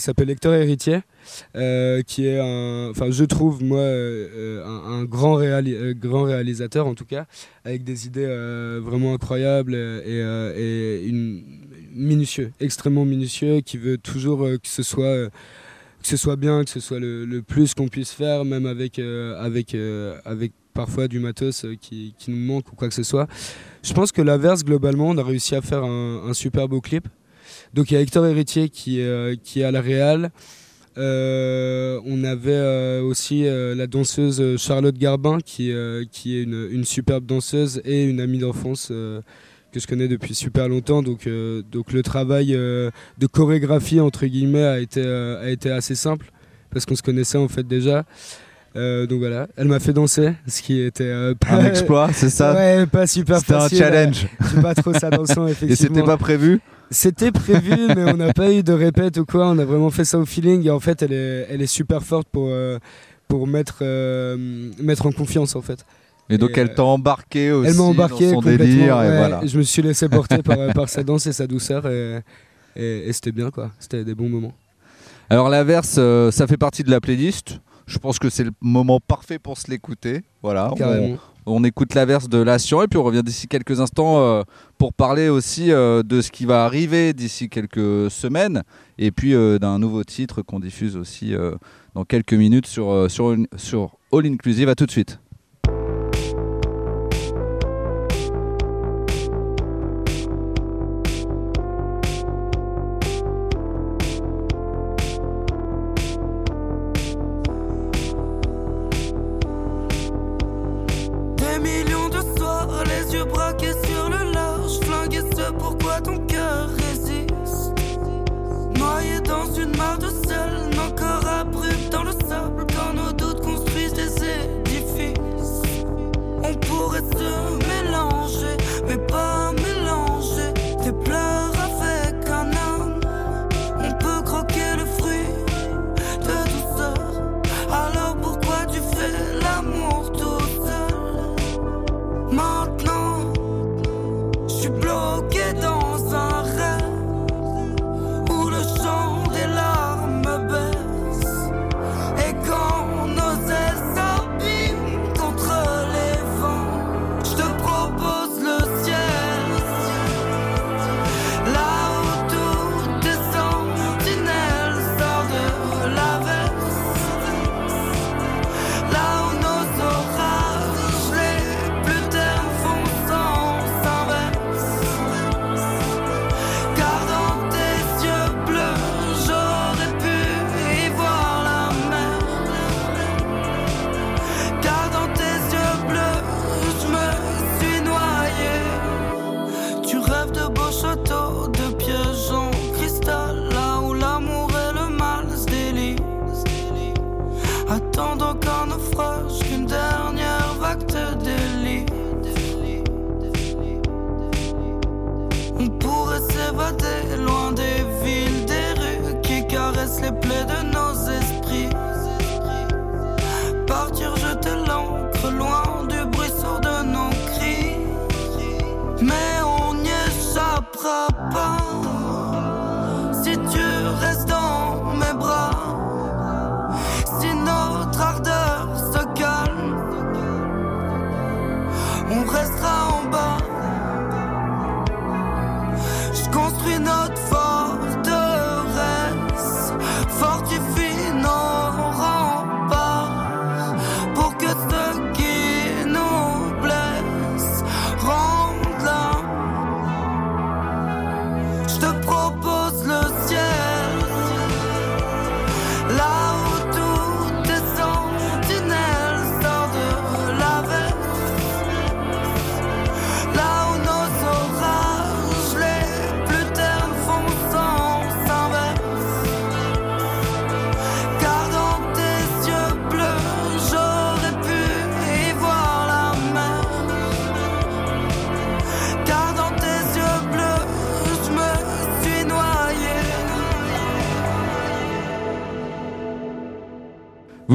s'appelle 0.00 0.30
Hector 0.30 0.54
Héritier, 0.54 1.00
euh, 1.56 2.02
qui 2.06 2.26
est 2.26 2.38
un, 2.38 2.90
enfin, 2.90 3.06
je 3.10 3.24
trouve 3.24 3.62
moi 3.64 3.80
euh, 3.80 4.64
un, 4.64 5.00
un 5.00 5.04
grand, 5.04 5.36
réali- 5.38 5.74
euh, 5.74 5.94
grand 5.94 6.22
réalisateur 6.22 6.86
en 6.86 6.94
tout 6.94 7.04
cas, 7.04 7.26
avec 7.64 7.82
des 7.84 8.06
idées 8.06 8.26
vraiment 8.82 9.12
incroyables 9.14 9.74
et, 9.74 10.22
et 10.56 11.06
une 11.06 11.42
minutieux, 11.96 12.52
extrêmement 12.60 13.04
minutieux, 13.04 13.60
qui 13.60 13.78
veut 13.78 13.98
toujours 13.98 14.44
euh, 14.44 14.58
que 14.58 14.68
ce 14.68 14.82
soit 14.82 15.04
euh, 15.06 15.28
que 16.02 16.08
ce 16.08 16.16
soit 16.16 16.36
bien, 16.36 16.62
que 16.62 16.70
ce 16.70 16.78
soit 16.78 17.00
le, 17.00 17.24
le 17.24 17.42
plus 17.42 17.74
qu'on 17.74 17.88
puisse 17.88 18.12
faire, 18.12 18.44
même 18.44 18.66
avec, 18.66 18.98
euh, 18.98 19.36
avec, 19.40 19.74
avec 20.24 20.52
parfois 20.72 21.08
du 21.08 21.18
matos 21.18 21.66
qui, 21.80 22.14
qui 22.16 22.30
nous 22.30 22.36
manque 22.36 22.70
ou 22.72 22.76
quoi 22.76 22.88
que 22.88 22.94
ce 22.94 23.02
soit. 23.02 23.26
Je 23.82 23.92
pense 23.92 24.12
que 24.12 24.22
l'inverse, 24.22 24.62
globalement, 24.62 25.08
on 25.08 25.18
a 25.18 25.24
réussi 25.24 25.56
à 25.56 25.62
faire 25.62 25.82
un, 25.82 26.22
un 26.28 26.34
super 26.34 26.68
beau 26.68 26.80
clip. 26.80 27.08
Donc 27.74 27.90
il 27.90 27.94
y 27.94 27.96
a 27.96 28.00
Hector 28.00 28.24
Héritier 28.24 28.68
qui, 28.68 29.00
qui 29.42 29.60
est 29.60 29.64
à 29.64 29.72
la. 29.72 29.82
Euh, 30.98 32.00
on 32.06 32.22
avait 32.22 33.00
aussi 33.00 33.44
la 33.44 33.86
danseuse 33.88 34.56
Charlotte 34.58 34.96
Garbin 34.96 35.38
qui, 35.40 35.72
qui 36.12 36.36
est 36.36 36.42
une, 36.42 36.68
une 36.70 36.84
superbe 36.84 37.26
danseuse 37.26 37.80
et 37.84 38.04
une 38.04 38.20
amie 38.20 38.38
d'enfance 38.38 38.92
que 39.76 39.82
je 39.82 39.86
connais 39.86 40.08
depuis 40.08 40.34
super 40.34 40.68
longtemps. 40.68 41.02
Donc, 41.02 41.26
euh, 41.26 41.62
donc 41.70 41.92
le 41.92 42.02
travail 42.02 42.54
euh, 42.54 42.90
de 43.18 43.26
chorégraphie 43.26 44.00
entre 44.00 44.24
guillemets 44.26 44.64
a 44.64 44.78
été, 44.78 45.02
euh, 45.04 45.44
a 45.44 45.50
été 45.50 45.70
assez 45.70 45.94
simple 45.94 46.32
parce 46.70 46.86
qu'on 46.86 46.96
se 46.96 47.02
connaissait 47.02 47.38
en 47.38 47.48
fait 47.48 47.66
déjà. 47.66 48.04
Donc 48.74 49.20
voilà, 49.20 49.48
elle 49.56 49.68
m'a 49.68 49.80
fait 49.80 49.94
danser, 49.94 50.34
ce 50.46 50.60
qui 50.60 50.82
était 50.82 51.10
pas, 51.40 51.52
Un 51.52 51.64
exploit, 51.64 52.10
c'est 52.12 52.28
ça 52.28 52.52
ouais, 52.56 52.84
pas 52.84 53.06
super 53.06 53.38
C'était 53.38 53.54
un 53.54 53.60
facile. 53.60 53.78
challenge. 53.78 54.26
Je 54.38 54.46
suis 54.48 54.60
pas 54.60 54.74
trop 54.74 54.92
ça 54.92 55.08
dansant 55.08 55.46
Et 55.62 55.74
c'était 55.74 56.02
pas 56.02 56.18
prévu 56.18 56.60
C'était 56.90 57.32
prévu, 57.32 57.74
mais 57.96 58.12
on 58.12 58.18
n'a 58.18 58.34
pas 58.34 58.52
eu 58.52 58.62
de 58.62 58.74
répète 58.74 59.16
ou 59.16 59.24
quoi. 59.24 59.48
On 59.48 59.58
a 59.58 59.64
vraiment 59.64 59.88
fait 59.88 60.04
ça 60.04 60.18
au 60.18 60.26
feeling. 60.26 60.66
Et 60.66 60.70
en 60.70 60.78
fait, 60.78 61.00
elle 61.00 61.14
est, 61.14 61.46
elle 61.48 61.62
est 61.62 61.66
super 61.66 62.02
forte 62.02 62.28
pour, 62.30 62.52
pour 63.28 63.46
mettre, 63.46 63.82
mettre 64.78 65.06
en 65.06 65.12
confiance, 65.12 65.56
en 65.56 65.62
fait. 65.62 65.86
Et 66.28 66.38
donc 66.38 66.56
Et, 66.56 66.60
elle 66.60 66.70
euh, 66.70 66.74
t'a 66.74 66.84
embarqué 66.84 67.52
aussi 67.52 67.70
elle 67.70 67.76
m'a 67.76 67.82
embarqué 67.84 68.32
dans 68.32 68.40
son 68.40 68.48
délire 68.48 69.00
et 69.02 69.16
voilà. 69.16 69.40
Je 69.44 69.58
me 69.58 69.62
suis 69.62 69.82
laissé 69.82 70.08
porter 70.08 70.42
par, 70.42 70.56
par 70.74 70.88
sa 70.88 71.02
danse 71.04 71.26
et 71.26 71.32
sa 71.32 71.46
douceur. 71.46 71.86
Et, 71.86 72.20
et, 72.74 73.08
et 73.08 73.12
c'était 73.12 73.32
bien, 73.32 73.50
quoi. 73.50 73.70
C'était 73.78 74.04
des 74.04 74.14
bons 74.14 74.28
moments. 74.28 74.52
Alors 75.30 75.48
l'averse, 75.48 75.96
euh, 75.98 76.30
ça 76.30 76.46
fait 76.46 76.56
partie 76.56 76.82
de 76.84 76.90
la 76.90 77.00
playlist. 77.00 77.60
Je 77.86 77.98
pense 77.98 78.18
que 78.18 78.28
c'est 78.30 78.42
le 78.44 78.50
moment 78.60 78.98
parfait 79.00 79.38
pour 79.38 79.56
se 79.58 79.70
l'écouter. 79.70 80.22
Voilà. 80.42 80.72
On- 80.72 80.74
Carrément. 80.74 81.16
On, 81.48 81.62
écoute 81.62 81.94
l'averse 81.94 82.28
de 82.28 82.38
Lation 82.38 82.82
et 82.82 82.88
puis 82.88 82.98
on 82.98 83.04
revient 83.04 83.22
d'ici 83.22 83.46
quelques 83.46 83.80
instants 83.80 84.18
euh, 84.20 84.42
pour 84.78 84.92
parler 84.92 85.28
aussi 85.28 85.70
euh, 85.70 86.02
de 86.02 86.20
ce 86.20 86.32
qui 86.32 86.44
va 86.44 86.64
arriver 86.64 87.12
d'ici 87.12 87.48
quelques 87.48 88.10
semaines 88.10 88.64
et 88.98 89.12
puis 89.12 89.32
d'un 89.60 89.78
nouveau 89.78 90.02
titre 90.02 90.42
qu'on 90.42 90.58
diffuse 90.58 90.96
aussi 90.96 91.34
dans 91.94 92.04
quelques 92.04 92.32
minutes 92.32 92.66
sur, 92.66 93.08
sur, 93.08 93.30
une- 93.32 93.46
sur 93.56 93.96
All 94.12 94.26
Inclusive. 94.26 94.68
À 94.68 94.74
tout 94.74 94.86
de 94.86 94.90
suite. 94.90 95.20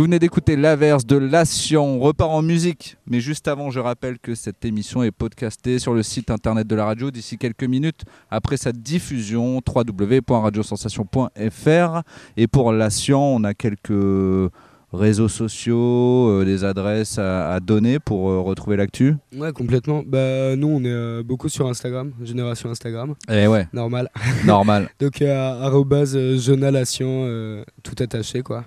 Vous 0.02 0.06
venez 0.06 0.18
d'écouter 0.18 0.56
l'averse 0.56 1.06
de 1.06 1.16
Lation. 1.16 1.98
On 1.98 2.00
repart 2.00 2.32
en 2.32 2.42
musique. 2.42 2.98
Mais 3.06 3.20
juste 3.20 3.48
avant, 3.48 3.70
je 3.70 3.80
rappelle 3.80 4.18
que 4.18 4.34
cette 4.34 4.66
émission 4.66 5.04
est 5.04 5.12
podcastée 5.12 5.78
sur 5.78 5.94
le 5.94 6.02
site 6.02 6.32
internet 6.32 6.66
de 6.66 6.76
la 6.76 6.86
radio 6.86 7.12
d'ici 7.12 7.38
quelques 7.38 7.66
minutes 7.66 8.02
après 8.32 8.58
sa 8.58 8.72
diffusion 8.72 9.62
www.radiosensation.fr. 9.64 12.02
Et 12.36 12.48
pour 12.48 12.72
Lation, 12.72 13.36
on 13.36 13.44
a 13.44 13.54
quelques 13.54 14.50
réseaux 14.92 15.30
sociaux, 15.30 16.30
euh, 16.32 16.46
des 16.46 16.64
adresses 16.64 17.18
à, 17.18 17.54
à 17.54 17.60
donner 17.60 18.00
pour 18.00 18.30
euh, 18.30 18.42
retrouver 18.42 18.78
l'actu. 18.78 19.16
Ouais, 19.38 19.54
complètement. 19.54 20.04
Bah, 20.06 20.56
nous, 20.56 20.68
on 20.68 20.84
est 20.84 20.90
euh, 20.90 21.24
beaucoup 21.24 21.48
sur 21.48 21.68
Instagram, 21.68 22.12
génération 22.24 22.70
Instagram, 22.70 23.16
Eh 23.30 23.48
ouais, 23.48 23.68
normal. 23.72 24.10
normal. 24.46 24.90
Donc, 25.00 25.22
euh, 25.22 27.64
tout 27.84 27.96
attaché, 28.00 28.42
quoi. 28.42 28.66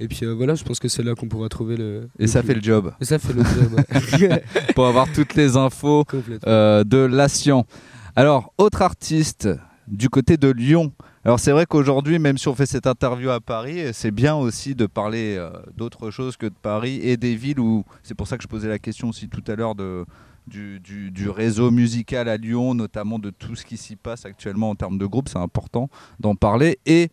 Et 0.00 0.08
puis 0.08 0.20
euh, 0.24 0.32
voilà, 0.34 0.54
je 0.54 0.64
pense 0.64 0.78
que 0.80 0.88
c'est 0.88 1.02
là 1.02 1.14
qu'on 1.14 1.28
pourra 1.28 1.48
trouver 1.48 1.76
le. 1.76 2.08
Et 2.18 2.26
ça 2.26 2.42
fait 2.42 2.54
le 2.54 2.60
job 2.62 2.92
Et 3.00 3.04
ça 3.04 3.18
fait 3.18 3.32
le 3.32 3.42
job, 3.44 3.74
ouais. 4.20 4.42
pour 4.74 4.86
avoir 4.86 5.10
toutes 5.12 5.34
les 5.34 5.56
infos 5.56 6.04
euh, 6.46 6.82
de 6.84 6.98
Lation. 6.98 7.64
Alors, 8.16 8.52
autre 8.58 8.82
artiste 8.82 9.48
du 9.86 10.08
côté 10.08 10.36
de 10.36 10.48
Lyon. 10.50 10.92
Alors 11.24 11.40
c'est 11.40 11.52
vrai 11.52 11.64
qu'aujourd'hui, 11.66 12.18
même 12.18 12.36
si 12.38 12.48
on 12.48 12.54
fait 12.54 12.66
cette 12.66 12.86
interview 12.86 13.30
à 13.30 13.40
Paris, 13.40 13.80
c'est 13.92 14.10
bien 14.10 14.34
aussi 14.34 14.74
de 14.74 14.86
parler 14.86 15.36
euh, 15.38 15.50
d'autre 15.76 16.10
chose 16.10 16.36
que 16.36 16.46
de 16.46 16.54
Paris 16.60 17.00
et 17.02 17.16
des 17.16 17.34
villes 17.34 17.60
où... 17.60 17.84
C'est 18.02 18.14
pour 18.14 18.26
ça 18.28 18.36
que 18.36 18.42
je 18.42 18.48
posais 18.48 18.68
la 18.68 18.78
question 18.78 19.08
aussi 19.08 19.28
tout 19.28 19.42
à 19.46 19.54
l'heure 19.56 19.74
de, 19.74 20.04
du, 20.46 20.80
du- 20.80 21.10
du 21.10 21.28
réseau 21.30 21.70
musical 21.70 22.28
à 22.28 22.36
Lyon, 22.36 22.74
notamment 22.74 23.18
de 23.18 23.30
tout 23.30 23.56
ce 23.56 23.64
qui 23.64 23.76
s'y 23.78 23.96
passe 23.96 24.26
actuellement 24.26 24.68
en 24.70 24.74
termes 24.74 24.98
de 24.98 25.06
groupe. 25.06 25.28
C'est 25.30 25.38
important 25.38 25.88
d'en 26.20 26.34
parler. 26.34 26.78
Et 26.84 27.08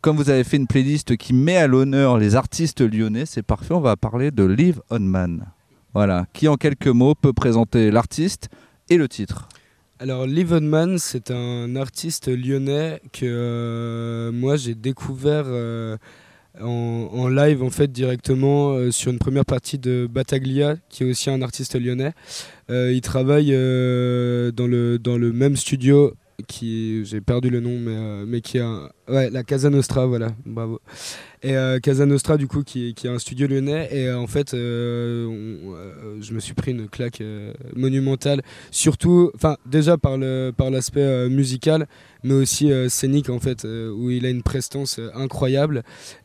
comme 0.00 0.16
vous 0.16 0.30
avez 0.30 0.44
fait 0.44 0.56
une 0.56 0.66
playlist 0.66 1.16
qui 1.16 1.32
met 1.32 1.56
à 1.56 1.66
l'honneur 1.66 2.18
les 2.18 2.34
artistes 2.34 2.80
lyonnais, 2.80 3.26
c'est 3.26 3.42
parfait, 3.42 3.74
on 3.74 3.80
va 3.80 3.96
parler 3.96 4.30
de 4.30 4.44
Live 4.44 4.80
On 4.90 5.00
Man. 5.00 5.46
Voilà, 5.92 6.26
qui 6.32 6.48
en 6.48 6.56
quelques 6.56 6.86
mots 6.86 7.14
peut 7.14 7.32
présenter 7.32 7.90
l'artiste 7.90 8.48
et 8.88 8.96
le 8.96 9.08
titre. 9.08 9.48
Alors, 9.98 10.26
Liv 10.26 10.54
Man, 10.54 10.96
c'est 10.98 11.30
un 11.30 11.76
artiste 11.76 12.28
lyonnais 12.28 13.02
que 13.12 13.26
euh, 13.26 14.32
moi 14.32 14.56
j'ai 14.56 14.74
découvert 14.74 15.44
euh, 15.46 15.98
en, 16.58 17.28
live 17.28 17.62
en 17.62 17.68
fait 17.68 17.92
directement 17.92 18.70
euh, 18.70 18.90
sur 18.90 19.12
une 19.12 19.18
première 19.18 19.44
partie 19.44 19.78
de 19.78 20.08
Bataglia, 20.10 20.76
qui 20.88 21.02
est 21.02 21.10
aussi 21.10 21.28
un 21.28 21.42
artiste 21.42 21.78
lyonnais. 21.78 22.12
Il 22.70 23.00
travaille 23.02 23.50
dans, 23.50 24.66
le, 24.66 24.98
dans 24.98 25.18
le 25.18 25.32
même 25.32 25.56
studio 25.56 26.14
qui 26.46 27.04
j'ai 27.04 27.20
perdu 27.20 27.50
le 27.50 27.60
nom 27.60 27.78
mais, 27.78 27.94
euh, 27.94 28.24
mais 28.26 28.40
qui 28.40 28.58
est 28.58 28.62
un, 28.62 28.88
ouais 29.08 29.30
la 29.30 29.42
Casa 29.42 29.70
Nostra 29.70 30.06
voilà 30.06 30.28
bravo. 30.46 30.80
Et 31.42 31.56
euh, 31.56 31.78
Casa 31.80 32.04
Nostra 32.04 32.36
du 32.36 32.46
coup 32.46 32.62
qui, 32.62 32.92
qui 32.94 33.06
est 33.06 33.10
un 33.10 33.18
studio 33.18 33.46
lyonnais 33.46 33.88
et 33.92 34.08
euh, 34.08 34.18
en 34.18 34.26
fait 34.26 34.52
euh, 34.52 35.26
on- 35.26 35.74
euh, 35.74 36.18
je 36.20 36.34
me 36.34 36.40
suis 36.40 36.52
pris 36.54 36.72
une 36.72 36.88
claque 36.88 37.22
monumentale. 37.74 38.42
Surtout 38.70 39.30
enfin 39.34 39.56
déjà 39.66 39.96
par 39.98 40.18
le 40.18 40.52
par 40.56 40.70
l'aspect 40.70 41.28
musical 41.28 41.86
mais 42.22 42.34
aussi 42.34 42.70
scénique 42.88 43.30
en 43.30 43.38
fait 43.40 43.64
où 43.64 44.10
il 44.10 44.26
a 44.26 44.30
une 44.30 44.42
prestance 44.42 45.00
incroyable. 45.14 45.82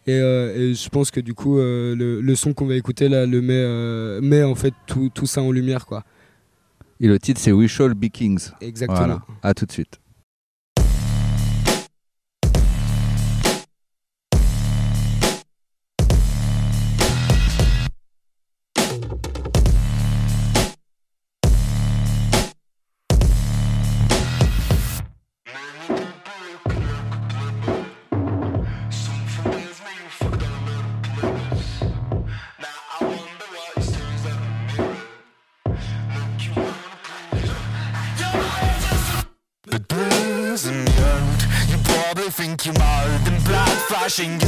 Et, 0.08 0.14
et 0.18 0.74
je 0.74 0.90
pense 0.90 1.12
que 1.12 1.20
du 1.22 1.34
coup 1.34 1.58
le, 1.58 2.20
le 2.22 2.36
son 2.36 2.54
qu'on 2.54 2.66
va 2.68 2.76
écouter 2.76 3.08
là 3.10 3.26
le 3.26 3.42
met 3.42 4.22
met 4.22 4.44
en 4.44 4.56
fait 4.56 4.74
tout, 4.88 5.10
tout 5.14 5.26
ça 5.26 5.42
en 5.42 5.52
lumière 5.52 5.86
quoi. 5.86 6.04
Et 7.02 7.08
le 7.08 7.20
titre, 7.20 7.42
c'est 7.42 7.52
We 7.52 7.70
Shall 7.70 7.94
Be 7.94 8.06
Kings. 8.10 8.52
exactement. 8.62 8.98
Voilà, 8.98 9.22
à 9.44 9.54
tout 9.54 9.66
de 9.66 9.72
suite. 9.74 10.00
pushing 44.16 44.45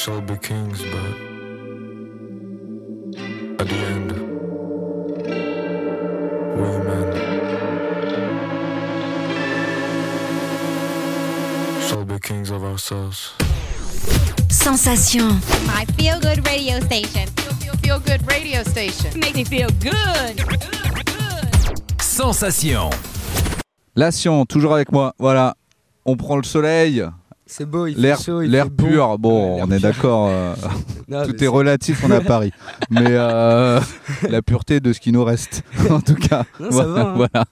shall 0.00 0.22
be 0.22 0.34
kings, 0.38 0.80
but 0.80 1.12
at 3.60 3.68
the 3.68 3.76
end, 3.92 4.12
we 6.56 6.68
men 6.88 7.06
shall 11.86 12.04
be 12.06 12.18
kings 12.18 12.50
of 12.50 12.64
ourselves. 12.64 13.34
Sensation. 14.48 15.38
My 15.66 15.84
feel 15.98 16.18
good 16.18 16.46
radio 16.46 16.80
station. 16.80 17.28
Feel, 17.60 17.74
feel 17.74 18.00
good 18.00 18.26
radio 18.26 18.62
station. 18.62 19.20
Make 19.20 19.34
me 19.34 19.44
feel 19.44 19.68
good. 19.80 20.40
Sensation. 22.00 22.88
La 23.94 24.10
Sion, 24.10 24.46
toujours 24.46 24.72
avec 24.72 24.92
moi. 24.92 25.12
Voilà. 25.18 25.56
On 26.06 26.16
prend 26.16 26.38
le 26.38 26.44
soleil, 26.44 27.04
C'est 27.52 27.66
beau, 27.66 27.86
il 27.88 27.96
fait 27.96 28.00
l'air 28.00 28.20
chaud, 28.20 28.42
il 28.42 28.50
l'air 28.52 28.66
fait 28.66 28.70
pur. 28.70 29.18
Bon, 29.18 29.56
l'air 29.56 29.64
on 29.66 29.70
est 29.72 29.78
pur. 29.80 29.88
d'accord. 29.88 30.28
euh, 30.28 30.54
Non, 31.08 31.22
tout 31.26 31.34
est 31.34 31.38
c'est- 31.38 31.46
relatif, 31.48 32.04
on 32.04 32.10
est 32.12 32.14
à 32.16 32.20
Paris. 32.20 32.52
Mais 32.90 33.02
euh, 33.08 33.80
la 34.28 34.40
pureté 34.40 34.78
de 34.78 34.92
ce 34.92 35.00
qui 35.00 35.10
nous 35.10 35.24
reste, 35.24 35.62
en 35.90 36.00
tout 36.00 36.14
cas. 36.14 36.44
Non, 36.60 36.70
ça 36.70 36.84
va, 36.86 37.00
hein. 37.08 37.14
Voilà. 37.16 37.44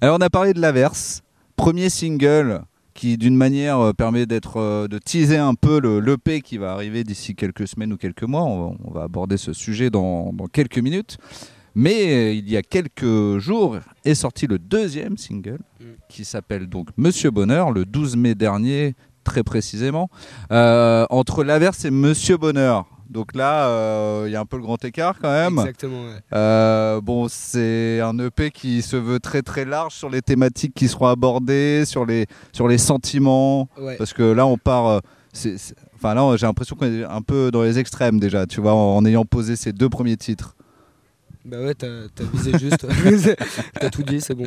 Alors, 0.00 0.16
on 0.18 0.20
a 0.20 0.30
parlé 0.30 0.52
de 0.52 0.60
l'averse. 0.60 1.22
Premier 1.56 1.88
single 1.88 2.60
qui, 2.92 3.16
d'une 3.18 3.36
manière, 3.36 3.78
euh, 3.80 3.92
permet 3.92 4.26
d'être, 4.26 4.58
euh, 4.60 4.88
de 4.88 4.98
teaser 4.98 5.38
un 5.38 5.54
peu 5.54 5.80
le 5.80 6.00
l'EP 6.00 6.40
qui 6.42 6.58
va 6.58 6.72
arriver 6.72 7.04
d'ici 7.04 7.34
quelques 7.34 7.66
semaines 7.68 7.92
ou 7.92 7.96
quelques 7.96 8.22
mois. 8.22 8.42
On 8.42 8.68
va, 8.70 8.76
on 8.84 8.90
va 8.92 9.02
aborder 9.04 9.36
ce 9.38 9.52
sujet 9.54 9.88
dans, 9.90 10.32
dans 10.34 10.46
quelques 10.46 10.78
minutes. 10.78 11.16
Mais 11.76 12.08
euh, 12.08 12.32
il 12.32 12.50
y 12.50 12.56
a 12.56 12.62
quelques 12.62 13.38
jours 13.38 13.76
est 14.04 14.14
sorti 14.14 14.46
le 14.48 14.58
deuxième 14.58 15.16
single 15.16 15.58
Mm. 15.78 15.84
qui 16.08 16.24
s'appelle 16.24 16.66
donc 16.68 16.88
Monsieur 16.96 17.30
Bonheur, 17.30 17.70
le 17.70 17.84
12 17.84 18.16
mai 18.16 18.34
dernier, 18.34 18.94
très 19.24 19.42
précisément, 19.42 20.08
euh, 20.50 21.04
entre 21.10 21.44
l'averse 21.44 21.84
et 21.84 21.90
Monsieur 21.90 22.36
Bonheur. 22.38 22.86
Donc 23.10 23.36
là, 23.36 23.68
euh, 23.68 24.24
il 24.26 24.32
y 24.32 24.36
a 24.36 24.40
un 24.40 24.46
peu 24.46 24.56
le 24.56 24.62
grand 24.62 24.82
écart 24.84 25.18
quand 25.20 25.30
même. 25.30 25.58
Exactement, 25.58 26.06
ouais. 26.06 26.18
Euh, 26.32 27.00
bon, 27.00 27.28
c'est 27.28 28.00
un 28.00 28.18
EP 28.18 28.50
qui 28.50 28.82
se 28.82 28.96
veut 28.96 29.20
très 29.20 29.42
très 29.42 29.64
large 29.64 29.94
sur 29.94 30.10
les 30.10 30.22
thématiques 30.22 30.74
qui 30.74 30.88
seront 30.88 31.06
abordées, 31.06 31.84
sur 31.86 32.04
les, 32.04 32.26
sur 32.52 32.66
les 32.66 32.78
sentiments. 32.78 33.68
Ouais. 33.78 33.96
Parce 33.96 34.12
que 34.12 34.22
là, 34.22 34.46
on 34.46 34.56
part. 34.58 35.02
Enfin, 35.94 36.14
là, 36.14 36.36
j'ai 36.36 36.46
l'impression 36.46 36.74
qu'on 36.74 36.86
est 36.86 37.04
un 37.04 37.22
peu 37.22 37.50
dans 37.50 37.62
les 37.62 37.78
extrêmes 37.78 38.18
déjà, 38.18 38.46
tu 38.46 38.60
vois, 38.60 38.72
en, 38.74 38.96
en 38.96 39.04
ayant 39.04 39.24
posé 39.24 39.54
ces 39.54 39.72
deux 39.72 39.88
premiers 39.88 40.16
titres. 40.16 40.55
Bah 41.46 41.60
ouais, 41.62 41.74
t'as 41.74 41.88
visé 42.34 42.58
juste. 42.58 42.86
t'as 43.80 43.90
tout 43.90 44.02
dit, 44.02 44.20
c'est 44.20 44.34
bon. 44.34 44.46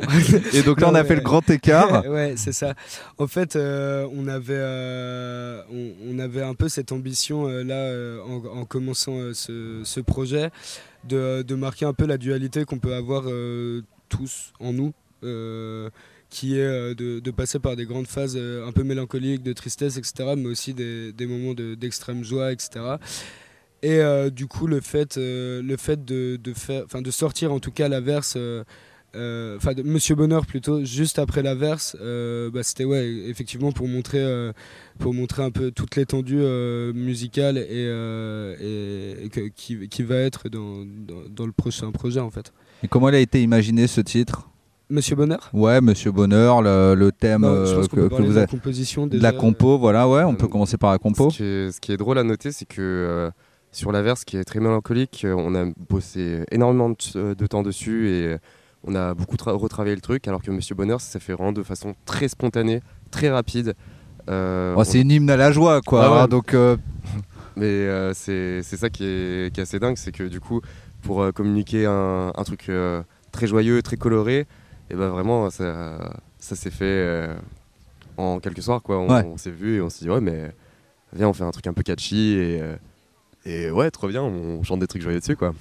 Et 0.53 0.61
donc 0.63 0.81
là, 0.81 0.87
Non, 0.87 0.93
on 0.93 0.95
a 0.95 1.03
fait 1.05 1.15
le 1.15 1.21
grand 1.21 1.49
écart. 1.49 2.05
ouais, 2.09 2.33
c'est 2.35 2.51
ça. 2.51 2.73
En 3.17 3.27
fait, 3.27 3.55
euh, 3.55 4.05
on, 4.13 4.27
avait, 4.27 4.53
euh, 4.57 5.61
on, 5.71 5.93
on 6.15 6.19
avait 6.19 6.41
un 6.41 6.55
peu 6.55 6.67
cette 6.67 6.91
ambition 6.91 7.47
euh, 7.47 7.63
là, 7.63 8.21
en, 8.25 8.59
en 8.59 8.65
commençant 8.65 9.33
ce, 9.33 9.81
ce 9.85 9.99
projet, 10.01 10.49
de, 11.07 11.41
de 11.41 11.55
marquer 11.55 11.85
un 11.85 11.93
peu 11.93 12.05
la 12.05 12.17
dualité 12.17 12.65
qu'on 12.65 12.79
peut 12.79 12.93
avoir 12.93 13.23
tous 14.09 14.51
en 14.59 14.73
nous. 14.73 14.91
qui 16.29 16.59
est 16.59 16.95
de, 16.95 17.19
de 17.19 17.31
passer 17.31 17.59
par 17.59 17.75
des 17.77 17.85
grandes 17.85 18.07
phases 18.07 18.35
un 18.37 18.71
peu 18.73 18.83
mélancoliques, 18.83 19.41
de 19.41 19.53
tristesse, 19.53 19.97
etc., 19.97 20.33
mais 20.37 20.47
aussi 20.47 20.73
des, 20.73 21.11
des 21.13 21.25
moments 21.25 21.53
de- 21.53 21.75
d'extrême 21.75 22.23
joie, 22.25 22.51
etc. 22.51 22.81
Et 23.81 23.99
euh, 23.99 24.29
du 24.29 24.45
coup, 24.47 24.67
le 24.67 24.81
fait, 24.81 25.17
euh, 25.17 25.61
le 25.61 25.77
fait 25.77 26.03
de, 26.03 26.35
de, 26.41 26.53
faire, 26.53 26.83
enfin, 26.85 27.01
de 27.01 27.11
sortir 27.11 27.53
en 27.53 27.59
tout 27.59 27.71
cas 27.71 27.87
la 27.87 28.01
verse, 28.01 28.33
euh, 28.37 28.63
euh, 29.15 29.55
enfin 29.57 29.71
Monsieur 29.85 30.15
Bonheur 30.15 30.45
plutôt, 30.45 30.83
juste 30.83 31.17
après 31.17 31.41
la 31.41 31.55
verse, 31.55 31.95
euh, 32.01 32.51
bah, 32.51 32.61
c'était 32.61 32.83
ouais, 32.83 33.07
effectivement 33.27 33.71
pour 33.71 33.87
montrer, 33.87 34.19
euh, 34.19 34.51
pour 34.99 35.13
montrer 35.13 35.43
un 35.43 35.49
peu 35.51 35.71
toute 35.71 35.95
l'étendue 35.95 36.41
euh, 36.41 36.91
musicale 36.93 37.57
et, 37.57 37.65
euh, 37.71 38.55
et, 38.59 39.25
et 39.25 39.29
que- 39.29 39.47
qui, 39.47 39.87
qui 39.87 40.03
va 40.03 40.15
être 40.17 40.49
dans, 40.49 40.83
dans, 40.85 41.23
dans 41.29 41.45
le 41.45 41.51
prochain 41.53 41.89
projet 41.91 42.19
en 42.19 42.29
fait. 42.29 42.51
Et 42.83 42.87
comment 42.87 43.09
il 43.09 43.15
a 43.15 43.19
été 43.19 43.41
imaginé 43.41 43.87
ce 43.87 44.01
titre? 44.01 44.49
Monsieur 44.91 45.15
Bonheur? 45.15 45.49
Ouais, 45.53 45.81
Monsieur 45.81 46.11
Bonheur, 46.11 46.61
le, 46.61 46.95
le 46.95 47.11
thème 47.11 47.41
Non, 47.43 47.65
je 47.65 47.75
pense 47.75 47.87
qu'on 47.87 47.95
que, 47.95 48.01
peut 48.01 48.07
que 48.09 48.09
parler 48.09 48.25
vous 48.25 48.31
de 48.31 48.35
la 48.37 48.41
avez. 48.43 48.49
composition 48.51 49.07
De 49.07 49.19
la 49.19 49.31
compo, 49.31 49.77
voilà, 49.77 50.07
ouais, 50.09 50.23
on 50.23 50.33
Euh, 50.33 50.35
peut 50.35 50.47
commencer 50.47 50.77
par 50.77 50.91
la 50.91 50.97
compo. 50.97 51.29
Ce 51.29 51.37
qui, 51.37 51.43
est, 51.43 51.71
ce 51.71 51.79
qui 51.79 51.91
est 51.91 51.97
drôle 51.97 52.17
à 52.17 52.23
noter, 52.23 52.51
c'est 52.51 52.65
que 52.65 52.81
euh, 52.81 53.29
sur 53.71 53.91
la 53.91 54.01
verse 54.01 54.23
qui 54.25 54.37
est 54.37 54.43
très 54.43 54.59
mélancolique, 54.59 55.23
euh, 55.25 55.33
on 55.37 55.53
a 55.55 55.65
bossé 55.89 56.43
énormément 56.51 56.89
de, 56.89 57.33
de 57.33 57.47
temps 57.47 57.61
dessus 57.63 58.09
et 58.09 58.25
euh, 58.27 58.37
on 58.83 58.95
a 58.95 59.13
beaucoup 59.13 59.35
tra- 59.35 59.51
retravaillé 59.55 59.95
le 59.95 60.01
truc, 60.01 60.27
alors 60.27 60.41
que 60.41 60.51
Monsieur 60.51 60.73
Bonheur, 60.75 61.01
ça 61.01 61.11
s'est 61.11 61.19
fait 61.19 61.33
vraiment 61.33 61.51
de 61.51 61.63
façon 61.63 61.95
très 62.05 62.27
spontanée, 62.27 62.81
très 63.11 63.29
rapide. 63.29 63.75
Euh, 64.29 64.73
Oh, 64.77 64.83
c'est 64.83 65.01
une 65.01 65.11
hymne 65.11 65.29
à 65.29 65.37
la 65.37 65.51
joie, 65.51 65.81
quoi. 65.81 66.03
Ah 66.05 66.11
ouais. 66.11 66.17
hein, 66.21 66.27
donc, 66.27 66.53
euh, 66.53 66.77
Mais 67.55 67.65
euh, 67.65 68.13
c'est 68.13 68.61
c'est 68.63 68.77
ça 68.77 68.89
qui 68.89 69.03
est, 69.05 69.53
qui 69.53 69.59
est 69.59 69.63
assez 69.63 69.79
dingue, 69.79 69.97
c'est 69.97 70.11
que 70.13 70.23
du 70.23 70.39
coup, 70.39 70.61
pour 71.01 71.21
euh, 71.21 71.31
communiquer 71.31 71.85
un, 71.85 72.31
un 72.35 72.43
truc 72.43 72.69
euh, 72.69 73.01
très 73.31 73.47
joyeux, 73.47 73.81
très 73.81 73.97
coloré, 73.97 74.47
et 74.89 74.95
ben 74.95 75.09
vraiment, 75.09 75.49
ça, 75.49 76.13
ça 76.39 76.55
s'est 76.55 76.71
fait 76.71 76.85
euh, 76.85 77.35
en 78.17 78.39
quelques 78.39 78.61
soirs. 78.63 78.81
Quoi. 78.81 78.97
On, 78.99 79.09
Ouais. 79.09 79.25
s'est 79.37 79.51
vu 79.51 79.77
et 79.77 79.81
on 79.81 79.89
s'est 79.89 80.05
dit, 80.05 80.09
ouais, 80.11 80.21
mais 80.21 80.53
viens, 81.13 81.27
on 81.29 81.33
fait 81.33 81.43
un 81.43 81.51
truc 81.51 81.67
un 81.67 81.73
peu 81.73 81.83
catchy 81.83 82.33
et, 82.33 82.59
euh, 82.61 82.75
et 83.45 83.71
ouais, 83.71 83.89
trop 83.91 84.07
bien, 84.07 84.21
on 84.23 84.63
chante 84.63 84.79
des 84.79 84.87
trucs 84.87 85.01
joyeux 85.01 85.19
dessus. 85.19 85.35
Quoi. 85.35 85.53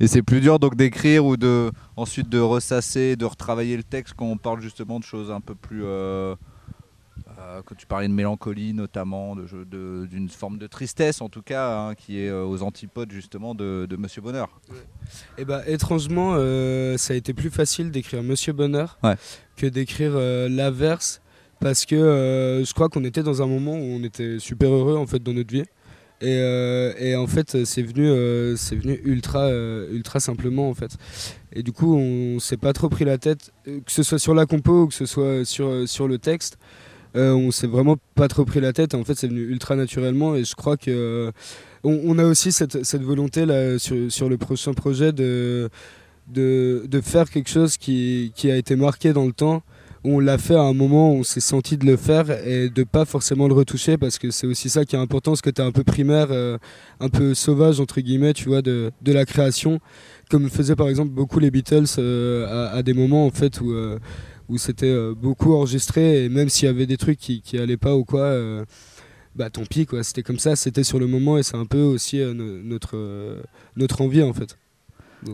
Et 0.00 0.06
c'est 0.06 0.22
plus 0.22 0.40
dur 0.40 0.58
donc 0.58 0.74
d'écrire 0.76 1.24
ou 1.24 1.36
de 1.36 1.70
ensuite 1.96 2.28
de 2.28 2.38
ressasser, 2.40 3.16
de 3.16 3.24
retravailler 3.24 3.76
le 3.76 3.82
texte 3.84 4.14
quand 4.16 4.26
on 4.26 4.36
parle 4.36 4.60
justement 4.60 4.98
de 4.98 5.04
choses 5.04 5.30
un 5.30 5.40
peu 5.40 5.54
plus. 5.54 5.82
Euh, 5.84 6.34
euh, 7.38 7.62
quand 7.64 7.76
tu 7.76 7.86
parlais 7.86 8.08
de 8.08 8.12
mélancolie 8.12 8.74
notamment, 8.74 9.36
de 9.36 9.46
jeu- 9.46 9.64
de- 9.64 10.06
d'une 10.10 10.28
forme 10.28 10.58
de 10.58 10.66
tristesse 10.66 11.20
en 11.20 11.28
tout 11.28 11.42
cas, 11.42 11.78
hein, 11.78 11.94
qui 11.94 12.18
est 12.20 12.28
euh, 12.28 12.44
aux 12.44 12.62
antipodes 12.62 13.12
justement 13.12 13.54
de, 13.54 13.86
de 13.88 13.96
Monsieur 13.96 14.20
Bonheur. 14.20 14.60
Et 15.38 15.44
bah 15.44 15.62
étrangement, 15.68 16.32
euh, 16.34 16.96
ça 16.96 17.14
a 17.14 17.16
été 17.16 17.32
plus 17.32 17.50
facile 17.50 17.90
d'écrire 17.92 18.22
Monsieur 18.22 18.52
Bonheur 18.52 18.98
Ouais. 19.04 19.14
que 19.56 19.66
d'écrire 19.66 20.12
euh, 20.14 20.48
l'inverse 20.48 21.20
parce 21.60 21.84
que 21.86 21.94
euh, 21.94 22.64
je 22.64 22.74
crois 22.74 22.88
qu'on 22.88 23.04
était 23.04 23.22
dans 23.22 23.42
un 23.42 23.46
moment 23.46 23.72
où 23.74 23.82
on 23.82 24.02
était 24.02 24.38
super 24.40 24.70
heureux 24.70 24.96
en 24.96 25.06
fait 25.06 25.22
dans 25.22 25.32
notre 25.34 25.52
vie. 25.52 25.64
Et, 26.24 26.38
euh, 26.38 26.94
et 26.98 27.16
en 27.16 27.26
fait, 27.26 27.64
c'est 27.66 27.82
venu, 27.82 28.08
euh, 28.08 28.56
c'est 28.56 28.76
venu 28.76 28.98
ultra, 29.04 29.40
euh, 29.40 29.92
ultra 29.92 30.20
simplement 30.20 30.70
en 30.70 30.74
fait. 30.74 30.96
Et 31.52 31.62
du 31.62 31.70
coup, 31.70 31.94
on 31.94 32.38
s'est 32.40 32.56
pas 32.56 32.72
trop 32.72 32.88
pris 32.88 33.04
la 33.04 33.18
tête, 33.18 33.52
que 33.66 33.92
ce 33.92 34.02
soit 34.02 34.18
sur 34.18 34.34
la 34.34 34.46
compo 34.46 34.84
ou 34.84 34.86
que 34.86 34.94
ce 34.94 35.04
soit 35.04 35.44
sur, 35.44 35.86
sur 35.86 36.08
le 36.08 36.16
texte. 36.16 36.56
Euh, 37.14 37.32
on 37.32 37.50
s'est 37.50 37.66
vraiment 37.66 37.98
pas 38.14 38.26
trop 38.28 38.46
pris 38.46 38.60
la 38.60 38.72
tête. 38.72 38.94
En 38.94 39.04
fait, 39.04 39.16
c'est 39.16 39.28
venu 39.28 39.42
ultra 39.42 39.76
naturellement. 39.76 40.34
Et 40.34 40.44
je 40.44 40.54
crois 40.54 40.78
que 40.78 41.30
on 41.84 42.18
a 42.18 42.24
aussi 42.24 42.50
cette, 42.50 42.82
cette 42.82 43.02
volonté 43.02 43.44
là 43.44 43.78
sur, 43.78 44.10
sur 44.10 44.30
le 44.30 44.38
prochain 44.38 44.72
projet 44.72 45.12
de, 45.12 45.68
de, 46.28 46.86
de 46.88 47.00
faire 47.02 47.28
quelque 47.28 47.50
chose 47.50 47.76
qui, 47.76 48.32
qui 48.34 48.50
a 48.50 48.56
été 48.56 48.76
marqué 48.76 49.12
dans 49.12 49.26
le 49.26 49.32
temps. 49.34 49.62
On 50.06 50.20
l'a 50.20 50.36
fait 50.36 50.54
à 50.54 50.60
un 50.60 50.74
moment 50.74 51.12
où 51.12 51.20
on 51.20 51.22
s'est 51.22 51.40
senti 51.40 51.78
de 51.78 51.86
le 51.86 51.96
faire 51.96 52.30
et 52.46 52.68
de 52.68 52.84
pas 52.84 53.06
forcément 53.06 53.48
le 53.48 53.54
retoucher 53.54 53.96
parce 53.96 54.18
que 54.18 54.30
c'est 54.30 54.46
aussi 54.46 54.68
ça 54.68 54.84
qui 54.84 54.96
est 54.96 54.98
important, 54.98 55.34
ce 55.34 55.40
côté 55.40 55.62
un 55.62 55.72
peu 55.72 55.82
primaire, 55.82 56.26
euh, 56.30 56.58
un 57.00 57.08
peu 57.08 57.32
sauvage 57.32 57.80
entre 57.80 58.02
guillemets, 58.02 58.34
tu 58.34 58.50
vois, 58.50 58.60
de, 58.60 58.92
de 59.00 59.12
la 59.14 59.24
création, 59.24 59.80
comme 60.30 60.50
faisaient 60.50 60.76
par 60.76 60.88
exemple 60.90 61.08
beaucoup 61.10 61.38
les 61.38 61.50
Beatles 61.50 61.86
euh, 61.98 62.70
à, 62.70 62.82
des 62.82 62.92
moments 62.92 63.24
en 63.24 63.30
fait 63.30 63.62
où, 63.62 63.72
euh, 63.72 63.98
où 64.50 64.58
c'était 64.58 64.94
beaucoup 65.14 65.54
enregistré 65.54 66.24
et 66.24 66.28
même 66.28 66.50
s'il 66.50 66.66
y 66.66 66.68
avait 66.68 66.86
des 66.86 66.98
trucs 66.98 67.18
qui, 67.18 67.40
qui 67.40 67.56
allaient 67.58 67.78
pas 67.78 67.96
ou 67.96 68.04
quoi, 68.04 68.36
bah 69.34 69.48
tant 69.48 69.64
pis 69.64 69.86
quoi, 69.86 70.02
c'était 70.02 70.22
comme 70.22 70.38
ça, 70.38 70.54
c'était 70.54 70.84
sur 70.84 70.98
le 70.98 71.06
moment 71.06 71.38
et 71.38 71.42
c'est 71.42 71.56
un 71.56 71.64
peu 71.64 71.80
aussi 71.80 72.18
no- 72.18 72.62
notre, 72.62 73.42
notre 73.76 74.02
envie 74.02 74.22
en 74.22 74.34
fait. 74.34 74.58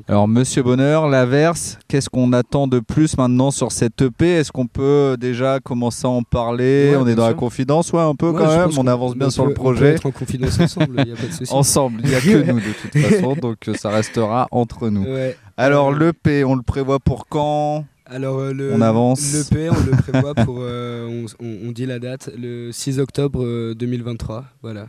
Alors 0.09 0.29
Monsieur 0.29 0.63
Bonheur, 0.63 1.09
l'averse, 1.09 1.79
qu'est-ce 1.89 2.09
qu'on 2.09 2.33
attend 2.33 2.67
de 2.69 2.79
plus 2.81 3.17
maintenant 3.17 3.51
sur 3.51 3.73
cette 3.73 4.01
EP 4.03 4.27
Est-ce 4.27 4.53
qu'on 4.53 4.67
peut 4.67 5.17
déjà 5.19 5.59
commencer 5.61 6.07
à 6.07 6.11
en 6.11 6.23
parler? 6.23 6.91
Ouais, 6.93 6.97
On 6.97 7.07
est 7.07 7.15
dans 7.15 7.27
la 7.27 7.35
confidence, 7.35 7.93
ouais, 7.93 8.01
un 8.01 8.15
peu 8.15 8.31
Ouais, 8.31 8.39
quand 8.41 8.57
même. 8.57 8.71
On 8.79 8.87
avance 8.87 9.17
bien 9.17 9.29
on 9.29 9.31
sur 9.31 9.45
le 9.45 9.51
on 9.51 9.55
peut 9.55 9.61
projet. 9.61 9.87
être 9.95 10.07
en 10.07 10.11
confidence 10.11 10.61
ensemble, 10.61 10.95
il 10.99 11.09
y 11.09 11.13
a 11.13 11.17
pas 11.17 11.27
de 11.27 11.33
souci. 11.33 11.53
Ensemble, 11.53 12.01
il 12.05 12.09
n'y 12.11 12.15
a 12.15 12.21
que 12.21 12.51
nous 12.53 12.61
de 12.61 12.73
toute 12.81 12.99
façon, 13.03 13.35
donc 13.35 13.69
euh, 13.69 13.75
ça 13.75 13.91
restera 13.91 14.47
entre 14.51 14.89
nous. 14.91 15.03
Ouais. 15.05 15.37
Alors 15.57 15.91
Euh, 15.91 15.99
l'EP, 15.99 16.45
on 16.45 16.55
le 16.55 16.63
prévoit 16.63 16.99
pour 17.01 17.27
quand? 17.29 17.85
Alors 18.07 18.39
euh, 18.41 18.53
le, 18.53 18.73
On 18.73 18.81
avance. 18.81 19.51
L'EP, 19.51 19.71
on 19.71 19.85
le 19.85 19.91
prévoit 19.93 20.35
pour, 20.45 20.59
euh, 20.61 21.27
on, 21.41 21.71
dit 21.73 21.87
la 21.87 21.99
date, 21.99 22.31
le 22.37 22.73
6 22.73 22.99
octobre 22.99 23.45
euh, 23.45 23.75
2023. 23.75 24.45
Voilà. 24.63 24.87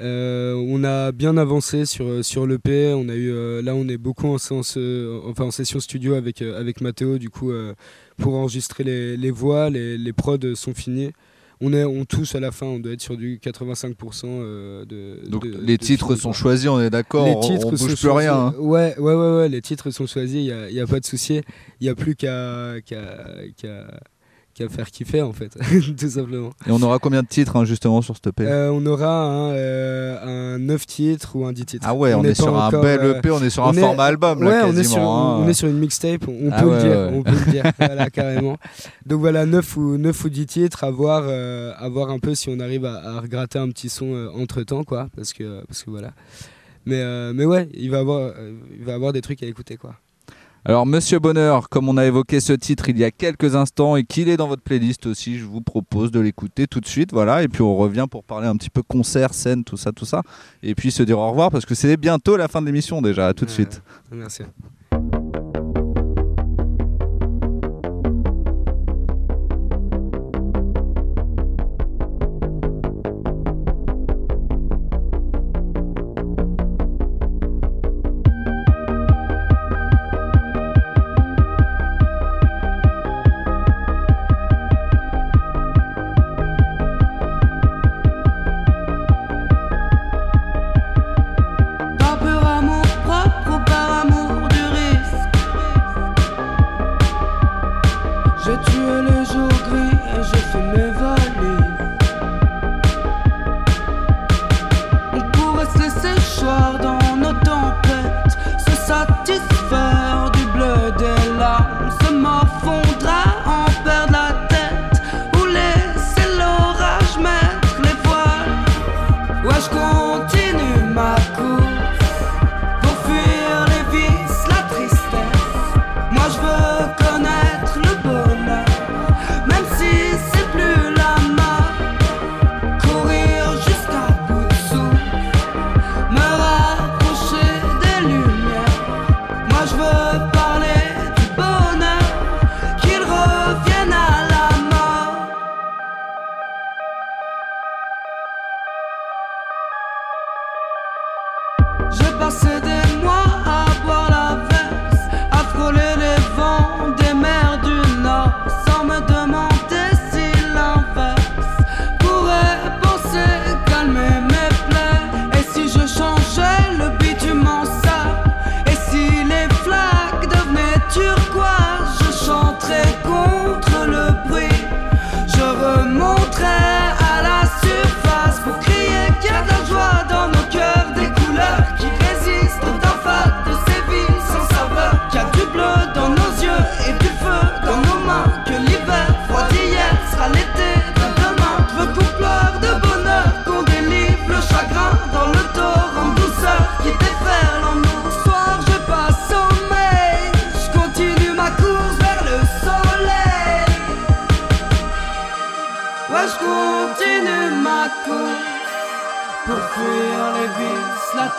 Euh, 0.00 0.54
on 0.54 0.84
a 0.84 1.10
bien 1.12 1.36
avancé 1.36 1.84
sur, 1.84 2.06
euh, 2.06 2.22
sur 2.22 2.46
l'EP. 2.46 2.92
On 2.94 3.08
a 3.08 3.14
eu, 3.14 3.30
euh, 3.32 3.60
là, 3.62 3.74
on 3.74 3.88
est 3.88 3.96
beaucoup 3.98 4.28
en, 4.28 4.38
séance, 4.38 4.78
enfin, 5.24 5.44
en 5.44 5.50
session 5.50 5.80
studio 5.80 6.14
avec, 6.14 6.40
avec 6.42 6.80
Mathéo, 6.80 7.18
du 7.18 7.30
coup, 7.30 7.50
pour 8.16 8.34
enregistrer 8.34 8.84
les, 8.84 9.16
les 9.16 9.30
voix. 9.30 9.70
Les, 9.70 9.98
les 9.98 10.12
prods 10.12 10.54
sont 10.54 10.72
finis. 10.74 11.10
on 11.60 11.72
est, 11.72 11.82
on 11.84 12.04
touche 12.04 12.36
à 12.36 12.40
la 12.40 12.52
fin, 12.52 12.66
on 12.66 12.78
doit 12.78 12.92
être 12.92 13.00
sur 13.00 13.16
du 13.16 13.38
85% 13.42 14.22
euh, 14.26 14.84
de. 14.84 15.28
Donc 15.28 15.44
de- 15.44 15.58
les 15.60 15.76
de 15.76 15.82
titres 15.82 16.14
sont 16.14 16.32
choisis, 16.32 16.68
on 16.68 16.80
est 16.80 16.90
d'accord, 16.90 17.26
Les 17.26 17.34
on, 17.34 17.60
sont 17.60 17.70
bouge 17.70 17.84
plus 17.86 17.96
choisis. 17.96 18.30
rien. 18.30 18.34
hein. 18.34 18.54
Ouais, 18.58 18.94
ouais, 18.98 19.14
ouais, 19.14 19.36
ouais, 19.38 19.48
les 19.48 19.60
titres 19.60 19.90
sont 19.90 20.06
choisis, 20.06 20.36
il 20.36 20.44
n'y 20.44 20.52
a, 20.52 20.70
y 20.70 20.78
a 20.80 20.86
pas 20.86 21.00
de 21.00 21.04
souci. 21.06 21.40
Il 21.80 21.84
n'y 21.84 21.88
a 21.88 21.96
plus 21.96 22.14
qu'à- 22.14 22.76
qu'à 24.58 24.68
faire 24.68 24.90
kiffer, 24.90 25.22
en 25.22 25.32
fait, 25.32 25.56
tout 25.98 26.08
simplement. 26.10 26.50
Et 26.66 26.70
on 26.70 26.82
aura 26.82 26.98
combien 26.98 27.22
de 27.22 27.28
titres 27.28 27.56
hein, 27.56 27.64
justement 27.64 28.02
sur 28.02 28.16
cette 28.16 28.26
EP 28.26 28.44
Euh, 28.46 28.70
on 28.72 28.84
aura 28.86 29.24
un, 29.24 29.52
euh, 29.52 30.54
un 30.56 30.58
9 30.58 30.86
titres 30.86 31.36
ou 31.36 31.46
un 31.46 31.52
10 31.52 31.64
titres. 31.66 31.86
Ah 31.88 31.94
ouais, 31.94 32.12
on, 32.14 32.24
est, 32.24 32.34
sur 32.34 32.56
un 32.58 32.70
bel 32.70 33.00
euh, 33.00 33.18
EP, 33.18 33.30
on 33.30 33.42
est 33.42 33.50
sur 33.50 33.66
un 33.66 33.72
est- 33.72 33.80
format 33.80 34.04
album 34.04 34.42
là 34.42 34.48
ouais, 34.50 34.60
on 34.72 34.76
est, 34.76 34.84
sur, 34.84 35.00
hein. 35.02 35.38
on 35.42 35.48
est 35.48 35.54
sur 35.54 35.68
une 35.68 35.78
mixtape, 35.78 36.26
on 36.28 36.50
Ah 36.52 36.62
peut 36.62 36.68
ouais, 36.68 36.74
le 36.76 36.80
dire, 36.82 36.90
ouais. 36.98 37.10
on 37.14 37.22
peut 37.22 37.30
le 37.46 37.50
dire, 37.52 37.64
voilà, 37.78 38.10
carrément. 38.10 38.56
Donc 39.06 39.20
voilà, 39.20 39.46
9 39.46 39.76
ou, 39.76 39.96
9 39.98 40.24
ou 40.24 40.28
10 40.28 40.46
titres, 40.46 40.84
à 40.84 40.90
voir, 40.90 41.22
euh, 41.26 41.72
à 41.78 41.88
voir 41.88 42.10
un 42.10 42.18
peu 42.18 42.34
si 42.34 42.48
on 42.50 42.58
arrive 42.60 42.84
à, 42.84 42.94
à 43.16 43.20
regratter 43.20 43.58
un 43.58 43.68
petit 43.70 43.88
son 43.88 44.28
entre 44.36 44.62
temps, 44.62 44.84
quoi, 44.84 45.08
parce 45.16 45.32
que, 45.32 45.64
parce 45.66 45.82
que 45.84 45.90
voilà. 45.90 46.10
Mais, 46.86 47.32
mais 47.34 47.44
ouais, 47.44 47.68
il 47.74 47.90
va 47.90 47.98
avoir, 47.98 48.32
il 48.78 48.84
va 48.84 48.94
avoir 48.94 49.12
des 49.12 49.20
trucs 49.20 49.42
à 49.42 49.46
écouter, 49.46 49.76
quoi. 49.76 49.94
Alors 50.64 50.86
Monsieur 50.86 51.18
Bonheur, 51.18 51.68
comme 51.68 51.88
on 51.88 51.96
a 51.96 52.04
évoqué 52.04 52.40
ce 52.40 52.52
titre 52.52 52.88
il 52.88 52.98
y 52.98 53.04
a 53.04 53.10
quelques 53.10 53.54
instants 53.54 53.96
et 53.96 54.04
qu'il 54.04 54.28
est 54.28 54.36
dans 54.36 54.48
votre 54.48 54.62
playlist 54.62 55.06
aussi, 55.06 55.38
je 55.38 55.44
vous 55.44 55.60
propose 55.60 56.10
de 56.10 56.20
l'écouter 56.20 56.66
tout 56.66 56.80
de 56.80 56.86
suite, 56.86 57.12
voilà, 57.12 57.42
et 57.42 57.48
puis 57.48 57.62
on 57.62 57.76
revient 57.76 58.06
pour 58.10 58.24
parler 58.24 58.48
un 58.48 58.56
petit 58.56 58.68
peu 58.68 58.82
concert, 58.82 59.34
scène, 59.34 59.64
tout 59.64 59.76
ça, 59.76 59.92
tout 59.92 60.04
ça, 60.04 60.22
et 60.62 60.74
puis 60.74 60.90
se 60.90 61.02
dire 61.02 61.18
au 61.18 61.30
revoir 61.30 61.50
parce 61.50 61.64
que 61.64 61.74
c'est 61.74 61.96
bientôt 61.96 62.36
la 62.36 62.48
fin 62.48 62.60
de 62.60 62.66
l'émission 62.66 63.00
déjà, 63.00 63.28
à 63.28 63.34
tout 63.34 63.44
de 63.44 63.50
suite. 63.50 63.82
Merci. 64.12 64.42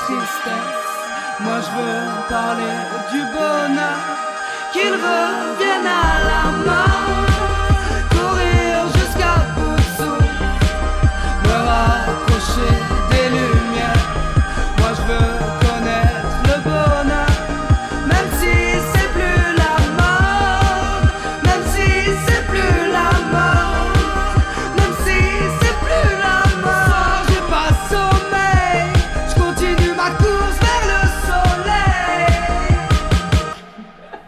Tristesse. 0.10 0.86
Moi, 1.41 1.57
je 1.66 1.72
veux 1.78 2.30
parler 2.30 2.78
du 3.12 3.22
bonheur, 3.36 4.09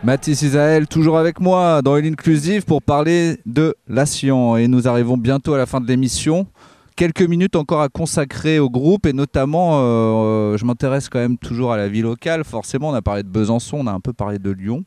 Mathis 0.03 0.41
Isaël, 0.41 0.87
toujours 0.87 1.17
avec 1.19 1.39
moi 1.39 1.81
dans 1.83 1.95
l'Inclusive 1.95 2.63
pour 2.65 2.81
parler 2.81 3.37
de 3.45 3.75
la 3.87 4.05
Sion. 4.07 4.57
Et 4.57 4.67
nous 4.67 4.87
arrivons 4.87 5.15
bientôt 5.17 5.53
à 5.53 5.57
la 5.59 5.67
fin 5.67 5.79
de 5.79 5.87
l'émission. 5.87 6.47
Quelques 6.95 7.21
minutes 7.21 7.55
encore 7.55 7.81
à 7.81 7.89
consacrer 7.89 8.57
au 8.59 8.69
groupe 8.69 9.05
et 9.05 9.13
notamment, 9.13 9.79
euh, 9.81 10.57
je 10.57 10.65
m'intéresse 10.65 11.07
quand 11.07 11.19
même 11.19 11.37
toujours 11.37 11.71
à 11.71 11.77
la 11.77 11.87
vie 11.87 12.01
locale. 12.01 12.43
Forcément, 12.43 12.89
on 12.89 12.93
a 12.93 13.01
parlé 13.01 13.21
de 13.23 13.27
Besançon, 13.29 13.77
on 13.77 13.87
a 13.87 13.91
un 13.91 13.99
peu 13.99 14.11
parlé 14.13 14.39
de 14.39 14.49
Lyon. 14.49 14.83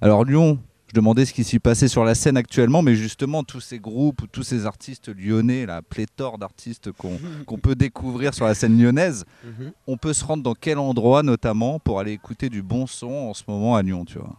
Alors 0.00 0.24
Lyon, 0.24 0.58
je 0.88 0.94
demandais 0.94 1.24
ce 1.24 1.32
qui 1.32 1.44
s'y 1.44 1.58
passait 1.58 1.88
sur 1.88 2.04
la 2.04 2.14
scène 2.14 2.36
actuellement, 2.36 2.82
mais 2.82 2.94
justement 2.94 3.42
tous 3.44 3.60
ces 3.60 3.78
groupes, 3.78 4.22
tous 4.32 4.42
ces 4.42 4.66
artistes 4.66 5.10
lyonnais, 5.16 5.66
la 5.66 5.82
pléthore 5.82 6.38
d'artistes 6.38 6.92
qu'on 6.92 7.18
qu'on 7.46 7.58
peut 7.58 7.74
découvrir 7.74 8.34
sur 8.34 8.44
la 8.46 8.54
scène 8.54 8.80
lyonnaise, 8.80 9.24
Mhm. 9.44 9.72
on 9.86 9.96
peut 9.96 10.12
se 10.12 10.24
rendre 10.24 10.42
dans 10.42 10.54
quel 10.54 10.78
endroit 10.78 11.22
notamment 11.22 11.78
pour 11.78 11.98
aller 12.00 12.12
écouter 12.12 12.48
du 12.48 12.62
bon 12.62 12.86
son 12.86 13.10
en 13.10 13.34
ce 13.34 13.42
moment 13.48 13.74
à 13.76 13.82
Lyon, 13.82 14.04
tu 14.04 14.18
vois? 14.18 14.36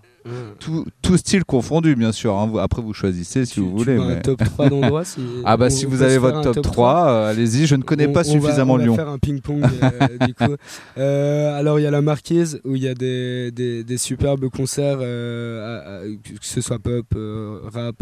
Tout, 0.59 0.85
tout 1.01 1.17
style 1.17 1.43
confondu, 1.45 1.95
bien 1.95 2.11
sûr. 2.11 2.33
hein. 2.37 2.51
Après, 2.59 2.81
vous 2.81 2.93
choisissez 2.93 3.45
si 3.45 3.53
Tu- 3.55 3.59
vous 3.61 3.71
tu 3.71 3.85
voulez. 3.85 3.97
un 3.97 4.07
mais- 4.15 4.21
top 4.21 4.43
3 4.43 4.69
d'endroits 4.69 5.05
si 5.05 5.21
Ah 5.45 5.57
bah 5.57 5.67
on- 5.67 5.69
si 5.69 5.85
on 5.85 5.89
vous 5.89 6.01
avez 6.01 6.17
votre 6.17 6.37
un 6.37 6.41
top 6.41 6.61
3, 6.63 7.09
euh, 7.09 7.29
allez-y. 7.31 7.65
Je 7.65 7.75
ne 7.75 7.83
connais 7.83 8.07
On- 8.07 8.11
pas 8.13 8.21
on 8.27 8.33
va- 8.33 8.39
suffisamment 8.41 8.73
on 8.73 8.77
va 8.77 8.83
Lyon. 8.83 8.95
faire 8.95 9.09
un 9.09 9.17
ping-pong 9.17 9.63
euh, 9.63 9.89
du 10.27 10.33
coup. 10.33 10.55
Euh, 10.97 11.57
alors 11.57 11.79
il 11.79 11.83
y 11.83 11.87
a 11.87 11.91
la 11.91 12.01
Marquise 12.01 12.59
où 12.65 12.75
il 12.75 12.83
y 12.83 12.87
a 12.87 12.93
des, 12.93 13.51
des, 13.51 13.83
des 13.83 13.97
superbes 13.97 14.49
concerts, 14.49 14.97
euh, 15.01 15.79
à- 15.79 15.99
à- 15.99 16.05
que 16.05 16.39
ce 16.41 16.61
soit 16.61 16.79
pop, 16.79 17.05
euh, 17.15 17.59
rap, 17.73 17.95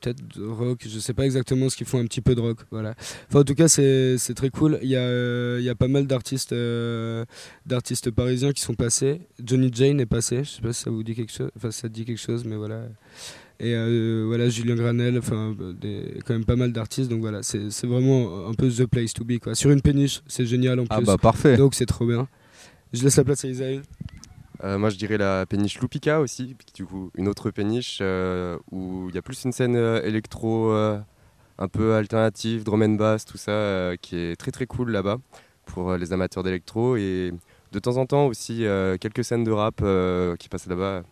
peut-être 0.00 0.18
rock, 0.40 0.86
je 0.88 0.98
sais 0.98 1.14
pas 1.14 1.24
exactement 1.24 1.68
ce 1.68 1.76
qu'ils 1.76 1.86
font, 1.86 1.98
un 2.00 2.04
petit 2.06 2.20
peu 2.20 2.34
de 2.34 2.40
rock. 2.40 2.58
Voilà. 2.70 2.94
Enfin, 3.28 3.40
en 3.40 3.44
tout 3.44 3.54
cas 3.54 3.68
c'est 3.68 4.16
très 4.34 4.50
cool. 4.50 4.78
Il 4.82 4.88
y, 4.88 4.96
a, 4.96 5.00
euh, 5.00 5.56
il 5.60 5.64
y 5.64 5.68
a 5.68 5.74
pas 5.74 5.88
mal 5.88 6.06
d'artistes 6.06 6.52
euh, 6.52 7.24
d'artistes 7.66 8.10
parisiens 8.10 8.52
qui 8.52 8.62
sont 8.62 8.74
passés. 8.74 9.20
Johnny 9.44 9.70
Jane 9.72 10.00
est 10.00 10.06
passé, 10.06 10.44
je 10.44 10.50
sais 10.50 10.62
pas 10.62 10.72
si 10.72 10.82
ça 10.82 10.90
vous 10.90 11.02
dit 11.02 11.14
quelque 11.14 11.32
chose, 11.32 11.50
enfin 11.56 11.70
ça 11.70 11.88
dit 11.88 12.04
quelque 12.04 12.20
chose, 12.20 12.44
mais 12.44 12.56
voilà. 12.56 12.82
Et 13.62 13.74
euh, 13.74 14.24
voilà, 14.26 14.48
Julien 14.48 14.74
Granel, 14.74 15.18
enfin, 15.18 15.54
quand 16.24 16.32
même 16.32 16.46
pas 16.46 16.56
mal 16.56 16.72
d'artistes. 16.72 17.10
Donc 17.10 17.20
voilà, 17.20 17.42
c'est 17.42 17.84
vraiment 17.86 18.48
un 18.48 18.54
peu 18.54 18.70
the 18.70 18.86
place 18.86 19.12
to 19.12 19.22
be. 19.22 19.38
Quoi. 19.38 19.54
Sur 19.54 19.70
une 19.70 19.82
péniche, 19.82 20.22
c'est 20.26 20.46
génial 20.46 20.80
en 20.80 20.84
Ah 20.88 20.96
plus. 20.96 21.04
bah 21.04 21.18
parfait. 21.18 21.58
Donc 21.58 21.74
c'est 21.74 21.84
trop 21.84 22.06
bien. 22.06 22.26
Je 22.94 23.02
laisse 23.04 23.16
la 23.16 23.24
place 23.24 23.44
à 23.44 23.48
Isaïe. 23.48 23.82
Euh, 24.62 24.78
moi, 24.78 24.90
je 24.90 24.96
dirais 24.96 25.16
la 25.16 25.46
péniche 25.46 25.80
Lupica 25.80 26.20
aussi, 26.20 26.56
du 26.74 26.84
coup, 26.84 27.10
une 27.14 27.28
autre 27.28 27.50
péniche 27.50 27.98
euh, 28.02 28.58
où 28.70 29.08
il 29.08 29.14
y 29.14 29.18
a 29.18 29.22
plus 29.22 29.44
une 29.44 29.52
scène 29.52 29.76
euh, 29.76 30.02
électro 30.02 30.72
un 30.72 31.68
peu 31.68 31.94
alternative, 31.94 32.64
drum 32.64 32.82
and 32.82 32.94
bass, 32.94 33.24
tout 33.24 33.38
ça, 33.38 33.92
qui 34.00 34.16
est 34.16 34.36
très 34.36 34.50
très 34.50 34.66
cool 34.66 34.90
là-bas 34.90 35.18
pour 35.66 35.96
les 35.96 36.12
amateurs 36.12 36.42
d'électro. 36.42 36.96
Et 36.96 37.32
de 37.72 37.78
temps 37.78 37.96
en 37.98 38.06
temps 38.06 38.26
aussi 38.26 38.64
quelques 39.00 39.24
scènes 39.24 39.44
de 39.44 39.50
rap 39.52 39.76
qui 40.38 40.48
passent 40.48 40.66
là-bas, 40.66 41.02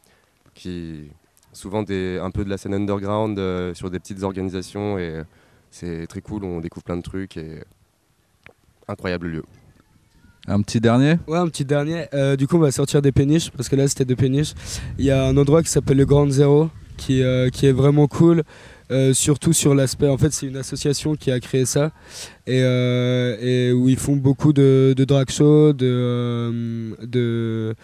qui 0.54 1.10
souvent 1.52 1.82
des, 1.82 2.18
un 2.18 2.30
peu 2.30 2.44
de 2.44 2.50
la 2.50 2.56
scène 2.58 2.74
underground 2.74 3.38
sur 3.74 3.90
des 3.90 3.98
petites 3.98 4.22
organisations. 4.22 4.98
Et 4.98 5.22
c'est 5.70 6.06
très 6.06 6.22
cool, 6.22 6.44
on 6.44 6.60
découvre 6.60 6.84
plein 6.84 6.96
de 6.96 7.02
trucs 7.02 7.36
et 7.36 7.62
incroyable 8.88 9.28
lieu. 9.28 9.42
Un 10.50 10.62
petit 10.62 10.80
dernier? 10.80 11.16
Ouais, 11.26 11.36
un 11.36 11.46
petit 11.48 11.66
dernier. 11.66 12.06
Euh, 12.14 12.34
du 12.34 12.46
coup, 12.46 12.56
on 12.56 12.60
va 12.60 12.70
sortir 12.70 13.02
des 13.02 13.12
péniches 13.12 13.50
parce 13.50 13.68
que 13.68 13.76
là, 13.76 13.86
c'était 13.86 14.06
deux 14.06 14.16
péniches. 14.16 14.54
Il 14.98 15.04
y 15.04 15.10
a 15.10 15.26
un 15.26 15.36
endroit 15.36 15.62
qui 15.62 15.68
s'appelle 15.68 15.98
le 15.98 16.06
Grand 16.06 16.26
Zéro 16.30 16.70
qui, 16.96 17.22
euh, 17.22 17.50
qui 17.50 17.66
est 17.66 17.72
vraiment 17.72 18.06
cool. 18.06 18.44
euh, 18.90 19.12
surtout 19.12 19.52
sur 19.52 19.74
l'aspect, 19.74 20.08
en 20.08 20.16
fait, 20.16 20.32
c'est 20.32 20.46
une 20.46 20.56
association 20.56 21.16
qui 21.16 21.30
a 21.30 21.38
créé 21.38 21.66
ça 21.66 21.92
et, 22.46 22.62
où 23.72 23.90
ils 23.90 23.98
font 23.98 24.16
beaucoup 24.16 24.54
de, 24.54 24.94
de 24.96 25.04
drag 25.04 25.30
shows, 25.30 25.74
de, 25.74 26.96
de, 27.02 27.74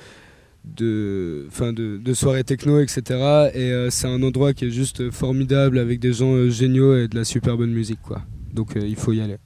enfin, 1.48 1.74
de, 1.74 2.14
soirées 2.14 2.44
techno, 2.44 2.80
etc. 2.80 3.50
Et 3.54 3.88
c'est 3.90 4.08
un 4.08 4.22
endroit 4.22 4.54
qui 4.54 4.64
est 4.64 4.70
juste 4.70 5.10
formidable 5.10 5.78
avec 5.78 6.00
des 6.00 6.14
gens 6.14 6.48
géniaux 6.48 6.96
et 6.96 7.08
de 7.08 7.16
la 7.16 7.24
super 7.24 7.58
bonne 7.58 7.72
musique, 7.72 8.00
quoi. 8.00 8.22
Donc, 8.54 8.70
il 8.74 8.96
faut 8.96 9.12
y 9.12 9.20
aller. 9.20 9.36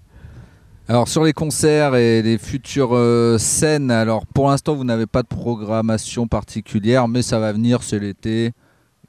Alors 0.91 1.07
sur 1.07 1.23
les 1.23 1.35
concerts 1.35 1.97
et 1.97 2.23
les 2.23 2.39
futures 2.39 2.95
euh, 2.97 3.37
scènes, 3.37 3.91
alors 3.91 4.25
pour 4.27 4.49
l'instant 4.49 4.75
vous 4.75 4.85
n'avez 4.85 5.05
pas 5.07 5.23
de 5.23 5.29
programmation 5.29 6.27
particulière, 6.27 7.09
mais 7.09 7.21
ça 7.21 7.39
va 7.39 7.53
venir, 7.53 7.83
c'est 7.83 7.99
l'été. 7.99 8.53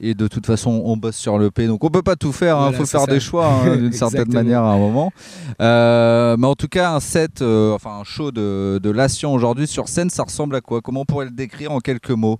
Et 0.02 0.14
de 0.14 0.28
toute 0.28 0.46
façon, 0.46 0.80
on 0.86 0.96
bosse 0.96 1.16
sur 1.16 1.38
le 1.38 1.50
P, 1.50 1.66
donc 1.66 1.84
on 1.84 1.90
peut 1.90 2.00
pas 2.02 2.16
tout 2.16 2.32
faire. 2.32 2.56
Il 2.56 2.60
Voilà, 2.60 2.76
faut 2.78 2.86
faire 2.86 3.00
ça. 3.02 3.06
des 3.06 3.20
choix 3.20 3.46
hein, 3.46 3.76
d'une 3.76 3.92
certaine 3.92 4.32
manière 4.32 4.62
à 4.62 4.72
un 4.72 4.78
moment. 4.78 5.12
Euh, 5.60 6.36
mais 6.38 6.46
en 6.46 6.54
tout 6.54 6.68
cas, 6.68 6.92
un 6.94 7.00
set, 7.00 7.42
euh, 7.42 7.74
enfin 7.74 7.98
un 8.00 8.04
show 8.04 8.30
de, 8.30 8.80
de 8.82 8.90
Lation 8.90 9.34
aujourd'hui 9.34 9.66
sur 9.66 9.88
scène, 9.88 10.08
ça 10.08 10.22
ressemble 10.22 10.56
à 10.56 10.62
quoi? 10.62 10.80
Comment 10.80 11.02
on 11.02 11.04
pourrait 11.04 11.26
le 11.26 11.30
décrire 11.30 11.72
en 11.72 11.80
quelques 11.80 12.10
mots? 12.12 12.38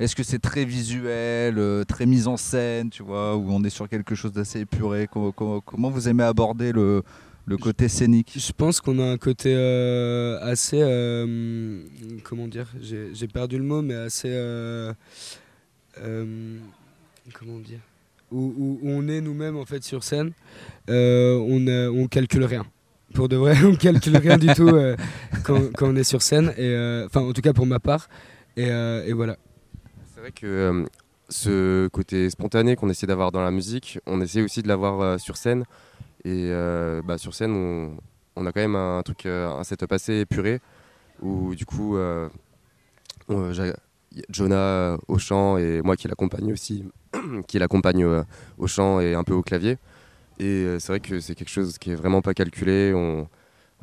Est-ce 0.00 0.16
que 0.16 0.24
c'est 0.24 0.40
très 0.40 0.64
visuel, 0.64 1.60
très 1.86 2.06
mise 2.06 2.26
en 2.26 2.36
scène, 2.36 2.90
tu 2.90 3.04
vois, 3.04 3.36
ou 3.36 3.46
on 3.50 3.62
est 3.62 3.70
sur 3.70 3.88
quelque 3.88 4.16
chose 4.16 4.32
d'assez 4.32 4.60
épuré? 4.60 5.08
Comment, 5.10 5.30
comment- 5.30 5.60
comment 5.60 5.90
vous 5.90 6.08
aimez 6.08 6.24
aborder 6.24 6.72
le, 6.72 7.04
le 7.46 7.56
côté 7.56 7.88
scénique 7.88 8.32
Je 8.36 8.52
pense 8.52 8.80
qu'on 8.80 8.98
a 8.98 9.04
un 9.04 9.16
côté 9.18 9.54
euh, 9.54 10.38
assez. 10.42 10.80
euh, 10.82 11.80
comment 12.24 12.48
dire 12.48 12.66
J'ai 12.80 13.28
perdu 13.28 13.56
le 13.58 13.64
mot, 13.64 13.82
mais 13.82 13.94
assez. 13.94 14.28
euh, 14.30 14.92
euh, 16.02 16.58
comment 17.34 17.58
dire 17.58 17.78
où, 18.32 18.52
où- 18.58 18.78
où 18.82 18.90
on 18.90 19.06
est 19.06 19.20
nous-mêmes 19.20 19.56
en 19.56 19.64
fait 19.64 19.84
sur 19.84 20.02
scène. 20.02 20.32
Euh, 20.90 21.36
on, 21.38 21.66
on 21.96 22.08
calcule 22.08 22.44
rien. 22.44 22.66
Pour 23.14 23.28
de 23.28 23.36
vrai, 23.36 23.54
on 23.64 23.76
calcule 23.76 24.16
rien 24.16 24.36
du 24.36 24.48
tout 24.52 24.66
euh, 24.68 24.96
quand, 25.44 25.72
quand 25.76 25.86
on 25.88 25.96
est 25.96 26.02
sur 26.04 26.22
scène. 26.22 26.48
Et, 26.56 26.64
euh, 26.66 27.06
Enfin, 27.06 27.20
en 27.20 27.32
tout 27.32 27.40
cas 27.42 27.52
pour 27.52 27.66
ma 27.66 27.78
part. 27.78 28.08
Et, 28.56 28.68
euh, 28.68 29.04
et 29.06 29.12
voilà. 29.12 29.36
C'est 30.12 30.20
vrai 30.20 30.32
que 30.32 30.46
euh, 30.46 30.84
ce 31.28 31.86
côté 31.88 32.28
spontané 32.30 32.74
qu'on 32.74 32.90
essaie 32.90 33.06
d'avoir 33.06 33.30
dans 33.30 33.42
la 33.42 33.52
musique, 33.52 34.00
on 34.06 34.20
essaie 34.20 34.42
aussi 34.42 34.60
de 34.62 34.68
l'avoir 34.68 35.00
euh, 35.00 35.18
sur 35.18 35.36
scène. 35.36 35.64
Et 36.26 36.48
euh, 36.50 37.02
bah, 37.02 37.18
sur 37.18 37.34
scène, 37.34 37.52
on, 38.34 38.46
a 38.46 38.50
quand 38.50 38.60
même 38.60 38.74
un 38.74 39.00
truc, 39.04 39.26
euh, 39.26 39.48
un 39.48 39.62
setup 39.62 39.92
assez 39.92 40.20
épuré, 40.20 40.60
où 41.22 41.54
du 41.54 41.64
coup, 41.64 41.96
euh, 41.96 42.28
Jonah 44.28 44.96
au 45.06 45.18
chant 45.18 45.56
et 45.56 45.82
moi 45.82 45.94
qui 45.94 46.08
l'accompagne 46.08 46.52
aussi, 46.52 46.84
qui 47.46 47.60
l'accompagne 47.60 48.04
au 48.58 48.66
chant 48.66 48.98
et 48.98 49.14
un 49.14 49.22
peu 49.22 49.34
au 49.34 49.42
clavier. 49.42 49.78
Et 50.40 50.66
c'est 50.80 50.88
vrai 50.88 51.00
que 51.00 51.20
c'est 51.20 51.36
quelque 51.36 51.48
chose 51.48 51.78
qui 51.78 51.92
est 51.92 51.94
vraiment 51.94 52.22
pas 52.22 52.34
calculé. 52.34 52.92
On, 52.92 53.28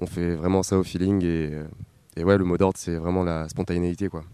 fait 0.05 0.35
vraiment 0.35 0.63
ça 0.63 0.77
au 0.77 0.83
feeling 0.83 1.23
et, 1.23 1.51
et 2.17 2.25
ouais, 2.25 2.37
le 2.37 2.43
mot 2.43 2.57
d'ordre, 2.57 2.77
c'est 2.77 2.95
vraiment 2.95 3.23
la 3.23 3.47
spontanéité, 3.47 4.09
quoi. 4.09 4.25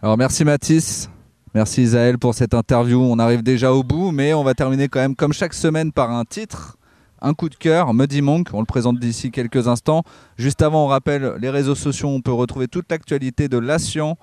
Alors 0.00 0.16
merci 0.16 0.44
Mathis, 0.44 1.10
merci 1.52 1.82
Isaël 1.82 2.16
pour 2.16 2.34
cette 2.34 2.54
interview. 2.54 3.00
On 3.00 3.18
arrive 3.18 3.42
déjà 3.42 3.72
au 3.72 3.82
bout, 3.82 4.12
mais 4.12 4.34
on 4.34 4.44
va 4.44 4.54
terminer 4.54 4.88
quand 4.88 5.00
même 5.00 5.16
comme 5.16 5.32
chaque 5.32 5.54
semaine 5.54 5.90
par 5.90 6.12
un 6.12 6.24
titre, 6.24 6.76
un 7.22 7.34
coup 7.34 7.48
de 7.48 7.54
cœur, 7.54 7.94
Muddy 7.94 8.20
Monk. 8.22 8.48
On 8.52 8.60
le 8.60 8.66
présente 8.66 8.98
d'ici 8.98 9.30
quelques 9.30 9.68
instants. 9.68 10.02
Juste 10.36 10.60
avant, 10.62 10.84
on 10.84 10.88
rappelle 10.88 11.34
les 11.40 11.50
réseaux 11.50 11.74
sociaux. 11.74 12.08
On 12.08 12.20
peut 12.20 12.32
retrouver 12.32 12.68
toute 12.68 12.90
l'actualité 12.90 13.48
de 13.48 13.58
l'Action, 13.58 14.16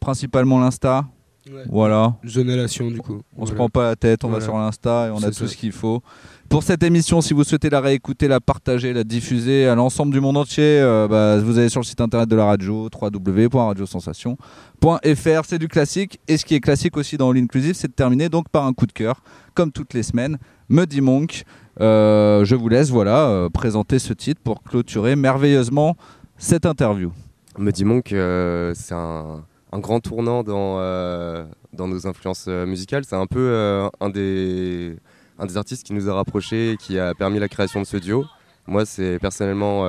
principalement 0.00 0.58
l'Insta. 0.60 1.04
Ouais. 1.46 1.62
Voilà. 1.68 2.14
Jeunelation 2.22 2.90
du 2.90 2.98
coup. 3.00 3.20
On 3.36 3.44
se 3.44 3.50
Voilà. 3.50 3.54
prend 3.56 3.68
pas 3.68 3.82
la 3.88 3.96
tête, 3.96 4.24
on 4.24 4.28
Voilà. 4.28 4.40
va 4.40 4.44
sur 4.50 4.56
l'Insta 4.56 5.08
et 5.08 5.10
on 5.10 5.18
a 5.18 5.26
tout 5.26 5.32
ça. 5.34 5.46
ce 5.48 5.54
qu'il 5.56 5.72
faut. 5.72 6.02
Pour 6.48 6.62
cette 6.62 6.82
émission, 6.82 7.20
si 7.20 7.34
vous 7.34 7.44
souhaitez 7.44 7.68
la 7.68 7.80
réécouter, 7.82 8.28
la 8.28 8.40
partager, 8.40 8.94
la 8.94 9.04
diffuser 9.04 9.66
à 9.68 9.74
l'ensemble 9.74 10.12
du 10.14 10.20
monde 10.20 10.38
entier, 10.38 10.80
euh, 10.80 11.06
bah, 11.06 11.38
vous 11.40 11.58
allez 11.58 11.68
sur 11.68 11.80
le 11.80 11.84
site 11.84 12.00
internet 12.00 12.30
de 12.30 12.36
la 12.36 12.46
radio, 12.46 12.88
www.radiosensation.fr. 12.98 15.42
C'est 15.46 15.58
du 15.58 15.68
classique. 15.68 16.20
Et 16.28 16.36
ce 16.36 16.44
qui 16.44 16.54
est 16.54 16.60
classique 16.60 16.96
aussi 16.96 17.16
dans 17.16 17.32
l'Inclusive, 17.32 17.74
c'est 17.74 17.88
de 17.88 17.92
terminer 17.94 18.28
donc 18.28 18.48
par 18.48 18.66
un 18.66 18.72
coup 18.72 18.86
de 18.86 18.92
cœur, 18.92 19.22
comme 19.54 19.72
toutes 19.72 19.94
les 19.94 20.02
semaines. 20.02 20.38
Muddy 20.68 21.00
Monk, 21.00 21.44
euh, 21.80 22.44
je 22.44 22.54
vous 22.54 22.68
laisse 22.68 22.90
voilà, 22.90 23.28
euh, 23.28 23.48
présenter 23.48 23.98
ce 23.98 24.12
titre 24.12 24.40
pour 24.42 24.62
clôturer 24.62 25.16
merveilleusement 25.16 25.96
cette 26.38 26.66
interview. 26.66 27.12
Muddy 27.58 27.84
Monk, 27.84 28.12
euh, 28.12 28.72
c'est 28.74 28.94
un, 28.94 29.44
grand 29.72 30.00
tournant 30.00 30.44
dans, 30.44 30.76
euh, 30.78 31.44
nos 31.76 32.06
influences 32.06 32.46
musicales. 32.46 33.04
C'est 33.04 33.16
un 33.16 33.26
peu 33.26 33.88
un, 34.00 34.08
des, 34.08 34.96
un 35.38 35.46
des 35.46 35.56
artistes 35.56 35.84
qui 35.84 35.94
nous 35.94 36.08
a 36.08 36.14
rapprochés 36.14 36.72
et 36.72 36.76
qui 36.76 36.98
a 36.98 37.14
permis 37.14 37.38
la 37.38 37.48
création 37.48 37.80
de 37.80 37.86
ce 37.86 37.96
duo. 37.96 38.24
Moi, 38.66 38.86
c'est 38.86 39.18
personnellement 39.18 39.84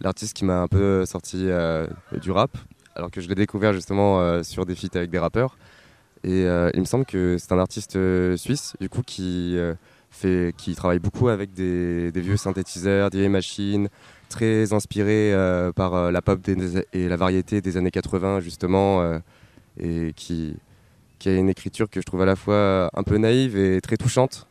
l'artiste 0.00 0.36
qui 0.36 0.44
m'a 0.44 0.60
un 0.60 0.68
peu 0.68 1.04
sorti 1.04 1.48
du 2.22 2.30
rap, 2.30 2.56
alors 2.94 3.10
que 3.10 3.20
je 3.20 3.28
l'ai 3.28 3.34
découvert 3.34 3.72
justement 3.72 4.42
sur 4.44 4.66
des 4.66 4.76
feats 4.76 4.96
avec 4.96 5.10
des 5.10 5.18
rappeurs. 5.18 5.58
Et 6.22 6.42
il 6.42 6.80
me 6.80 6.84
semble 6.84 7.06
que 7.06 7.38
c'est 7.38 7.52
un 7.52 7.58
artiste 7.58 7.98
suisse, 8.36 8.74
du 8.80 8.88
coup, 8.88 9.02
qui, 9.04 9.58
qui 10.56 10.74
travaille 10.74 10.98
beaucoup 10.98 11.28
avec 11.28 11.52
des, 11.52 12.10
vieux 12.14 12.36
synthétiseurs, 12.36 13.10
des 13.10 13.18
vieilles 13.18 13.28
machines, 13.28 13.88
très 14.28 14.72
inspiré 14.72 15.32
euh, 15.32 15.72
par 15.72 15.94
euh, 15.94 16.10
la 16.10 16.22
pop 16.22 16.40
et 16.92 17.08
la 17.08 17.16
variété 17.16 17.60
des 17.60 17.76
années 17.76 17.90
80 17.90 18.40
justement 18.40 19.02
euh, 19.02 19.18
et 19.78 20.12
qui, 20.14 20.56
qui 21.18 21.28
a 21.28 21.34
une 21.34 21.48
écriture 21.48 21.88
que 21.88 22.00
je 22.00 22.06
trouve 22.06 22.22
à 22.22 22.26
la 22.26 22.36
fois 22.36 22.90
un 22.94 23.02
peu 23.02 23.18
naïve 23.18 23.56
et 23.56 23.80
très 23.80 23.96
touchante. 23.96 24.46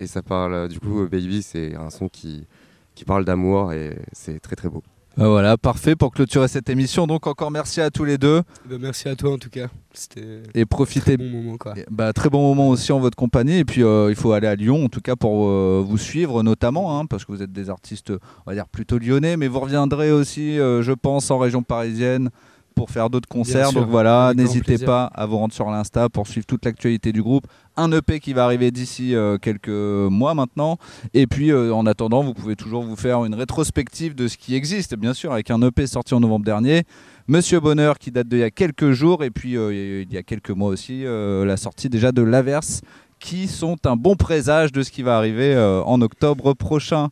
Et 0.00 0.06
ça 0.06 0.22
parle 0.22 0.68
du 0.68 0.78
coup 0.78 1.06
Baby 1.08 1.42
c'est 1.42 1.74
un 1.74 1.90
son 1.90 2.08
qui, 2.08 2.46
qui 2.94 3.04
parle 3.04 3.24
d'amour 3.24 3.72
et 3.72 3.98
c'est 4.12 4.40
très 4.40 4.56
très 4.56 4.68
beau 4.68 4.82
Bah 5.18 5.26
voilà, 5.26 5.56
parfait 5.56 5.96
pour 5.96 6.12
clôturer 6.12 6.46
cette 6.46 6.70
émission. 6.70 7.08
Donc 7.08 7.26
encore 7.26 7.50
merci 7.50 7.80
à 7.80 7.90
tous 7.90 8.04
les 8.04 8.18
deux 8.18 8.42
ben, 8.70 8.78
merci 8.80 9.08
à 9.08 9.16
toi 9.16 9.32
en 9.32 9.38
tout 9.38 9.50
cas. 9.50 9.66
C'était 9.92 10.44
et 10.54 10.64
profitez 10.64 11.14
un 11.14 11.16
bon 11.16 11.30
moment 11.30 11.56
quoi. 11.56 11.74
Bah, 11.90 12.12
très 12.12 12.30
bon 12.30 12.40
moment 12.40 12.68
aussi 12.68 12.92
en 12.92 13.00
votre 13.00 13.16
compagnie. 13.16 13.56
Et 13.56 13.64
puis, 13.64 13.82
euh, 13.82 14.10
il 14.10 14.14
faut 14.14 14.30
aller 14.30 14.46
à 14.46 14.54
Lyon, 14.54 14.84
en 14.84 14.88
tout 14.88 15.00
cas, 15.00 15.16
pour 15.16 15.48
euh, 15.48 15.82
vous 15.84 15.98
suivre, 15.98 16.44
notamment, 16.44 16.96
hein, 17.00 17.06
parce 17.06 17.24
que 17.24 17.32
vous 17.32 17.42
êtes 17.42 17.50
des 17.50 17.68
artistes, 17.68 18.10
on 18.10 18.50
va 18.50 18.54
dire, 18.54 18.68
plutôt 18.68 18.98
lyonnais. 18.98 19.36
Mais 19.36 19.48
vous 19.48 19.58
reviendrez 19.58 20.12
aussi, 20.12 20.60
euh, 20.60 20.82
je 20.82 20.92
pense, 20.92 21.32
en 21.32 21.38
région 21.38 21.64
parisienne 21.64 22.30
pour 22.78 22.90
faire 22.90 23.10
d'autres 23.10 23.28
concerts. 23.28 23.70
sûr, 23.70 23.80
Donc 23.80 23.90
voilà, 23.90 24.32
n'hésitez 24.36 24.78
pas 24.78 25.10
à 25.12 25.26
vous 25.26 25.36
rendre 25.36 25.52
sur 25.52 25.68
l'Insta 25.68 26.08
pour 26.08 26.28
suivre 26.28 26.46
toute 26.46 26.64
l'actualité 26.64 27.10
du 27.10 27.22
groupe. 27.22 27.44
Un 27.76 27.90
EP 27.90 28.20
qui 28.20 28.32
va 28.32 28.44
arriver 28.44 28.70
d'ici 28.70 29.16
euh, 29.16 29.36
quelques 29.36 29.68
mois 29.68 30.34
maintenant. 30.34 30.78
Et 31.12 31.26
puis, 31.26 31.50
euh, 31.50 31.74
en 31.74 31.86
attendant, 31.86 32.22
vous 32.22 32.34
pouvez 32.34 32.54
toujours 32.54 32.84
vous 32.84 32.94
faire 32.94 33.24
une 33.24 33.34
rétrospective 33.34 34.14
de 34.14 34.28
ce 34.28 34.36
qui 34.36 34.54
existe, 34.54 34.94
bien 34.94 35.12
sûr, 35.12 35.32
avec 35.32 35.50
un 35.50 35.60
EP 35.62 35.88
sorti 35.88 36.14
en 36.14 36.20
novembre 36.20 36.44
dernier. 36.44 36.84
Monsieur 37.26 37.58
Bonheur 37.58 37.98
qui 37.98 38.12
date 38.12 38.28
d'il 38.28 38.38
y 38.38 38.44
a 38.44 38.52
quelques 38.52 38.92
jours 38.92 39.24
et 39.24 39.30
puis 39.30 39.56
euh, 39.56 40.04
il 40.08 40.12
y 40.12 40.16
a 40.16 40.22
quelques 40.22 40.50
mois 40.50 40.68
aussi 40.68 41.02
la 41.04 41.56
sortie 41.56 41.88
déjà 41.88 42.12
de 42.12 42.22
l'Averse 42.22 42.80
qui 43.18 43.48
sont 43.48 43.76
un 43.86 43.96
bon 43.96 44.14
présage 44.14 44.70
de 44.70 44.82
ce 44.82 44.90
qui 44.92 45.02
va 45.02 45.18
arriver 45.18 45.54
en 45.84 46.00
octobre 46.00 46.54
prochain. 46.54 47.08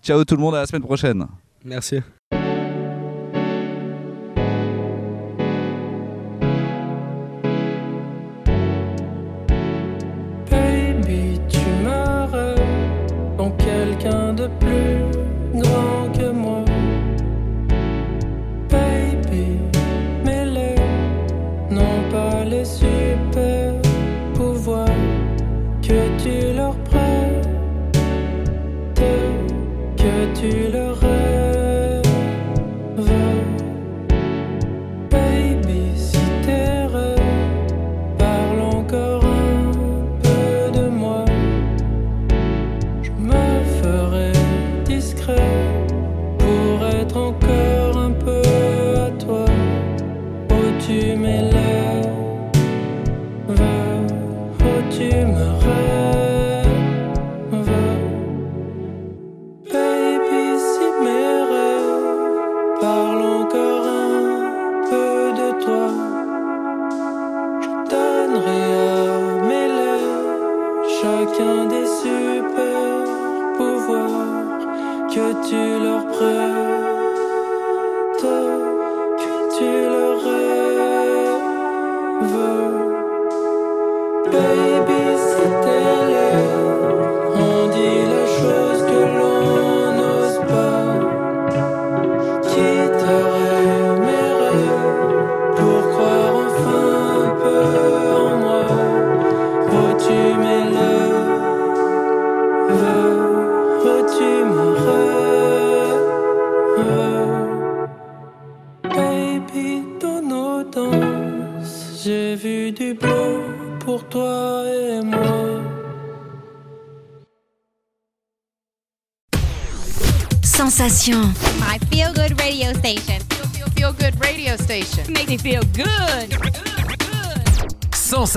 Ciao 0.00 0.24
tout 0.24 0.36
le 0.36 0.40
monde 0.40 0.54
à 0.54 0.60
la 0.60 0.66
semaine 0.66 0.82
prochaine. 0.82 1.26
Merci. 1.64 2.00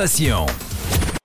Sensation. 0.07 0.70